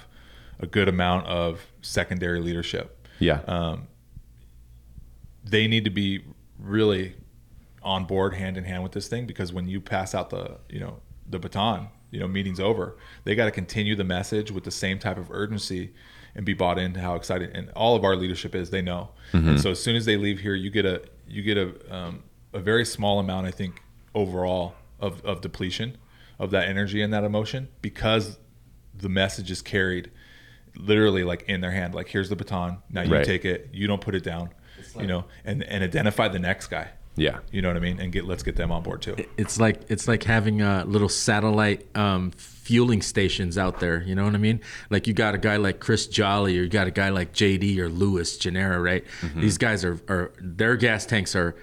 a 0.60 0.66
good 0.66 0.88
amount 0.88 1.26
of 1.26 1.66
secondary 1.80 2.40
leadership. 2.40 3.06
Yeah. 3.18 3.40
Um, 3.46 3.88
they 5.44 5.66
need 5.66 5.84
to 5.84 5.90
be 5.90 6.24
really 6.58 7.14
on 7.82 8.04
board 8.04 8.34
hand 8.34 8.56
in 8.56 8.64
hand 8.64 8.82
with 8.82 8.92
this 8.92 9.08
thing 9.08 9.26
because 9.26 9.52
when 9.52 9.66
you 9.66 9.80
pass 9.80 10.14
out 10.14 10.30
the 10.30 10.58
you 10.68 10.78
know 10.78 11.00
the 11.26 11.38
baton 11.38 11.88
you 12.10 12.20
know 12.20 12.28
meeting's 12.28 12.60
over 12.60 12.98
they 13.24 13.34
got 13.34 13.46
to 13.46 13.50
continue 13.50 13.96
the 13.96 14.04
message 14.04 14.50
with 14.50 14.64
the 14.64 14.70
same 14.70 14.98
type 14.98 15.16
of 15.16 15.30
urgency 15.30 15.94
and 16.34 16.44
be 16.44 16.52
bought 16.52 16.78
into 16.78 17.00
how 17.00 17.14
excited 17.14 17.50
and 17.54 17.70
all 17.70 17.96
of 17.96 18.04
our 18.04 18.16
leadership 18.16 18.54
is 18.54 18.68
they 18.68 18.82
know 18.82 19.08
and 19.32 19.58
so 19.58 19.70
as 19.70 19.82
soon 19.82 19.96
as 19.96 20.04
they 20.04 20.18
leave 20.18 20.40
here 20.40 20.54
you 20.54 20.68
get 20.70 20.84
a 20.84 21.02
you 21.26 21.42
get 21.42 21.56
a 21.56 21.94
um, 21.94 22.22
a 22.52 22.58
very 22.58 22.84
small 22.84 23.18
amount 23.18 23.46
i 23.46 23.50
think 23.50 23.82
overall 24.14 24.74
of, 24.98 25.24
of 25.24 25.40
depletion 25.40 25.96
of 26.38 26.50
that 26.50 26.68
energy 26.68 27.00
and 27.02 27.12
that 27.12 27.24
emotion 27.24 27.68
because 27.80 28.38
the 28.94 29.08
message 29.08 29.50
is 29.50 29.62
carried 29.62 30.10
literally 30.76 31.24
like 31.24 31.42
in 31.48 31.60
their 31.60 31.70
hand 31.70 31.94
like 31.94 32.08
here's 32.08 32.28
the 32.28 32.36
baton 32.36 32.78
now 32.90 33.02
you 33.02 33.12
Right. 33.12 33.24
take 33.24 33.44
it 33.44 33.68
you 33.72 33.86
don't 33.86 34.00
put 34.00 34.14
it 34.14 34.22
down 34.24 34.50
you 34.98 35.06
know 35.06 35.24
and 35.44 35.62
and 35.64 35.84
identify 35.84 36.28
the 36.28 36.38
next 36.38 36.68
guy 36.68 36.88
yeah. 37.16 37.40
you 37.52 37.60
know 37.60 37.68
what 37.68 37.76
i 37.76 37.80
mean 37.80 38.00
and 38.00 38.12
get 38.12 38.24
let's 38.24 38.42
get 38.42 38.56
them 38.56 38.72
on 38.72 38.82
board 38.82 39.02
too 39.02 39.14
it's 39.36 39.60
like 39.60 39.80
it's 39.88 40.08
like 40.08 40.22
having 40.22 40.62
uh, 40.62 40.84
little 40.86 41.08
satellite 41.08 41.86
um, 41.96 42.30
fueling 42.70 43.02
stations 43.02 43.58
out 43.58 43.80
there. 43.80 44.00
You 44.02 44.14
know 44.14 44.24
what 44.24 44.34
I 44.36 44.38
mean? 44.38 44.60
Like 44.90 45.08
you 45.08 45.12
got 45.12 45.34
a 45.34 45.38
guy 45.38 45.56
like 45.56 45.80
Chris 45.80 46.06
Jolly, 46.06 46.56
or 46.56 46.62
you 46.62 46.68
got 46.68 46.86
a 46.86 46.92
guy 46.92 47.08
like 47.08 47.32
JD 47.32 47.78
or 47.78 47.88
Lewis 47.88 48.38
Gennaro, 48.38 48.80
right? 48.80 49.04
Mm-hmm. 49.22 49.40
These 49.40 49.58
guys 49.58 49.84
are, 49.84 49.98
are 50.08 50.30
their 50.40 50.76
gas 50.76 51.04
tanks 51.04 51.34
are. 51.34 51.56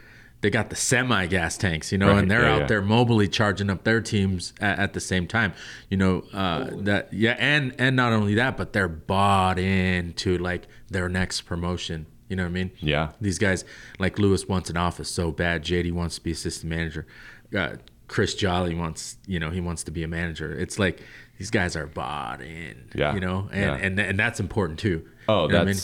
They 0.48 0.52
got 0.52 0.70
the 0.70 0.78
semi 0.78 1.26
gas 1.26 1.58
tanks, 1.58 1.92
you 1.92 1.98
know, 1.98 2.08
Right, 2.08 2.20
and 2.20 2.32
they're 2.32 2.44
yeah, 2.44 2.54
out 2.54 2.60
yeah. 2.62 2.68
there 2.68 2.82
mobily 2.82 3.30
charging 3.30 3.70
up 3.70 3.84
their 3.84 4.00
teams 4.00 4.54
at, 4.62 4.80
at 4.80 4.94
the 4.94 5.02
same 5.02 5.28
time. 5.28 5.52
You 5.90 5.98
know 5.98 6.24
uh, 6.32 6.70
that, 6.84 7.12
yeah, 7.12 7.36
and 7.38 7.76
and 7.78 7.98
not 7.98 8.14
only 8.14 8.34
that, 8.36 8.56
but 8.56 8.72
they're 8.72 8.88
bought 8.88 9.60
into 9.60 10.38
like 10.38 10.70
their 10.90 11.10
next 11.10 11.42
promotion. 11.42 12.06
You 12.30 12.38
know 12.38 12.44
what 12.44 12.50
I 12.52 12.54
mean? 12.54 12.72
Yeah. 12.80 13.12
These 13.20 13.40
guys, 13.40 13.66
like 14.00 14.20
Lewis 14.20 14.48
wants 14.48 14.70
an 14.70 14.78
office 14.78 15.10
so 15.10 15.34
bad. 15.34 15.66
JD 15.66 15.92
wants 15.92 16.16
to 16.16 16.24
be 16.24 16.32
assistant 16.32 16.70
manager. 16.70 17.06
Uh, 17.54 17.76
Chris 18.08 18.34
Jolly 18.34 18.74
wants, 18.74 19.18
you 19.28 19.40
know, 19.42 19.50
he 19.50 19.60
wants 19.60 19.84
to 19.84 19.92
be 19.92 20.02
a 20.04 20.08
manager. 20.08 20.58
It's 20.58 20.80
like 20.80 21.02
these 21.38 21.50
guys 21.52 21.76
are 21.76 21.88
bought 21.88 22.40
in. 22.42 22.90
Yeah. 22.96 23.14
You 23.14 23.20
know, 23.20 23.50
and 23.52 23.62
Yeah. 23.66 23.76
and 23.86 24.00
and 24.00 24.18
that's 24.18 24.40
important 24.40 24.80
too. 24.80 25.06
Oh, 25.28 25.48
You 25.48 25.52
know 25.52 25.58
what 25.58 25.62
I 25.64 25.66
mean? 25.66 25.82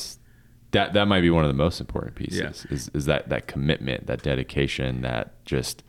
That 0.73 0.93
that 0.93 1.07
might 1.07 1.21
be 1.21 1.29
one 1.31 1.43
of 1.43 1.47
the 1.49 1.53
most 1.57 1.79
important 1.79 2.15
pieces 2.15 2.39
Yeah. 2.39 2.49
is, 2.69 2.89
is 2.93 3.05
that 3.05 3.29
that 3.29 3.47
commitment, 3.47 4.05
that 4.07 4.21
dedication, 4.21 5.01
that 5.01 5.43
just 5.45 5.83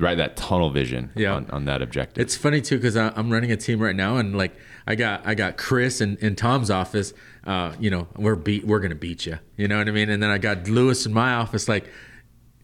right 0.00 0.16
that 0.16 0.36
tunnel 0.36 0.70
vision 0.70 1.10
Yeah. 1.16 1.32
on, 1.34 1.50
on 1.50 1.64
that 1.64 1.82
objective. 1.82 2.22
It's 2.22 2.36
funny 2.36 2.60
too 2.60 2.76
because 2.76 2.96
I'm 2.96 3.30
running 3.30 3.50
a 3.50 3.56
team 3.56 3.80
right 3.80 3.96
now, 3.96 4.16
and 4.16 4.36
like 4.38 4.56
I 4.86 4.94
got 4.94 5.26
I 5.26 5.34
got 5.34 5.56
Chris 5.56 6.00
in, 6.00 6.16
in 6.18 6.36
Tom's 6.36 6.70
office. 6.70 7.12
Uh, 7.44 7.72
you 7.80 7.90
know, 7.90 8.06
we're 8.16 8.36
beat 8.36 8.64
we're 8.64 8.78
gonna 8.80 8.94
beat 8.94 9.26
you. 9.26 9.38
You 9.56 9.66
know 9.68 9.76
what 9.78 9.88
I 9.88 9.90
mean? 9.90 10.08
And 10.08 10.22
then 10.22 10.30
I 10.30 10.38
got 10.38 10.68
Lewis 10.68 11.04
in 11.06 11.12
my 11.12 11.34
office. 11.34 11.66
Like, 11.68 11.90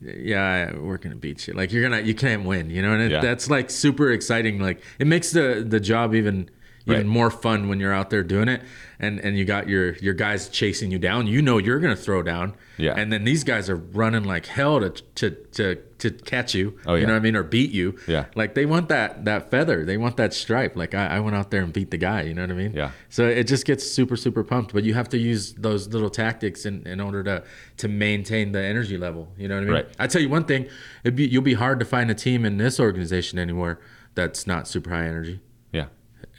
yeah, 0.00 0.77
we're 0.77 0.98
gonna 0.98 1.16
beat 1.16 1.46
you. 1.48 1.55
Like 1.55 1.72
you're 1.72 1.83
gonna 1.83 2.03
you 2.03 2.14
can't 2.14 2.44
win. 2.44 2.70
You 2.70 2.83
know, 2.83 2.92
and 2.92 3.03
it, 3.03 3.11
Yeah. 3.11 3.20
that's 3.20 3.48
like 3.50 3.70
super 3.70 4.11
exciting. 4.11 4.61
Like 4.61 4.83
it 4.98 5.07
makes 5.07 5.31
the 5.33 5.64
the 5.66 5.81
job 5.81 6.14
even 6.14 6.50
even 6.87 6.99
Right. 6.99 7.07
more 7.07 7.31
fun 7.31 7.69
when 7.69 7.81
you're 7.81 7.94
out 7.94 8.11
there 8.11 8.23
doing 8.23 8.48
it, 8.48 8.61
and 9.00 9.19
and 9.21 9.38
you 9.38 9.44
got 9.46 9.69
your 9.69 9.94
your 9.96 10.13
guys 10.15 10.48
chasing 10.50 10.90
you 10.90 10.98
down. 10.98 11.27
You 11.27 11.40
know 11.40 11.56
you're 11.58 11.79
gonna 11.81 11.96
throw 11.96 12.23
down. 12.23 12.54
Yeah. 12.77 12.94
And 12.94 13.11
then 13.13 13.25
these 13.25 13.42
guys 13.44 13.71
are 13.71 13.77
running 13.77 14.25
like 14.25 14.46
hell 14.46 14.81
to 14.81 14.90
to 14.90 15.31
to 15.31 15.77
to 15.98 16.11
catch 16.11 16.54
you. 16.54 16.79
Oh, 16.87 16.94
yeah. 16.94 17.00
You 17.00 17.06
know 17.06 17.13
what 17.15 17.21
I 17.21 17.23
mean? 17.23 17.37
Or 17.37 17.42
beat 17.42 17.71
you. 17.71 17.96
Yeah. 18.06 18.27
Like 18.35 18.54
they 18.54 18.67
want 18.67 18.88
that 18.90 19.25
that 19.25 19.50
feather. 19.50 19.87
They 19.87 19.96
want 19.96 20.19
that 20.19 20.35
stripe. 20.35 20.77
Like 20.77 20.94
I, 20.94 21.06
I 21.17 21.21
went 21.21 21.35
out 21.37 21.50
there 21.50 21.63
and 21.63 21.73
beat 21.73 21.90
the 21.90 21.96
guy. 21.96 22.23
You 22.23 22.35
know 22.35 22.42
what 22.42 22.50
I 22.50 22.54
mean? 22.54 22.73
Yeah. 22.75 22.90
So 23.08 23.27
it 23.27 23.44
just 23.44 23.65
gets 23.65 23.90
super 23.90 24.17
super 24.17 24.44
pumped. 24.44 24.75
But 24.75 24.85
you 24.85 24.92
have 24.92 25.08
to 25.11 25.19
use 25.19 25.54
those 25.54 25.88
little 25.88 26.11
tactics 26.11 26.67
in, 26.67 26.87
in 26.87 27.00
order 27.00 27.23
to 27.25 27.44
to 27.79 27.88
maintain 27.88 28.52
the 28.52 28.63
energy 28.63 28.98
level. 28.98 29.33
You 29.38 29.48
know 29.48 29.54
what 29.54 29.63
I 29.63 29.65
mean? 29.65 29.75
Right. 29.75 29.88
I 29.98 30.06
tell 30.06 30.21
you 30.21 30.29
one 30.29 30.44
thing. 30.44 30.67
It'd 31.02 31.17
be 31.17 31.27
you'll 31.27 31.42
be 31.42 31.54
hard 31.54 31.79
to 31.79 31.87
find 31.87 32.11
a 32.11 32.15
team 32.15 32.44
in 32.44 32.58
this 32.58 32.79
organization 32.79 33.38
anywhere 33.38 33.79
that's 34.15 34.46
not 34.46 34.69
super 34.69 34.90
high 34.90 35.06
energy. 35.06 35.40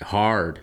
Hard. 0.02 0.60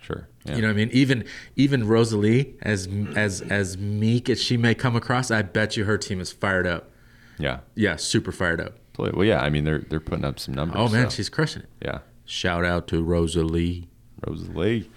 sure. 0.00 0.28
Yeah. 0.44 0.56
You 0.56 0.62
know 0.62 0.68
what 0.68 0.72
I 0.72 0.76
mean? 0.76 0.90
Even 0.92 1.24
even 1.56 1.86
Rosalie, 1.86 2.54
as 2.62 2.88
as 3.14 3.40
as 3.42 3.78
meek 3.78 4.28
as 4.28 4.42
she 4.42 4.56
may 4.56 4.74
come 4.74 4.96
across, 4.96 5.30
I 5.30 5.42
bet 5.42 5.76
you 5.76 5.84
her 5.84 5.96
team 5.98 6.20
is 6.20 6.32
fired 6.32 6.66
up. 6.66 6.90
yeah. 7.38 7.60
Yeah, 7.76 7.96
super 7.96 8.32
fired 8.32 8.60
up. 8.60 8.74
Well, 8.98 9.24
yeah. 9.24 9.40
I 9.40 9.50
mean, 9.50 9.64
they're 9.64 9.78
they're 9.88 10.00
putting 10.00 10.24
up 10.24 10.38
some 10.40 10.54
numbers. 10.54 10.76
Oh 10.78 10.88
man, 10.88 11.10
so, 11.10 11.16
she's 11.16 11.28
crushing 11.28 11.62
it. 11.62 11.68
yeah. 11.84 12.00
Shout 12.24 12.64
out 12.64 12.88
to 12.88 13.02
Rosalie. 13.02 13.88
Rosalie. 14.26 14.90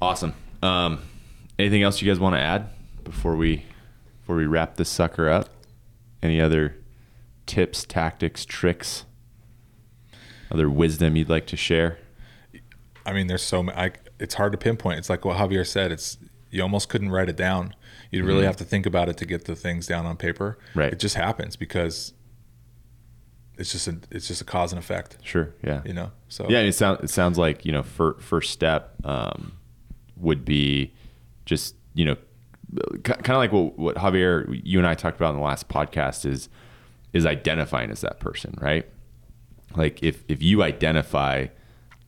Awesome. 0.00 0.34
Um, 0.62 1.00
anything 1.58 1.82
else 1.82 2.00
you 2.00 2.08
guys 2.08 2.20
want 2.20 2.34
to 2.36 2.40
add 2.40 2.68
before 3.04 3.34
we 3.36 3.64
before 4.20 4.36
we 4.36 4.46
wrap 4.46 4.76
this 4.76 4.88
sucker 4.88 5.28
up? 5.28 5.48
Any 6.22 6.40
other 6.40 6.76
tips, 7.46 7.84
tactics, 7.84 8.44
tricks, 8.44 9.04
other 10.50 10.68
wisdom 10.70 11.16
you'd 11.16 11.28
like 11.28 11.46
to 11.48 11.56
share? 11.56 11.98
I 13.08 13.12
mean, 13.14 13.26
there's 13.26 13.42
so 13.42 13.62
many. 13.62 13.78
I, 13.78 13.92
it's 14.20 14.34
hard 14.34 14.52
to 14.52 14.58
pinpoint. 14.58 14.98
It's 14.98 15.08
like 15.08 15.24
what 15.24 15.38
Javier 15.38 15.66
said. 15.66 15.90
It's 15.90 16.18
you 16.50 16.62
almost 16.62 16.90
couldn't 16.90 17.10
write 17.10 17.30
it 17.30 17.36
down. 17.36 17.74
You'd 18.10 18.24
really 18.24 18.44
have 18.44 18.56
to 18.56 18.64
think 18.64 18.84
about 18.84 19.08
it 19.08 19.16
to 19.18 19.26
get 19.26 19.44
the 19.44 19.56
things 19.56 19.86
down 19.86 20.04
on 20.04 20.16
paper. 20.16 20.58
Right. 20.74 20.92
It 20.92 20.98
just 20.98 21.14
happens 21.14 21.56
because 21.56 22.12
it's 23.56 23.72
just 23.72 23.88
a 23.88 23.98
it's 24.10 24.28
just 24.28 24.42
a 24.42 24.44
cause 24.44 24.72
and 24.72 24.78
effect. 24.78 25.16
Sure. 25.22 25.54
Yeah. 25.64 25.80
You 25.86 25.94
know. 25.94 26.10
So 26.28 26.46
Yeah, 26.50 26.60
it 26.60 26.72
sounds 26.72 27.00
it 27.02 27.10
sounds 27.10 27.38
like 27.38 27.64
you 27.64 27.72
know 27.72 27.82
fir- 27.82 28.18
first 28.18 28.50
step 28.50 28.94
um, 29.04 29.52
would 30.16 30.44
be 30.44 30.94
just 31.46 31.74
you 31.94 32.04
know 32.04 32.16
kind 33.02 33.30
of 33.30 33.36
like 33.36 33.52
what, 33.52 33.78
what 33.78 33.96
Javier 33.96 34.60
you 34.64 34.78
and 34.78 34.86
I 34.86 34.94
talked 34.94 35.16
about 35.16 35.30
in 35.30 35.36
the 35.36 35.42
last 35.42 35.68
podcast 35.68 36.26
is 36.26 36.50
is 37.14 37.24
identifying 37.24 37.90
as 37.90 38.02
that 38.02 38.20
person, 38.20 38.54
right? 38.60 38.86
Like 39.76 40.02
if 40.02 40.24
if 40.28 40.42
you 40.42 40.62
identify 40.62 41.46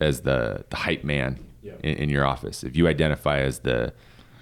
as 0.01 0.21
the 0.21 0.65
the 0.69 0.75
hype 0.77 1.03
man 1.03 1.39
in, 1.83 1.95
in 1.95 2.09
your 2.09 2.25
office, 2.25 2.63
if 2.63 2.75
you 2.75 2.87
identify 2.87 3.39
as 3.39 3.59
the 3.59 3.93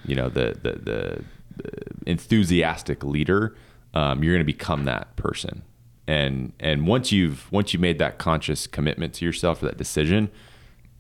you 0.05 0.16
know 0.16 0.30
the 0.30 0.57
the, 0.62 0.72
the, 0.72 1.24
the 1.57 1.74
enthusiastic 2.07 3.03
leader, 3.03 3.55
um, 3.93 4.24
you're 4.24 4.34
going 4.34 4.39
to 4.39 4.53
become 4.53 4.86
that 4.86 5.16
person. 5.16 5.62
And 6.07 6.53
and 6.60 6.88
once 6.88 7.12
you've 7.12 7.51
once 7.51 7.74
you 7.74 7.80
made 7.80 7.99
that 7.99 8.18
conscious 8.18 8.66
commitment 8.66 9.14
to 9.16 9.26
yourself 9.26 9.62
or 9.62 9.68
that 9.68 9.78
decision, 9.78 10.32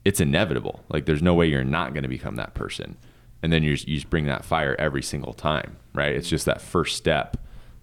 it's 0.05 0.19
inevitable. 0.19 0.83
Like 0.89 1.05
there's 1.05 1.23
no 1.23 1.33
way 1.33 1.47
you're 1.47 1.63
not 1.63 1.93
going 1.93 2.03
to 2.03 2.09
become 2.09 2.35
that 2.35 2.53
person. 2.53 2.97
And 3.41 3.53
then 3.53 3.63
you 3.63 3.73
just, 3.73 3.87
you 3.87 3.95
just 3.95 4.09
bring 4.09 4.25
that 4.25 4.43
fire 4.43 4.75
every 4.77 5.01
single 5.01 5.33
time, 5.33 5.77
right? 5.93 6.13
It's 6.13 6.27
just 6.27 6.45
that 6.45 6.61
first 6.61 6.97
step 6.97 7.37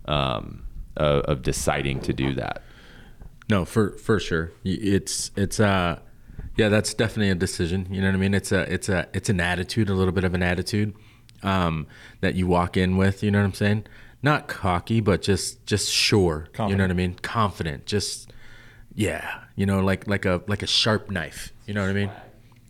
um, 0.04 0.64
of, 0.98 1.22
of 1.22 1.42
deciding 1.42 2.00
to 2.00 2.12
do 2.12 2.34
that. 2.34 2.62
No, 3.48 3.64
for 3.64 3.96
for 3.98 4.20
sure. 4.20 4.52
It's 4.64 5.30
it's 5.36 5.58
uh 5.58 5.98
yeah, 6.56 6.68
that's 6.68 6.94
definitely 6.94 7.30
a 7.30 7.34
decision. 7.34 7.86
You 7.90 8.00
know 8.00 8.08
what 8.08 8.14
I 8.14 8.18
mean? 8.18 8.34
It's 8.34 8.52
a 8.52 8.72
it's 8.72 8.88
a 8.88 9.08
it's 9.12 9.28
an 9.28 9.40
attitude, 9.40 9.88
a 9.88 9.94
little 9.94 10.12
bit 10.12 10.24
of 10.24 10.34
an 10.34 10.42
attitude 10.42 10.94
um 11.42 11.86
that 12.22 12.34
you 12.34 12.46
walk 12.46 12.76
in 12.76 12.96
with, 12.96 13.22
you 13.22 13.30
know 13.30 13.38
what 13.38 13.46
I'm 13.46 13.54
saying? 13.54 13.84
Not 14.22 14.48
cocky, 14.48 15.00
but 15.00 15.22
just 15.22 15.66
just 15.66 15.90
sure. 15.92 16.48
You 16.58 16.74
know 16.74 16.84
what 16.84 16.90
I 16.90 16.94
mean? 16.94 17.14
Confident. 17.22 17.86
Just 17.86 18.32
yeah, 18.94 19.42
you 19.54 19.66
know, 19.66 19.80
like 19.80 20.06
like 20.06 20.24
a 20.24 20.42
like 20.46 20.62
a 20.62 20.66
sharp 20.66 21.10
knife. 21.10 21.52
You 21.66 21.74
know 21.74 21.82
what 21.82 21.90
I 21.90 21.94
mean? 21.94 22.10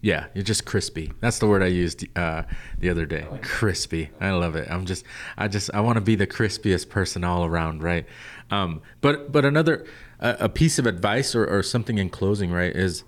Yeah, 0.03 0.27
you're 0.35 0.45
just 0.45 0.67
crispy. 0.67 1.13
That's 1.21 1.39
the 1.39 1.49
word 1.49 1.63
I 1.63 1.67
used 1.67 2.07
uh, 2.17 2.43
the 2.79 2.91
other 2.91 3.07
day. 3.07 3.27
Crispy. 3.43 4.11
I 4.21 4.31
love 4.31 4.55
it. 4.55 4.71
I'm 4.71 4.85
just, 4.85 5.05
I 5.37 5.49
just, 5.49 5.69
I 5.75 5.81
want 5.81 5.97
to 5.97 6.01
be 6.01 6.15
the 6.15 6.29
crispiest 6.29 6.91
person 6.91 7.25
all 7.25 7.45
around, 7.45 7.83
right? 7.83 8.07
Um, 8.51 8.83
but, 9.01 9.33
but 9.33 9.45
another, 9.45 9.85
a, 10.21 10.37
a 10.41 10.49
piece 10.49 10.79
of 10.79 10.87
advice 10.87 11.35
or, 11.35 11.45
or 11.47 11.63
something 11.65 11.99
in 11.99 12.11
closing, 12.11 12.53
right, 12.53 12.77
is 12.77 13.03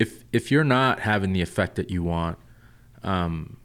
if 0.00 0.24
if 0.32 0.50
you're 0.50 0.64
not 0.64 1.00
having 1.00 1.32
the 1.32 1.42
effect 1.42 1.76
that 1.76 1.90
you 1.90 2.02
want, 2.02 2.38
um, 3.04 3.58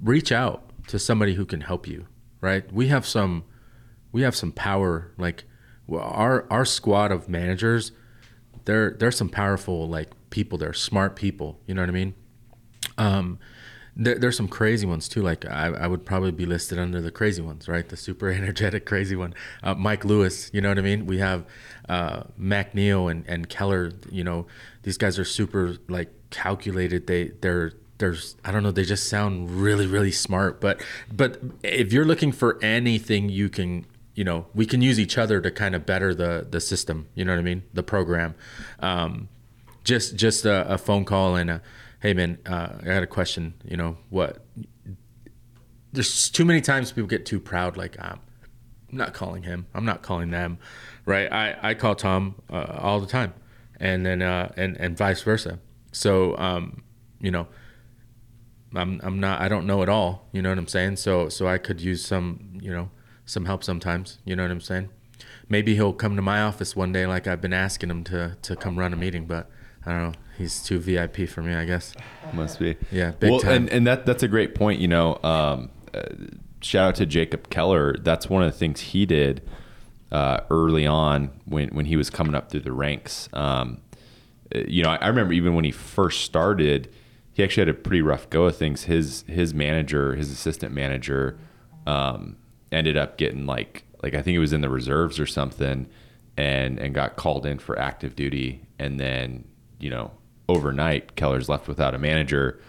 reach 0.00 0.30
out 0.32 0.62
to 0.86 0.98
somebody 0.98 1.34
who 1.34 1.44
can 1.44 1.62
help 1.62 1.86
you, 1.86 2.06
right? 2.40 2.72
We 2.72 2.88
have 2.88 3.04
some, 3.04 3.44
we 4.12 4.22
have 4.22 4.36
some 4.36 4.52
power. 4.52 5.12
Like 5.18 5.44
our 5.92 6.46
our 6.50 6.64
squad 6.64 7.10
of 7.10 7.28
managers, 7.28 7.90
they're 8.64 8.92
they're 8.92 9.10
some 9.10 9.28
powerful 9.28 9.88
like 9.88 10.10
people. 10.30 10.56
They're 10.56 10.72
smart 10.72 11.16
people. 11.16 11.58
You 11.66 11.74
know 11.74 11.82
what 11.82 11.88
I 11.88 11.92
mean? 11.92 12.14
Um, 12.96 13.40
there, 13.96 14.16
there's 14.18 14.36
some 14.36 14.48
crazy 14.48 14.86
ones 14.86 15.08
too. 15.08 15.22
Like 15.22 15.44
I, 15.44 15.66
I 15.66 15.86
would 15.88 16.04
probably 16.04 16.30
be 16.30 16.46
listed 16.46 16.78
under 16.78 17.00
the 17.00 17.10
crazy 17.10 17.42
ones, 17.42 17.68
right? 17.68 17.88
The 17.88 17.96
super 17.96 18.28
energetic 18.30 18.86
crazy 18.86 19.16
one. 19.16 19.34
Uh, 19.62 19.74
Mike 19.74 20.04
Lewis, 20.04 20.50
you 20.52 20.60
know 20.60 20.68
what 20.68 20.78
I 20.78 20.82
mean? 20.82 21.06
We 21.06 21.18
have 21.18 21.44
uh, 21.88 22.24
Mac 22.36 22.76
Neal 22.76 23.08
and, 23.08 23.24
and 23.26 23.48
Keller. 23.48 23.90
You 24.10 24.22
know, 24.22 24.46
these 24.84 24.96
guys 24.96 25.18
are 25.18 25.24
super 25.24 25.76
like 25.88 26.10
calculated. 26.30 27.06
They 27.06 27.28
they're 27.40 27.72
there's 27.98 28.36
I 28.44 28.52
don't 28.52 28.62
know. 28.62 28.70
They 28.70 28.84
just 28.84 29.08
sound 29.08 29.50
really 29.50 29.86
really 29.86 30.12
smart. 30.12 30.60
But 30.60 30.82
but 31.12 31.40
if 31.62 31.92
you're 31.92 32.04
looking 32.04 32.32
for 32.32 32.58
anything, 32.62 33.28
you 33.28 33.48
can 33.48 33.86
you 34.14 34.24
know 34.24 34.46
we 34.54 34.64
can 34.64 34.80
use 34.80 35.00
each 35.00 35.18
other 35.18 35.40
to 35.40 35.50
kind 35.50 35.74
of 35.74 35.84
better 35.84 36.14
the 36.14 36.46
the 36.48 36.60
system. 36.60 37.08
You 37.14 37.24
know 37.24 37.32
what 37.32 37.40
I 37.40 37.42
mean? 37.42 37.64
The 37.74 37.82
program. 37.82 38.34
Um, 38.80 39.28
just 39.84 40.16
just 40.16 40.44
a, 40.44 40.72
a 40.72 40.78
phone 40.78 41.04
call 41.04 41.36
and 41.36 41.50
a 41.50 41.62
hey 42.00 42.14
man 42.14 42.38
uh, 42.46 42.70
i 42.80 42.84
got 42.84 43.02
a 43.02 43.06
question 43.06 43.54
you 43.64 43.76
know 43.76 43.96
what 44.10 44.44
there's 45.92 46.30
too 46.30 46.44
many 46.44 46.60
times 46.60 46.90
people 46.90 47.06
get 47.06 47.24
too 47.24 47.38
proud 47.38 47.76
like 47.76 47.96
i'm 48.00 48.18
not 48.90 49.12
calling 49.12 49.42
him 49.42 49.66
i'm 49.74 49.84
not 49.84 50.02
calling 50.02 50.30
them 50.30 50.58
right 51.04 51.30
i, 51.30 51.56
I 51.70 51.74
call 51.74 51.94
tom 51.94 52.34
uh, 52.50 52.78
all 52.78 53.00
the 53.00 53.06
time 53.06 53.34
and 53.84 54.04
then 54.06 54.22
uh, 54.22 54.50
and 54.56 54.76
and 54.80 54.96
vice 54.96 55.22
versa 55.22 55.58
so 55.92 56.36
um, 56.38 56.82
you 57.20 57.30
know 57.30 57.46
I'm, 58.74 59.00
I'm 59.04 59.20
not 59.20 59.40
i 59.40 59.46
don't 59.48 59.66
know 59.66 59.82
at 59.82 59.88
all 59.88 60.28
you 60.32 60.42
know 60.42 60.48
what 60.48 60.58
i'm 60.58 60.66
saying 60.66 60.96
so 60.96 61.28
so 61.28 61.46
i 61.46 61.58
could 61.58 61.80
use 61.80 62.04
some 62.04 62.58
you 62.60 62.72
know 62.72 62.90
some 63.24 63.44
help 63.44 63.62
sometimes 63.62 64.18
you 64.24 64.34
know 64.34 64.42
what 64.42 64.50
i'm 64.50 64.60
saying 64.60 64.88
maybe 65.48 65.74
he'll 65.76 65.92
come 65.92 66.16
to 66.16 66.22
my 66.22 66.40
office 66.42 66.74
one 66.74 66.90
day 66.90 67.06
like 67.06 67.28
i've 67.28 67.40
been 67.40 67.52
asking 67.52 67.90
him 67.90 68.02
to 68.02 68.36
to 68.42 68.56
come 68.56 68.76
run 68.76 68.92
a 68.92 68.96
meeting 68.96 69.26
but 69.26 69.48
i 69.86 69.92
don't 69.92 70.02
know 70.02 70.12
he's 70.38 70.60
too 70.62 70.80
vip 70.80 71.16
for 71.28 71.42
me 71.42 71.54
i 71.54 71.64
guess 71.64 71.94
Must 72.32 72.58
be. 72.58 72.76
Yeah, 72.90 73.12
big 73.12 73.30
well, 73.30 73.40
time. 73.40 73.52
and 73.52 73.70
and 73.70 73.86
that 73.86 74.06
that's 74.06 74.22
a 74.24 74.28
great 74.28 74.54
point. 74.56 74.80
You 74.80 74.88
know, 74.88 75.20
um, 75.22 75.70
uh, 75.92 76.00
shout 76.60 76.88
out 76.88 76.94
to 76.96 77.06
Jacob 77.06 77.48
Keller. 77.50 77.96
That's 77.98 78.28
one 78.28 78.42
of 78.42 78.50
the 78.50 78.58
things 78.58 78.80
he 78.80 79.06
did 79.06 79.42
uh, 80.14 80.44
early 80.48 80.86
on 80.86 81.28
when 81.44 81.70
when 81.70 81.86
he 81.86 81.96
was 81.96 82.08
coming 82.08 82.36
up 82.36 82.48
through 82.48 82.60
the 82.60 82.72
ranks. 82.72 83.28
Um, 83.32 83.78
uh, 84.54 84.60
you 84.68 84.84
know, 84.84 84.90
I, 84.90 84.96
I 84.96 85.08
remember 85.08 85.32
even 85.32 85.54
when 85.54 85.64
he 85.64 85.72
first 85.72 86.20
started, 86.20 86.88
he 87.32 87.42
actually 87.42 87.62
had 87.62 87.68
a 87.68 87.74
pretty 87.74 88.00
rough 88.00 88.30
go 88.30 88.44
of 88.44 88.56
things. 88.56 88.84
His 88.84 89.24
his 89.26 89.52
manager, 89.52 90.14
his 90.14 90.30
assistant 90.30 90.72
manager, 90.72 91.36
um, 91.84 92.36
ended 92.70 92.96
up 92.96 93.18
getting 93.18 93.44
like 93.44 93.82
like 94.04 94.14
I 94.14 94.22
think 94.22 94.36
it 94.36 94.38
was 94.38 94.52
in 94.52 94.60
the 94.60 94.68
reserves 94.68 95.18
or 95.18 95.26
something, 95.26 95.88
and 96.36 96.78
and 96.78 96.94
got 96.94 97.16
called 97.16 97.44
in 97.44 97.58
for 97.58 97.76
active 97.76 98.14
duty, 98.14 98.62
and 98.78 99.00
then 99.00 99.42
you 99.80 99.90
know 99.90 100.12
overnight 100.48 101.16
Keller's 101.16 101.48
left 101.48 101.66
without 101.66 101.92
a 101.92 101.98
manager. 101.98 102.60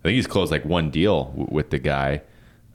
I 0.00 0.02
think 0.02 0.16
he's 0.16 0.26
closed 0.26 0.52
like 0.52 0.66
one 0.66 0.90
deal 0.90 1.24
w- 1.24 1.48
with 1.50 1.70
the 1.70 1.78
guy, 1.78 2.20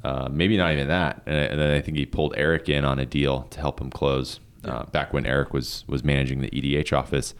uh, 0.06 0.30
maybe 0.30 0.56
not 0.56 0.72
even 0.72 0.88
that, 0.88 1.24
and, 1.26 1.60
then 1.60 1.72
I 1.72 1.82
think 1.82 1.98
he 1.98 2.06
pulled 2.06 2.36
Eric 2.38 2.70
in 2.70 2.86
on 2.86 3.00
a 3.00 3.08
deal 3.08 3.48
to 3.50 3.60
help 3.60 3.82
him 3.82 3.90
close. 3.90 4.40
Uh, 4.64 4.84
back 4.86 5.14
when 5.14 5.26
Eric 5.26 5.52
was 5.52 5.84
was 5.88 6.04
managing 6.04 6.42
the 6.42 6.50
EDH 6.52 6.96
office, 6.96 7.34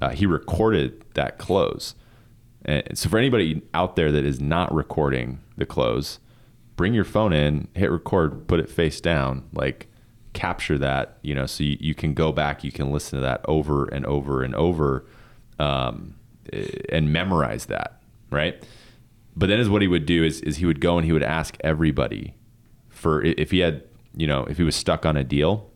uh, 0.00 0.08
he 0.08 0.24
recorded 0.24 1.04
that 1.12 1.36
close. 1.36 1.94
And 2.64 2.96
so 2.96 3.10
for 3.10 3.18
anybody 3.18 3.60
out 3.74 3.96
there 3.96 4.10
that 4.12 4.24
is 4.24 4.40
not 4.40 4.74
recording 4.74 5.40
the 5.58 5.66
close, 5.66 6.18
bring 6.74 6.94
your 6.94 7.04
phone 7.04 7.34
in, 7.34 7.68
hit 7.74 7.90
record, 7.90 8.48
put 8.48 8.60
it 8.60 8.70
face 8.70 8.98
down, 8.98 9.44
like 9.52 9.86
capture 10.32 10.78
that, 10.78 11.18
you 11.20 11.34
know, 11.34 11.44
so 11.44 11.64
you, 11.64 11.76
you 11.80 11.94
can 11.94 12.14
go 12.14 12.32
back, 12.32 12.64
you 12.64 12.72
can 12.72 12.90
listen 12.92 13.18
to 13.18 13.22
that 13.22 13.42
over 13.46 13.88
and 13.88 14.06
over 14.06 14.42
and 14.42 14.54
over, 14.54 15.04
um, 15.58 16.14
eh, 16.50 16.66
and 16.88 17.12
memorize 17.12 17.66
that, 17.66 18.00
right? 18.30 18.62
But 19.36 19.48
then 19.48 19.60
is 19.60 19.68
what 19.68 19.82
he 19.82 19.88
would 19.88 20.06
do 20.06 20.24
is, 20.24 20.40
is 20.40 20.56
he 20.56 20.66
would 20.66 20.80
go 20.80 20.96
and 20.96 21.04
he 21.04 21.12
would 21.12 21.22
ask 21.22 21.56
everybody 21.60 22.36
for 22.88 23.22
if 23.22 23.50
he 23.50 23.58
had, 23.58 23.82
you 24.16 24.26
know, 24.26 24.44
if 24.44 24.56
he 24.56 24.62
was 24.62 24.74
stuck 24.74 25.04
on 25.04 25.16
a 25.16 25.24
deal, 25.24 25.70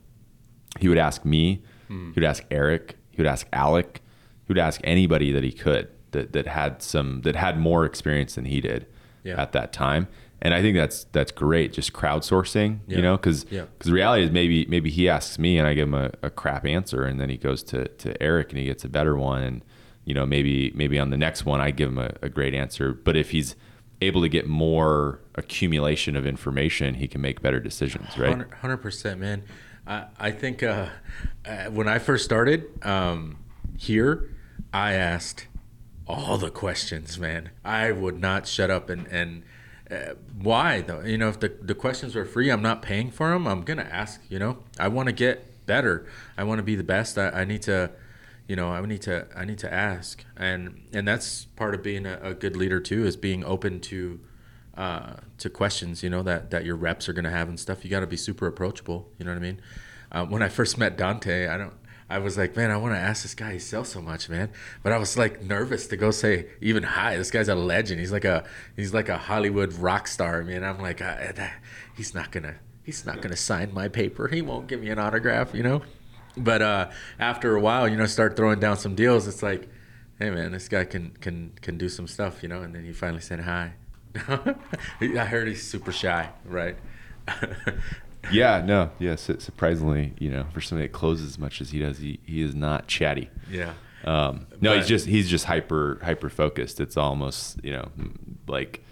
he 0.79 0.89
would 0.89 0.99
ask 0.99 1.25
me, 1.25 1.63
hmm. 1.89 2.07
he 2.13 2.21
would 2.21 2.25
ask 2.25 2.43
Eric, 2.51 2.97
he 3.11 3.19
would 3.21 3.27
ask 3.29 3.47
Alec, 3.53 4.01
he 4.47 4.53
would 4.53 4.59
ask 4.59 4.81
anybody 4.85 5.31
that 5.33 5.45
he 5.45 5.53
could 5.53 5.89
that, 6.13 6.33
that 6.33 6.47
had 6.47 6.83
some 6.83 7.21
that 7.23 7.37
had 7.37 7.59
more 7.59 7.85
experience 7.85 8.35
than 8.35 8.47
he 8.47 8.61
did 8.61 8.87
Yeah. 9.23 9.41
at 9.41 9.53
that 9.53 9.73
time. 9.73 10.09
And 10.43 10.55
I 10.55 10.63
think 10.63 10.75
that's 10.75 11.05
that's 11.13 11.31
great, 11.31 11.75
just 11.75 11.93
crowdsourcing, 11.93 12.79
Yeah. 12.87 12.97
you 12.97 13.03
know, 13.03 13.17
because 13.19 13.45
Yeah. 13.51 13.67
the 13.81 13.93
reality 13.93 14.25
is 14.25 14.31
maybe 14.31 14.65
maybe 14.71 14.89
he 14.91 15.07
asks 15.09 15.39
me 15.39 15.59
and 15.59 15.69
I 15.69 15.75
give 15.75 15.87
him 15.89 15.95
a, 15.95 16.11
a 16.23 16.31
crap 16.31 16.65
answer, 16.65 17.05
and 17.05 17.21
then 17.21 17.29
he 17.29 17.37
goes 17.37 17.63
to, 17.65 17.89
to 17.89 18.21
Eric 18.23 18.49
and 18.51 18.59
he 18.59 18.65
gets 18.65 18.85
a 18.85 18.89
better 18.89 19.17
one, 19.17 19.43
and 19.43 19.65
you 20.05 20.15
know 20.15 20.27
maybe 20.27 20.73
maybe 20.75 20.99
on 20.99 21.11
the 21.11 21.17
next 21.17 21.45
one 21.45 21.61
I 21.61 21.71
give 21.71 21.89
him 21.89 21.99
a, 21.99 22.13
a 22.23 22.29
great 22.29 22.55
answer. 22.55 22.93
But 22.93 23.17
if 23.17 23.31
he's 23.31 23.57
able 24.01 24.23
to 24.23 24.29
get 24.29 24.47
more 24.47 25.21
accumulation 25.35 26.17
of 26.17 26.27
information, 26.27 26.95
he 26.95 27.07
can 27.07 27.21
make 27.21 27.43
better 27.43 27.61
decisions, 27.61 28.17
right? 28.19 28.51
Hundred 28.61 28.79
percent, 28.79 29.21
man. 29.21 29.43
I 29.87 30.07
I 30.19 30.31
think 30.31 30.63
uh, 30.63 30.87
uh, 31.45 31.67
when 31.67 31.89
I 31.89 31.99
first 31.99 32.25
started 32.25 32.65
um, 32.85 33.39
here, 33.77 34.31
I 34.73 34.93
asked 34.93 35.47
all 36.07 36.39
the 36.39 36.51
questions, 36.51 37.19
man. 37.19 37.51
I 37.65 37.93
would 37.93 38.21
not 38.21 38.47
shut 38.47 38.71
up 38.71 38.91
and 38.91 39.07
and 39.09 39.43
uh, 39.91 40.15
why 40.41 40.81
though? 40.81 41.01
You 41.01 41.19
know, 41.19 41.29
if 41.29 41.41
the 41.41 41.53
the 41.61 41.75
questions 41.75 42.15
were 42.15 42.25
free, 42.25 42.51
I'm 42.51 42.63
not 42.63 42.83
paying 42.83 43.11
for 43.11 43.31
them. 43.31 43.47
I'm 43.47 43.63
gonna 43.63 43.89
ask. 43.91 44.21
You 44.29 44.39
know, 44.39 44.59
I 44.79 44.89
want 44.89 45.09
to 45.09 45.13
get 45.13 45.67
better. 45.67 46.07
I 46.37 46.45
want 46.45 46.59
to 46.59 46.63
be 46.63 46.77
the 46.77 46.85
best. 46.85 47.19
I, 47.19 47.31
I 47.31 47.45
need 47.45 47.63
to. 47.63 47.91
You 48.51 48.57
know 48.57 48.73
i 48.73 48.85
need 48.85 49.01
to 49.01 49.29
i 49.37 49.45
need 49.45 49.59
to 49.59 49.73
ask 49.73 50.25
and 50.37 50.83
and 50.93 51.07
that's 51.07 51.45
part 51.55 51.73
of 51.73 51.85
being 51.85 52.05
a, 52.05 52.19
a 52.21 52.35
good 52.35 52.57
leader 52.57 52.81
too 52.81 53.07
is 53.07 53.17
being 53.17 53.45
open 53.45 53.79
to 53.79 54.19
uh, 54.77 55.15
to 55.39 55.49
questions 55.49 56.03
you 56.03 56.11
know 56.11 56.23
that 56.23 56.51
that 56.51 56.65
your 56.65 56.75
reps 56.75 57.09
are 57.09 57.13
going 57.13 57.25
to 57.25 57.31
have 57.31 57.49
and 57.49 57.61
stuff 57.61 57.85
you 57.85 57.91
got 57.91 58.01
to 58.01 58.09
be 58.09 58.17
super 58.17 58.49
approachable 58.49 59.09
you 59.19 59.25
know 59.25 59.31
what 59.31 59.37
i 59.37 59.41
mean 59.41 59.61
uh, 60.11 60.27
when 60.27 60.43
i 60.43 60.49
first 60.49 60.77
met 60.77 60.99
dante 60.99 61.47
i 61.47 61.57
don't 61.57 61.75
I 62.13 62.19
was 62.19 62.37
like, 62.37 62.57
man, 62.57 62.73
I 62.73 62.77
want 62.77 62.93
to 62.93 62.99
ask 62.99 63.23
this 63.23 63.37
guy. 63.37 63.53
He 63.53 63.61
sells 63.61 63.89
so 63.89 64.03
much, 64.03 64.29
man. 64.29 64.51
But 64.83 64.91
I 64.91 64.99
was 64.99 65.17
like 65.17 65.45
nervous 65.45 65.87
to 65.87 65.97
go 65.97 66.11
say 66.11 66.49
even 66.61 66.83
hi. 66.83 67.17
This 67.17 67.31
guy's 67.31 67.49
a 67.49 67.55
legend. 67.55 68.01
He's 68.01 68.11
like 68.11 68.25
a 68.25 68.43
he's 68.75 68.93
like 68.93 69.09
a 69.09 69.17
Hollywood 69.17 69.73
rock 69.75 70.09
star, 70.09 70.43
man. 70.43 70.65
I'm 70.65 70.81
like, 70.81 71.01
uh, 71.01 71.17
he's 71.97 72.13
not 72.13 72.33
gonna 72.33 72.57
he's 72.83 73.07
not 73.07 73.21
gonna 73.21 73.37
sign 73.37 73.73
my 73.73 73.87
paper. 73.87 74.27
He 74.27 74.43
won't 74.43 74.67
give 74.67 74.81
me 74.81 74.91
an 74.91 74.99
autograph, 74.99 75.55
you 75.55 75.63
know. 75.63 75.83
But 76.37 76.63
uh, 76.63 76.91
after 77.19 77.57
a 77.57 77.61
while, 77.61 77.89
you 77.89 77.97
know, 77.97 78.07
start 78.07 78.37
throwing 78.37 78.61
down 78.61 78.77
some 78.77 78.95
deals. 78.95 79.27
It's 79.27 79.43
like, 79.43 79.69
hey, 80.19 80.31
man, 80.31 80.53
this 80.53 80.69
guy 80.69 80.85
can 80.85 81.11
can 81.21 81.53
can 81.61 81.79
do 81.79 81.89
some 81.89 82.07
stuff, 82.07 82.43
you 82.43 82.49
know. 82.49 82.63
And 82.63 82.75
then 82.75 82.85
he 82.85 82.93
finally 82.93 83.21
said 83.21 83.41
hi. 83.41 83.73
I 84.17 85.25
heard 85.25 85.49
he's 85.49 85.63
super 85.63 85.93
shy, 85.93 86.31
right? 86.45 86.77
yeah, 88.33 88.63
no, 88.65 88.91
yes. 88.99 89.29
Yeah, 89.29 89.37
surprisingly, 89.39 90.15
you 90.19 90.31
know, 90.31 90.47
for 90.53 90.61
somebody 90.61 90.89
that 90.89 90.93
closes 90.93 91.27
as 91.27 91.39
much 91.39 91.61
as 91.61 91.71
he 91.71 91.79
does, 91.79 91.99
he, 91.99 92.19
he 92.25 92.43
is 92.43 92.55
not 92.55 92.87
chatty. 92.87 93.31
Yeah. 93.51 93.75
Um, 94.05 94.47
no, 94.61 94.71
but, 94.71 94.79
he's 94.79 94.89
just 94.89 95.07
he's 95.07 95.29
just 95.29 95.45
hyper 95.45 95.99
hyper 96.03 96.29
focused. 96.29 96.81
It's 96.81 96.97
almost 96.97 97.63
you 97.63 97.73
know 97.73 97.89
like, 98.47 98.83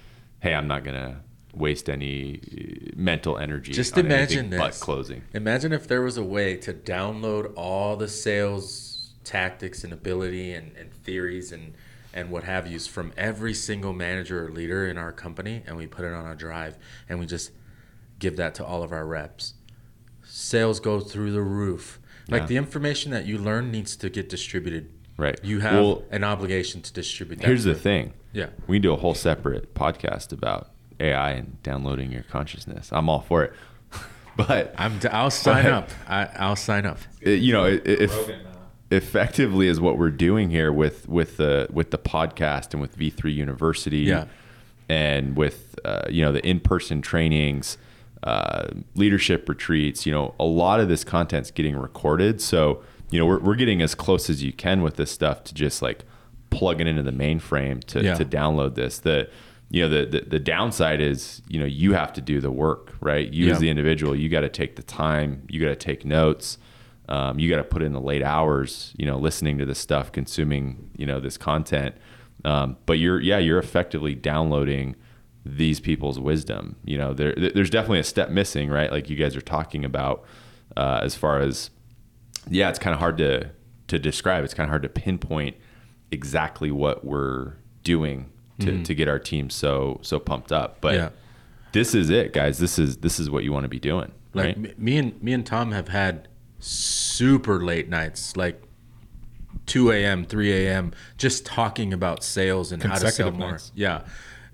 hey, 0.40 0.54
I'm 0.54 0.68
not 0.68 0.84
gonna 0.84 1.22
waste 1.58 1.88
any 1.88 2.40
uh, 2.40 2.92
mental 2.96 3.38
energy. 3.38 3.72
Just 3.72 3.98
imagine 3.98 4.50
this. 4.50 4.58
But 4.58 4.74
closing. 4.80 5.22
Imagine 5.34 5.72
if 5.72 5.88
there 5.88 6.02
was 6.02 6.16
a 6.16 6.24
way 6.24 6.56
to 6.58 6.72
download 6.72 7.52
all 7.56 7.96
the 7.96 8.08
sales 8.08 9.10
tactics 9.24 9.84
and 9.84 9.92
ability 9.92 10.52
and, 10.52 10.76
and 10.76 10.92
theories 10.92 11.52
and 11.52 11.74
and 12.14 12.30
what 12.30 12.44
have 12.44 12.66
yous 12.66 12.86
from 12.86 13.12
every 13.16 13.52
single 13.52 13.92
manager 13.92 14.46
or 14.46 14.50
leader 14.50 14.88
in 14.88 14.96
our 14.96 15.12
company, 15.12 15.62
and 15.66 15.76
we 15.76 15.86
put 15.86 16.04
it 16.04 16.12
on 16.12 16.26
a 16.26 16.34
drive, 16.34 16.76
and 17.08 17.20
we 17.20 17.26
just 17.26 17.52
give 18.18 18.36
that 18.36 18.54
to 18.54 18.64
all 18.64 18.82
of 18.82 18.92
our 18.92 19.06
reps. 19.06 19.54
Sales 20.24 20.80
go 20.80 21.00
through 21.00 21.32
the 21.32 21.42
roof. 21.42 22.00
Like 22.28 22.42
yeah. 22.42 22.46
the 22.46 22.56
information 22.56 23.12
that 23.12 23.26
you 23.26 23.38
learn 23.38 23.70
needs 23.70 23.94
to 23.96 24.10
get 24.10 24.28
distributed. 24.28 24.90
Right. 25.16 25.38
You 25.42 25.60
have 25.60 25.74
well, 25.74 26.02
an 26.10 26.24
obligation 26.24 26.82
to 26.82 26.92
distribute 26.92 27.40
that. 27.40 27.46
Here's 27.46 27.64
the 27.64 27.74
thing. 27.74 28.14
Yeah. 28.32 28.48
We 28.66 28.78
do 28.78 28.92
a 28.92 28.96
whole 28.96 29.14
separate 29.14 29.74
podcast 29.74 30.32
about 30.32 30.70
AI 31.00 31.30
and 31.32 31.62
downloading 31.62 32.12
your 32.12 32.24
consciousness. 32.24 32.90
I'm 32.92 33.08
all 33.08 33.20
for 33.20 33.44
it. 33.44 33.52
but 34.36 34.74
I'm 34.78 35.00
i 35.04 35.08
I'll 35.08 35.30
sign 35.30 35.64
but, 35.64 35.72
up. 35.72 35.90
I, 36.06 36.48
will 36.48 36.56
sign 36.56 36.86
up. 36.86 36.98
You 37.22 37.52
know, 37.52 37.64
if 37.64 38.30
effectively 38.90 39.68
is 39.68 39.80
what 39.80 39.98
we're 39.98 40.10
doing 40.10 40.50
here 40.50 40.72
with 40.72 41.08
with 41.08 41.36
the 41.36 41.68
with 41.72 41.90
the 41.90 41.98
podcast 41.98 42.72
and 42.72 42.80
with 42.80 42.96
V3 42.96 43.34
University. 43.34 43.98
Yeah. 43.98 44.26
And 44.90 45.36
with 45.36 45.78
uh, 45.84 46.06
you 46.08 46.24
know 46.24 46.32
the 46.32 46.44
in-person 46.46 47.02
trainings, 47.02 47.76
uh, 48.22 48.68
leadership 48.94 49.48
retreats, 49.48 50.06
you 50.06 50.12
know, 50.12 50.34
a 50.40 50.44
lot 50.44 50.80
of 50.80 50.88
this 50.88 51.04
content's 51.04 51.50
getting 51.50 51.76
recorded. 51.76 52.40
So, 52.40 52.82
you 53.10 53.18
know, 53.18 53.26
we're, 53.26 53.38
we're 53.38 53.54
getting 53.54 53.80
as 53.80 53.94
close 53.94 54.28
as 54.28 54.42
you 54.42 54.52
can 54.52 54.82
with 54.82 54.96
this 54.96 55.10
stuff 55.10 55.44
to 55.44 55.54
just 55.54 55.82
like 55.82 56.04
plug 56.50 56.80
it 56.80 56.86
into 56.86 57.02
the 57.02 57.12
mainframe 57.12 57.82
to, 57.84 58.02
yeah. 58.02 58.14
to 58.14 58.24
download 58.24 58.74
this. 58.74 58.98
The, 58.98 59.28
you 59.70 59.82
know, 59.82 59.88
the, 59.88 60.06
the, 60.06 60.20
the, 60.26 60.38
downside 60.38 61.00
is, 61.00 61.42
you 61.46 61.60
know, 61.60 61.66
you 61.66 61.92
have 61.92 62.12
to 62.14 62.20
do 62.20 62.40
the 62.40 62.50
work, 62.50 62.94
right? 63.00 63.30
You 63.32 63.46
yeah. 63.46 63.52
as 63.52 63.58
the 63.58 63.68
individual, 63.68 64.16
you 64.16 64.28
got 64.28 64.40
to 64.40 64.48
take 64.48 64.76
the 64.76 64.82
time, 64.82 65.42
you 65.48 65.60
got 65.60 65.68
to 65.68 65.76
take 65.76 66.04
notes. 66.04 66.58
Um, 67.08 67.38
you 67.38 67.48
got 67.48 67.56
to 67.56 67.64
put 67.64 67.82
in 67.82 67.92
the 67.92 68.00
late 68.00 68.22
hours, 68.22 68.92
you 68.98 69.06
know, 69.06 69.18
listening 69.18 69.56
to 69.58 69.66
this 69.66 69.78
stuff, 69.78 70.12
consuming, 70.12 70.90
you 70.96 71.06
know, 71.06 71.20
this 71.20 71.38
content. 71.38 71.94
Um, 72.44 72.76
but 72.84 72.98
you're, 72.98 73.20
yeah, 73.20 73.38
you're 73.38 73.58
effectively 73.58 74.14
downloading 74.14 74.94
these 75.44 75.80
people's 75.80 76.20
wisdom. 76.20 76.76
You 76.84 76.98
know, 76.98 77.14
there, 77.14 77.34
there's 77.34 77.70
definitely 77.70 78.00
a 78.00 78.04
step 78.04 78.28
missing, 78.28 78.68
right? 78.68 78.92
Like 78.92 79.08
you 79.08 79.16
guys 79.16 79.34
are 79.36 79.40
talking 79.40 79.84
about, 79.84 80.24
uh, 80.76 81.00
as 81.02 81.14
far 81.14 81.40
as, 81.40 81.70
yeah, 82.48 82.68
it's 82.68 82.78
kind 82.78 82.92
of 82.92 83.00
hard 83.00 83.16
to, 83.18 83.50
to 83.88 83.98
describe. 83.98 84.44
It's 84.44 84.54
kind 84.54 84.66
of 84.66 84.70
hard 84.70 84.82
to 84.82 84.90
pinpoint 84.90 85.56
exactly 86.10 86.70
what 86.70 87.06
we're 87.06 87.54
doing 87.84 88.30
to, 88.60 88.66
mm-hmm. 88.66 88.82
to 88.82 88.94
get 88.94 89.08
our 89.08 89.18
team 89.18 89.50
so, 89.50 90.00
so 90.02 90.18
pumped 90.18 90.52
up. 90.52 90.80
But 90.80 90.94
yeah. 90.94 91.08
this 91.72 91.94
is 91.94 92.10
it, 92.10 92.32
guys. 92.32 92.58
This 92.58 92.78
is, 92.78 92.98
this 92.98 93.20
is 93.20 93.30
what 93.30 93.44
you 93.44 93.52
want 93.52 93.64
to 93.64 93.68
be 93.68 93.80
doing. 93.80 94.12
Like 94.34 94.56
right? 94.56 94.78
me 94.78 94.98
and 94.98 95.22
me 95.22 95.32
and 95.32 95.44
Tom 95.44 95.72
have 95.72 95.88
had 95.88 96.28
super 96.58 97.62
late 97.62 97.88
nights, 97.88 98.36
like 98.36 98.62
2 99.66 99.92
a.m., 99.92 100.24
3 100.24 100.52
a.m., 100.52 100.92
just 101.16 101.46
talking 101.46 101.92
about 101.92 102.22
sales 102.22 102.72
and 102.72 102.82
how 102.82 102.98
to 102.98 103.10
sell 103.10 103.30
more. 103.30 103.52
Nights. 103.52 103.72
Yeah. 103.74 104.02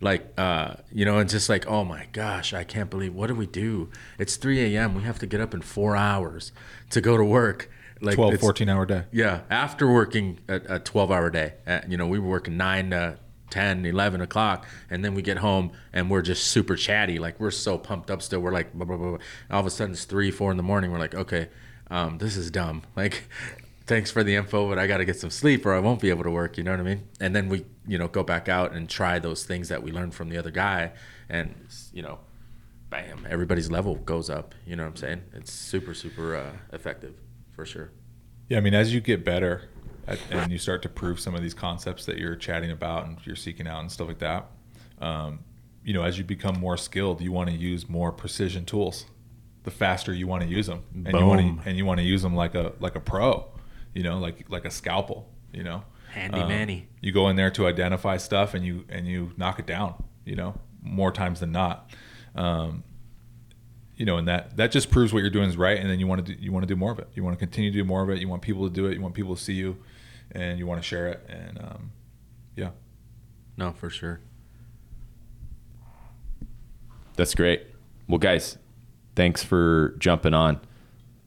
Like, 0.01 0.33
uh, 0.37 0.75
you 0.93 1.05
know, 1.05 1.19
and 1.19 1.31
just 1.31 1.49
like, 1.49 1.67
oh 1.67 1.85
my 1.85 2.07
gosh, 2.13 2.53
I 2.53 2.65
can't 2.65 2.91
believe, 2.91 3.15
what 3.15 3.29
do 3.29 3.35
we 3.35 3.47
do? 3.47 3.91
It's 4.19 4.37
3 4.37 4.75
a.m. 4.75 4.95
We 4.95 5.03
have 5.05 5.19
to 5.21 5.27
get 5.27 5.41
up 5.41 5.55
in 5.55 5.63
four 5.63 5.97
hours 5.97 6.53
to 6.91 7.01
go 7.01 7.17
to 7.17 7.25
work. 7.25 7.71
Like 8.01 8.17
12, 8.17 8.39
14 8.39 8.69
hour 8.69 8.85
day. 8.85 9.05
Yeah. 9.13 9.43
After 9.49 9.91
working 9.91 10.41
a, 10.49 10.61
a 10.69 10.79
12 10.79 11.11
hour 11.11 11.31
day, 11.31 11.55
uh, 11.67 11.81
you 11.89 11.97
know, 11.97 12.07
we 12.07 12.19
were 12.19 12.29
working 12.29 12.57
nine 12.57 12.91
to 12.91 13.19
10, 13.55 13.87
11 13.87 14.21
o'clock, 14.21 14.67
and 14.91 15.05
then 15.05 15.15
we 15.15 15.23
get 15.23 15.37
home 15.37 15.71
and 15.93 16.11
we're 16.11 16.23
just 16.23 16.49
super 16.49 16.75
chatty. 16.75 17.21
Like, 17.21 17.39
we're 17.39 17.53
so 17.53 17.79
pumped 17.79 18.11
up 18.11 18.21
still. 18.21 18.41
We're 18.41 18.51
like, 18.51 18.75
blah, 18.75 18.85
blah, 18.85 18.97
blah. 18.97 19.19
all 19.49 19.61
of 19.61 19.67
a 19.67 19.71
sudden 19.71 19.93
it's 19.93 20.05
three, 20.05 20.33
four 20.33 20.51
in 20.51 20.57
the 20.57 20.65
morning. 20.65 20.91
We're 20.91 20.99
like, 20.99 21.15
okay, 21.15 21.51
um, 21.89 22.19
this 22.19 22.37
is 22.37 22.51
dumb. 22.51 22.83
Like, 22.97 23.29
thanks 23.87 24.11
for 24.11 24.25
the 24.25 24.35
info, 24.35 24.69
but 24.69 24.77
I 24.77 24.89
got 24.89 24.97
to 24.97 25.05
get 25.05 25.21
some 25.21 25.31
sleep 25.31 25.65
or 25.65 25.73
I 25.73 25.79
won't 25.79 26.01
be 26.01 26.11
able 26.11 26.25
to 26.25 26.33
work. 26.33 26.59
You 26.59 26.65
know 26.65 26.73
what 26.73 26.81
I 26.81 26.83
mean? 26.83 27.07
And 27.21 27.37
then 27.37 27.49
we, 27.49 27.65
you 27.87 27.97
know, 27.97 28.09
go 28.09 28.25
back 28.25 28.49
out 28.49 28.73
and 28.73 28.89
try 28.89 29.21
those 29.21 29.45
things 29.45 29.69
that 29.69 29.85
we 29.85 29.93
learned 29.93 30.15
from 30.15 30.31
the 30.31 30.37
other 30.37 30.51
guy, 30.51 30.91
and 31.29 31.55
you 31.93 32.03
know, 32.03 32.19
bam, 32.91 33.25
everybody's 33.31 33.71
level 33.71 33.95
goes 33.95 34.29
up. 34.29 34.55
You 34.67 34.75
know 34.75 34.83
what 34.83 34.91
I'm 34.91 34.97
saying? 34.97 35.23
It's 35.33 35.53
super, 35.53 35.95
super 35.95 36.35
uh, 36.35 36.53
effective 36.73 37.15
for 37.53 37.65
sure. 37.65 37.93
Yeah, 38.49 38.59
I 38.59 38.61
mean, 38.63 38.75
as 38.75 38.93
you 38.93 39.01
get 39.01 39.25
better 39.25 39.69
and 40.31 40.53
you 40.53 40.59
start 40.59 40.83
to 40.83 40.89
prove 40.89 41.21
some 41.21 41.35
of 41.35 41.43
these 41.43 41.55
concepts 41.55 42.07
that 42.07 42.19
you're 42.19 42.37
chatting 42.37 42.71
about 42.71 43.07
and 43.07 43.19
you're 43.25 43.37
seeking 43.37 43.67
out 43.67 43.81
and 43.81 43.91
stuff 43.91 44.09
like 44.09 44.19
that, 44.19 44.47
um, 45.01 45.41
you 45.85 45.93
know, 45.93 46.03
as 46.03 46.19
you 46.19 46.25
become 46.25 46.59
more 46.59 46.77
skilled, 46.77 47.21
you 47.21 47.33
want 47.33 47.51
to 47.51 47.57
use 47.57 47.89
more 47.89 48.13
precision 48.13 48.65
tools. 48.65 49.07
The 49.65 49.71
faster 49.71 50.13
you 50.13 50.27
want 50.27 50.43
to 50.43 50.49
use 50.49 50.67
them, 50.67 50.83
and 50.93 51.05
Boom. 51.07 51.21
you 51.21 51.27
want 51.27 51.63
to 51.63 51.69
and 51.69 51.79
you 51.79 51.87
want 51.87 51.99
to 51.99 52.05
use 52.05 52.21
them 52.21 52.35
like 52.35 52.55
a 52.55 52.75
like 52.81 52.97
a 52.97 53.01
pro 53.01 53.47
you 53.95 54.03
know, 54.03 54.19
like 54.19 54.51
like 54.51 54.65
a 54.65 54.71
scalpel, 54.71 55.31
you 55.53 55.63
know. 55.63 55.85
Handy 56.13 56.41
um, 56.41 56.49
manny. 56.49 56.89
You 57.01 57.13
go 57.13 57.29
in 57.29 57.37
there 57.37 57.51
to 57.53 57.67
identify 57.67 58.19
stuff 58.19 58.55
and 58.55 58.65
you 58.65 58.85
and 58.89 59.07
you 59.07 59.33
knock 59.37 59.59
it 59.59 59.67
down, 59.67 59.95
you 60.25 60.37
know, 60.37 60.61
more 60.83 61.11
times 61.11 61.41
than 61.41 61.53
not. 61.53 61.91
Um, 62.35 62.85
you 63.97 64.05
know, 64.05 64.19
and 64.19 64.27
that 64.29 64.57
that 64.57 64.73
just 64.73 64.91
proves 64.91 65.13
what 65.13 65.21
you're 65.21 65.31
doing 65.31 65.49
is 65.49 65.57
right, 65.57 65.79
and 65.79 65.89
then 65.89 66.01
you 66.01 66.07
want 66.07 66.27
to 66.27 66.35
do, 66.35 66.43
you 66.43 66.53
want 66.53 66.65
to 66.65 66.67
do 66.67 66.77
more 66.77 66.93
of 66.93 66.99
it. 66.99 67.09
You 67.15 67.23
want 67.23 67.39
to 67.39 67.39
continue 67.39 67.71
to 67.71 67.79
do 67.79 67.85
more 67.85 68.03
of 68.03 68.11
it. 68.11 68.19
You 68.19 68.29
want 68.29 68.43
people 68.43 68.69
to 68.69 68.75
do 68.75 68.87
it. 68.87 68.95
You 68.95 69.01
want 69.01 69.15
people 69.15 69.37
to 69.37 69.41
see 69.43 69.55
you, 69.55 69.77
and 70.33 70.59
you 70.59 70.67
want 70.67 70.81
to 70.81 70.87
share 70.87 71.09
it. 71.09 71.25
And 71.29 71.59
um, 71.59 71.93
yeah, 72.57 72.71
no, 73.57 73.73
for 73.73 73.91
sure. 73.91 74.21
That's 77.17 77.35
great. 77.35 77.67
Well, 78.09 78.19
guys, 78.19 78.59
thanks 79.15 79.43
for 79.43 79.95
jumping 79.99 80.35
on. 80.35 80.61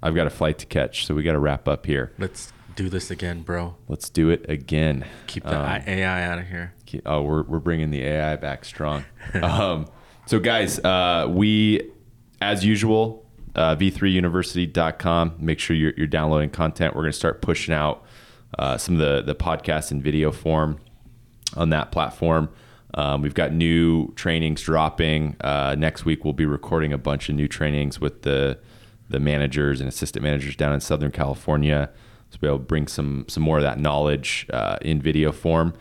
I've 0.03 0.15
got 0.15 0.27
a 0.27 0.29
flight 0.29 0.59
to 0.59 0.65
catch, 0.65 1.05
so 1.05 1.15
we 1.15 1.23
got 1.23 1.31
to 1.31 1.39
wrap 1.39 1.67
up 1.67 1.85
here. 1.85 2.11
Let's 2.19 2.51
do 2.75 2.89
this 2.89 3.09
again, 3.09 3.41
bro. 3.41 3.75
Let's 3.87 4.09
do 4.09 4.29
it 4.29 4.45
again. 4.49 5.05
Keep 5.25 5.43
the 5.43 5.59
um, 5.59 5.81
AI 5.87 6.23
out 6.23 6.39
of 6.39 6.47
here. 6.47 6.73
Keep, 6.85 7.03
oh, 7.05 7.23
we're, 7.23 7.43
we're 7.43 7.59
bringing 7.59 7.89
the 7.89 8.03
AI 8.03 8.35
back 8.35 8.65
strong. 8.65 9.05
um, 9.41 9.87
so, 10.27 10.39
guys, 10.39 10.77
uh, 10.79 11.27
we, 11.29 11.89
as 12.41 12.63
usual, 12.63 13.25
uh, 13.55 13.75
v3university.com. 13.75 15.35
Make 15.39 15.59
sure 15.59 15.75
you're, 15.75 15.93
you're 15.97 16.07
downloading 16.07 16.51
content. 16.51 16.95
We're 16.95 17.01
going 17.01 17.11
to 17.11 17.17
start 17.17 17.41
pushing 17.41 17.73
out 17.73 18.05
uh, 18.57 18.77
some 18.77 18.95
of 18.95 18.99
the, 18.99 19.21
the 19.21 19.35
podcast 19.35 19.91
in 19.91 20.01
video 20.01 20.31
form 20.31 20.79
on 21.55 21.69
that 21.69 21.91
platform. 21.91 22.49
Um, 22.93 23.21
we've 23.21 23.33
got 23.33 23.53
new 23.53 24.13
trainings 24.13 24.61
dropping. 24.61 25.35
Uh, 25.41 25.75
next 25.77 26.05
week, 26.05 26.23
we'll 26.23 26.33
be 26.33 26.45
recording 26.45 26.93
a 26.93 26.97
bunch 26.97 27.29
of 27.29 27.35
new 27.35 27.47
trainings 27.47 27.99
with 27.99 28.23
the 28.23 28.59
the 29.09 29.19
managers 29.21 29.79
and 29.79 29.87
assistant 29.87 30.21
managers 30.21 30.57
down 30.57 30.73
in 30.73 30.81
Southern 30.81 31.11
California 31.11 31.89
able 32.43 32.57
to 32.59 32.63
bring 32.63 32.87
some 32.87 33.25
some 33.27 33.43
more 33.43 33.57
of 33.57 33.63
that 33.63 33.79
knowledge 33.79 34.47
uh, 34.51 34.77
in 34.81 35.01
video 35.01 35.31
form. 35.31 35.73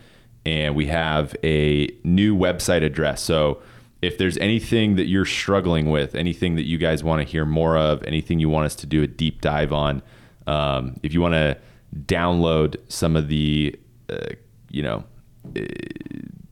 And 0.45 0.75
we 0.75 0.87
have 0.87 1.35
a 1.43 1.89
new 2.03 2.35
website 2.35 2.83
address. 2.83 3.21
So 3.21 3.61
if 4.01 4.17
there's 4.17 4.37
anything 4.37 4.95
that 4.95 5.07
you're 5.07 5.25
struggling 5.25 5.89
with, 5.89 6.15
anything 6.15 6.55
that 6.55 6.65
you 6.65 6.77
guys 6.77 7.03
want 7.03 7.21
to 7.21 7.27
hear 7.27 7.45
more 7.45 7.77
of, 7.77 8.01
anything 8.03 8.39
you 8.39 8.49
want 8.49 8.65
us 8.65 8.75
to 8.75 8.87
do 8.87 9.03
a 9.03 9.07
deep 9.07 9.41
dive 9.41 9.73
on, 9.73 10.01
um, 10.45 10.95
if 11.03 11.13
you 11.13 11.19
want 11.19 11.33
to 11.33 11.57
download 11.95 12.77
some 12.89 13.15
of 13.15 13.27
the, 13.27 13.75
uh, 14.09 14.29
you 14.69 14.83
know, 14.83 15.03
uh, 15.55 15.61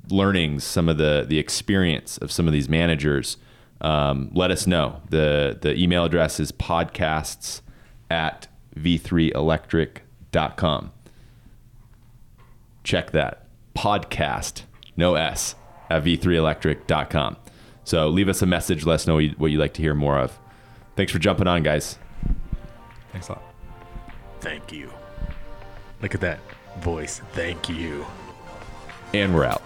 learnings, 0.10 0.64
some 0.64 0.88
of 0.88 0.98
the 0.98 1.26
the 1.28 1.40
experience 1.40 2.18
of 2.20 2.32
some 2.32 2.48
of 2.48 2.54
these 2.54 2.70
managers, 2.70 3.38
um, 3.82 4.30
let 4.34 4.52
us 4.52 4.68
know. 4.68 5.02
The, 5.10 5.58
the 5.62 5.76
email 5.76 6.06
address 6.06 6.40
is 6.40 6.52
podcasts 6.52 7.62
at 8.10 8.48
v3electric.com. 8.78 10.92
check 12.84 13.12
that 13.12 13.48
podcast, 13.76 14.64
no 14.96 15.16
S, 15.16 15.56
at 15.90 16.04
v3electric.com. 16.04 17.38
So 17.84 18.08
leave 18.10 18.30
us 18.30 18.42
a 18.42 18.46
message. 18.46 18.86
Let 18.86 18.96
us 18.96 19.08
know 19.08 19.16
what, 19.16 19.24
you, 19.24 19.32
what 19.38 19.52
you'd 19.52 19.60
like 19.60 19.74
to 19.76 19.82
hear 19.82 19.94
more 19.94 20.20
of. 20.20 20.38
Thanks 20.96 21.12
for 21.12 21.20
jumping 21.20 21.48
on, 21.48 21.64
guys. 21.64 22.00
Thanks 23.12 23.28
a 23.30 23.34
lot. 23.34 23.44
Thank 24.40 24.72
you. 24.72 24.92
Look 26.06 26.14
at 26.14 26.22
that 26.22 26.40
voice. 26.82 27.20
Thank 27.32 27.68
you. 27.68 28.06
And 29.16 29.34
we're 29.34 29.46
out. 29.46 29.64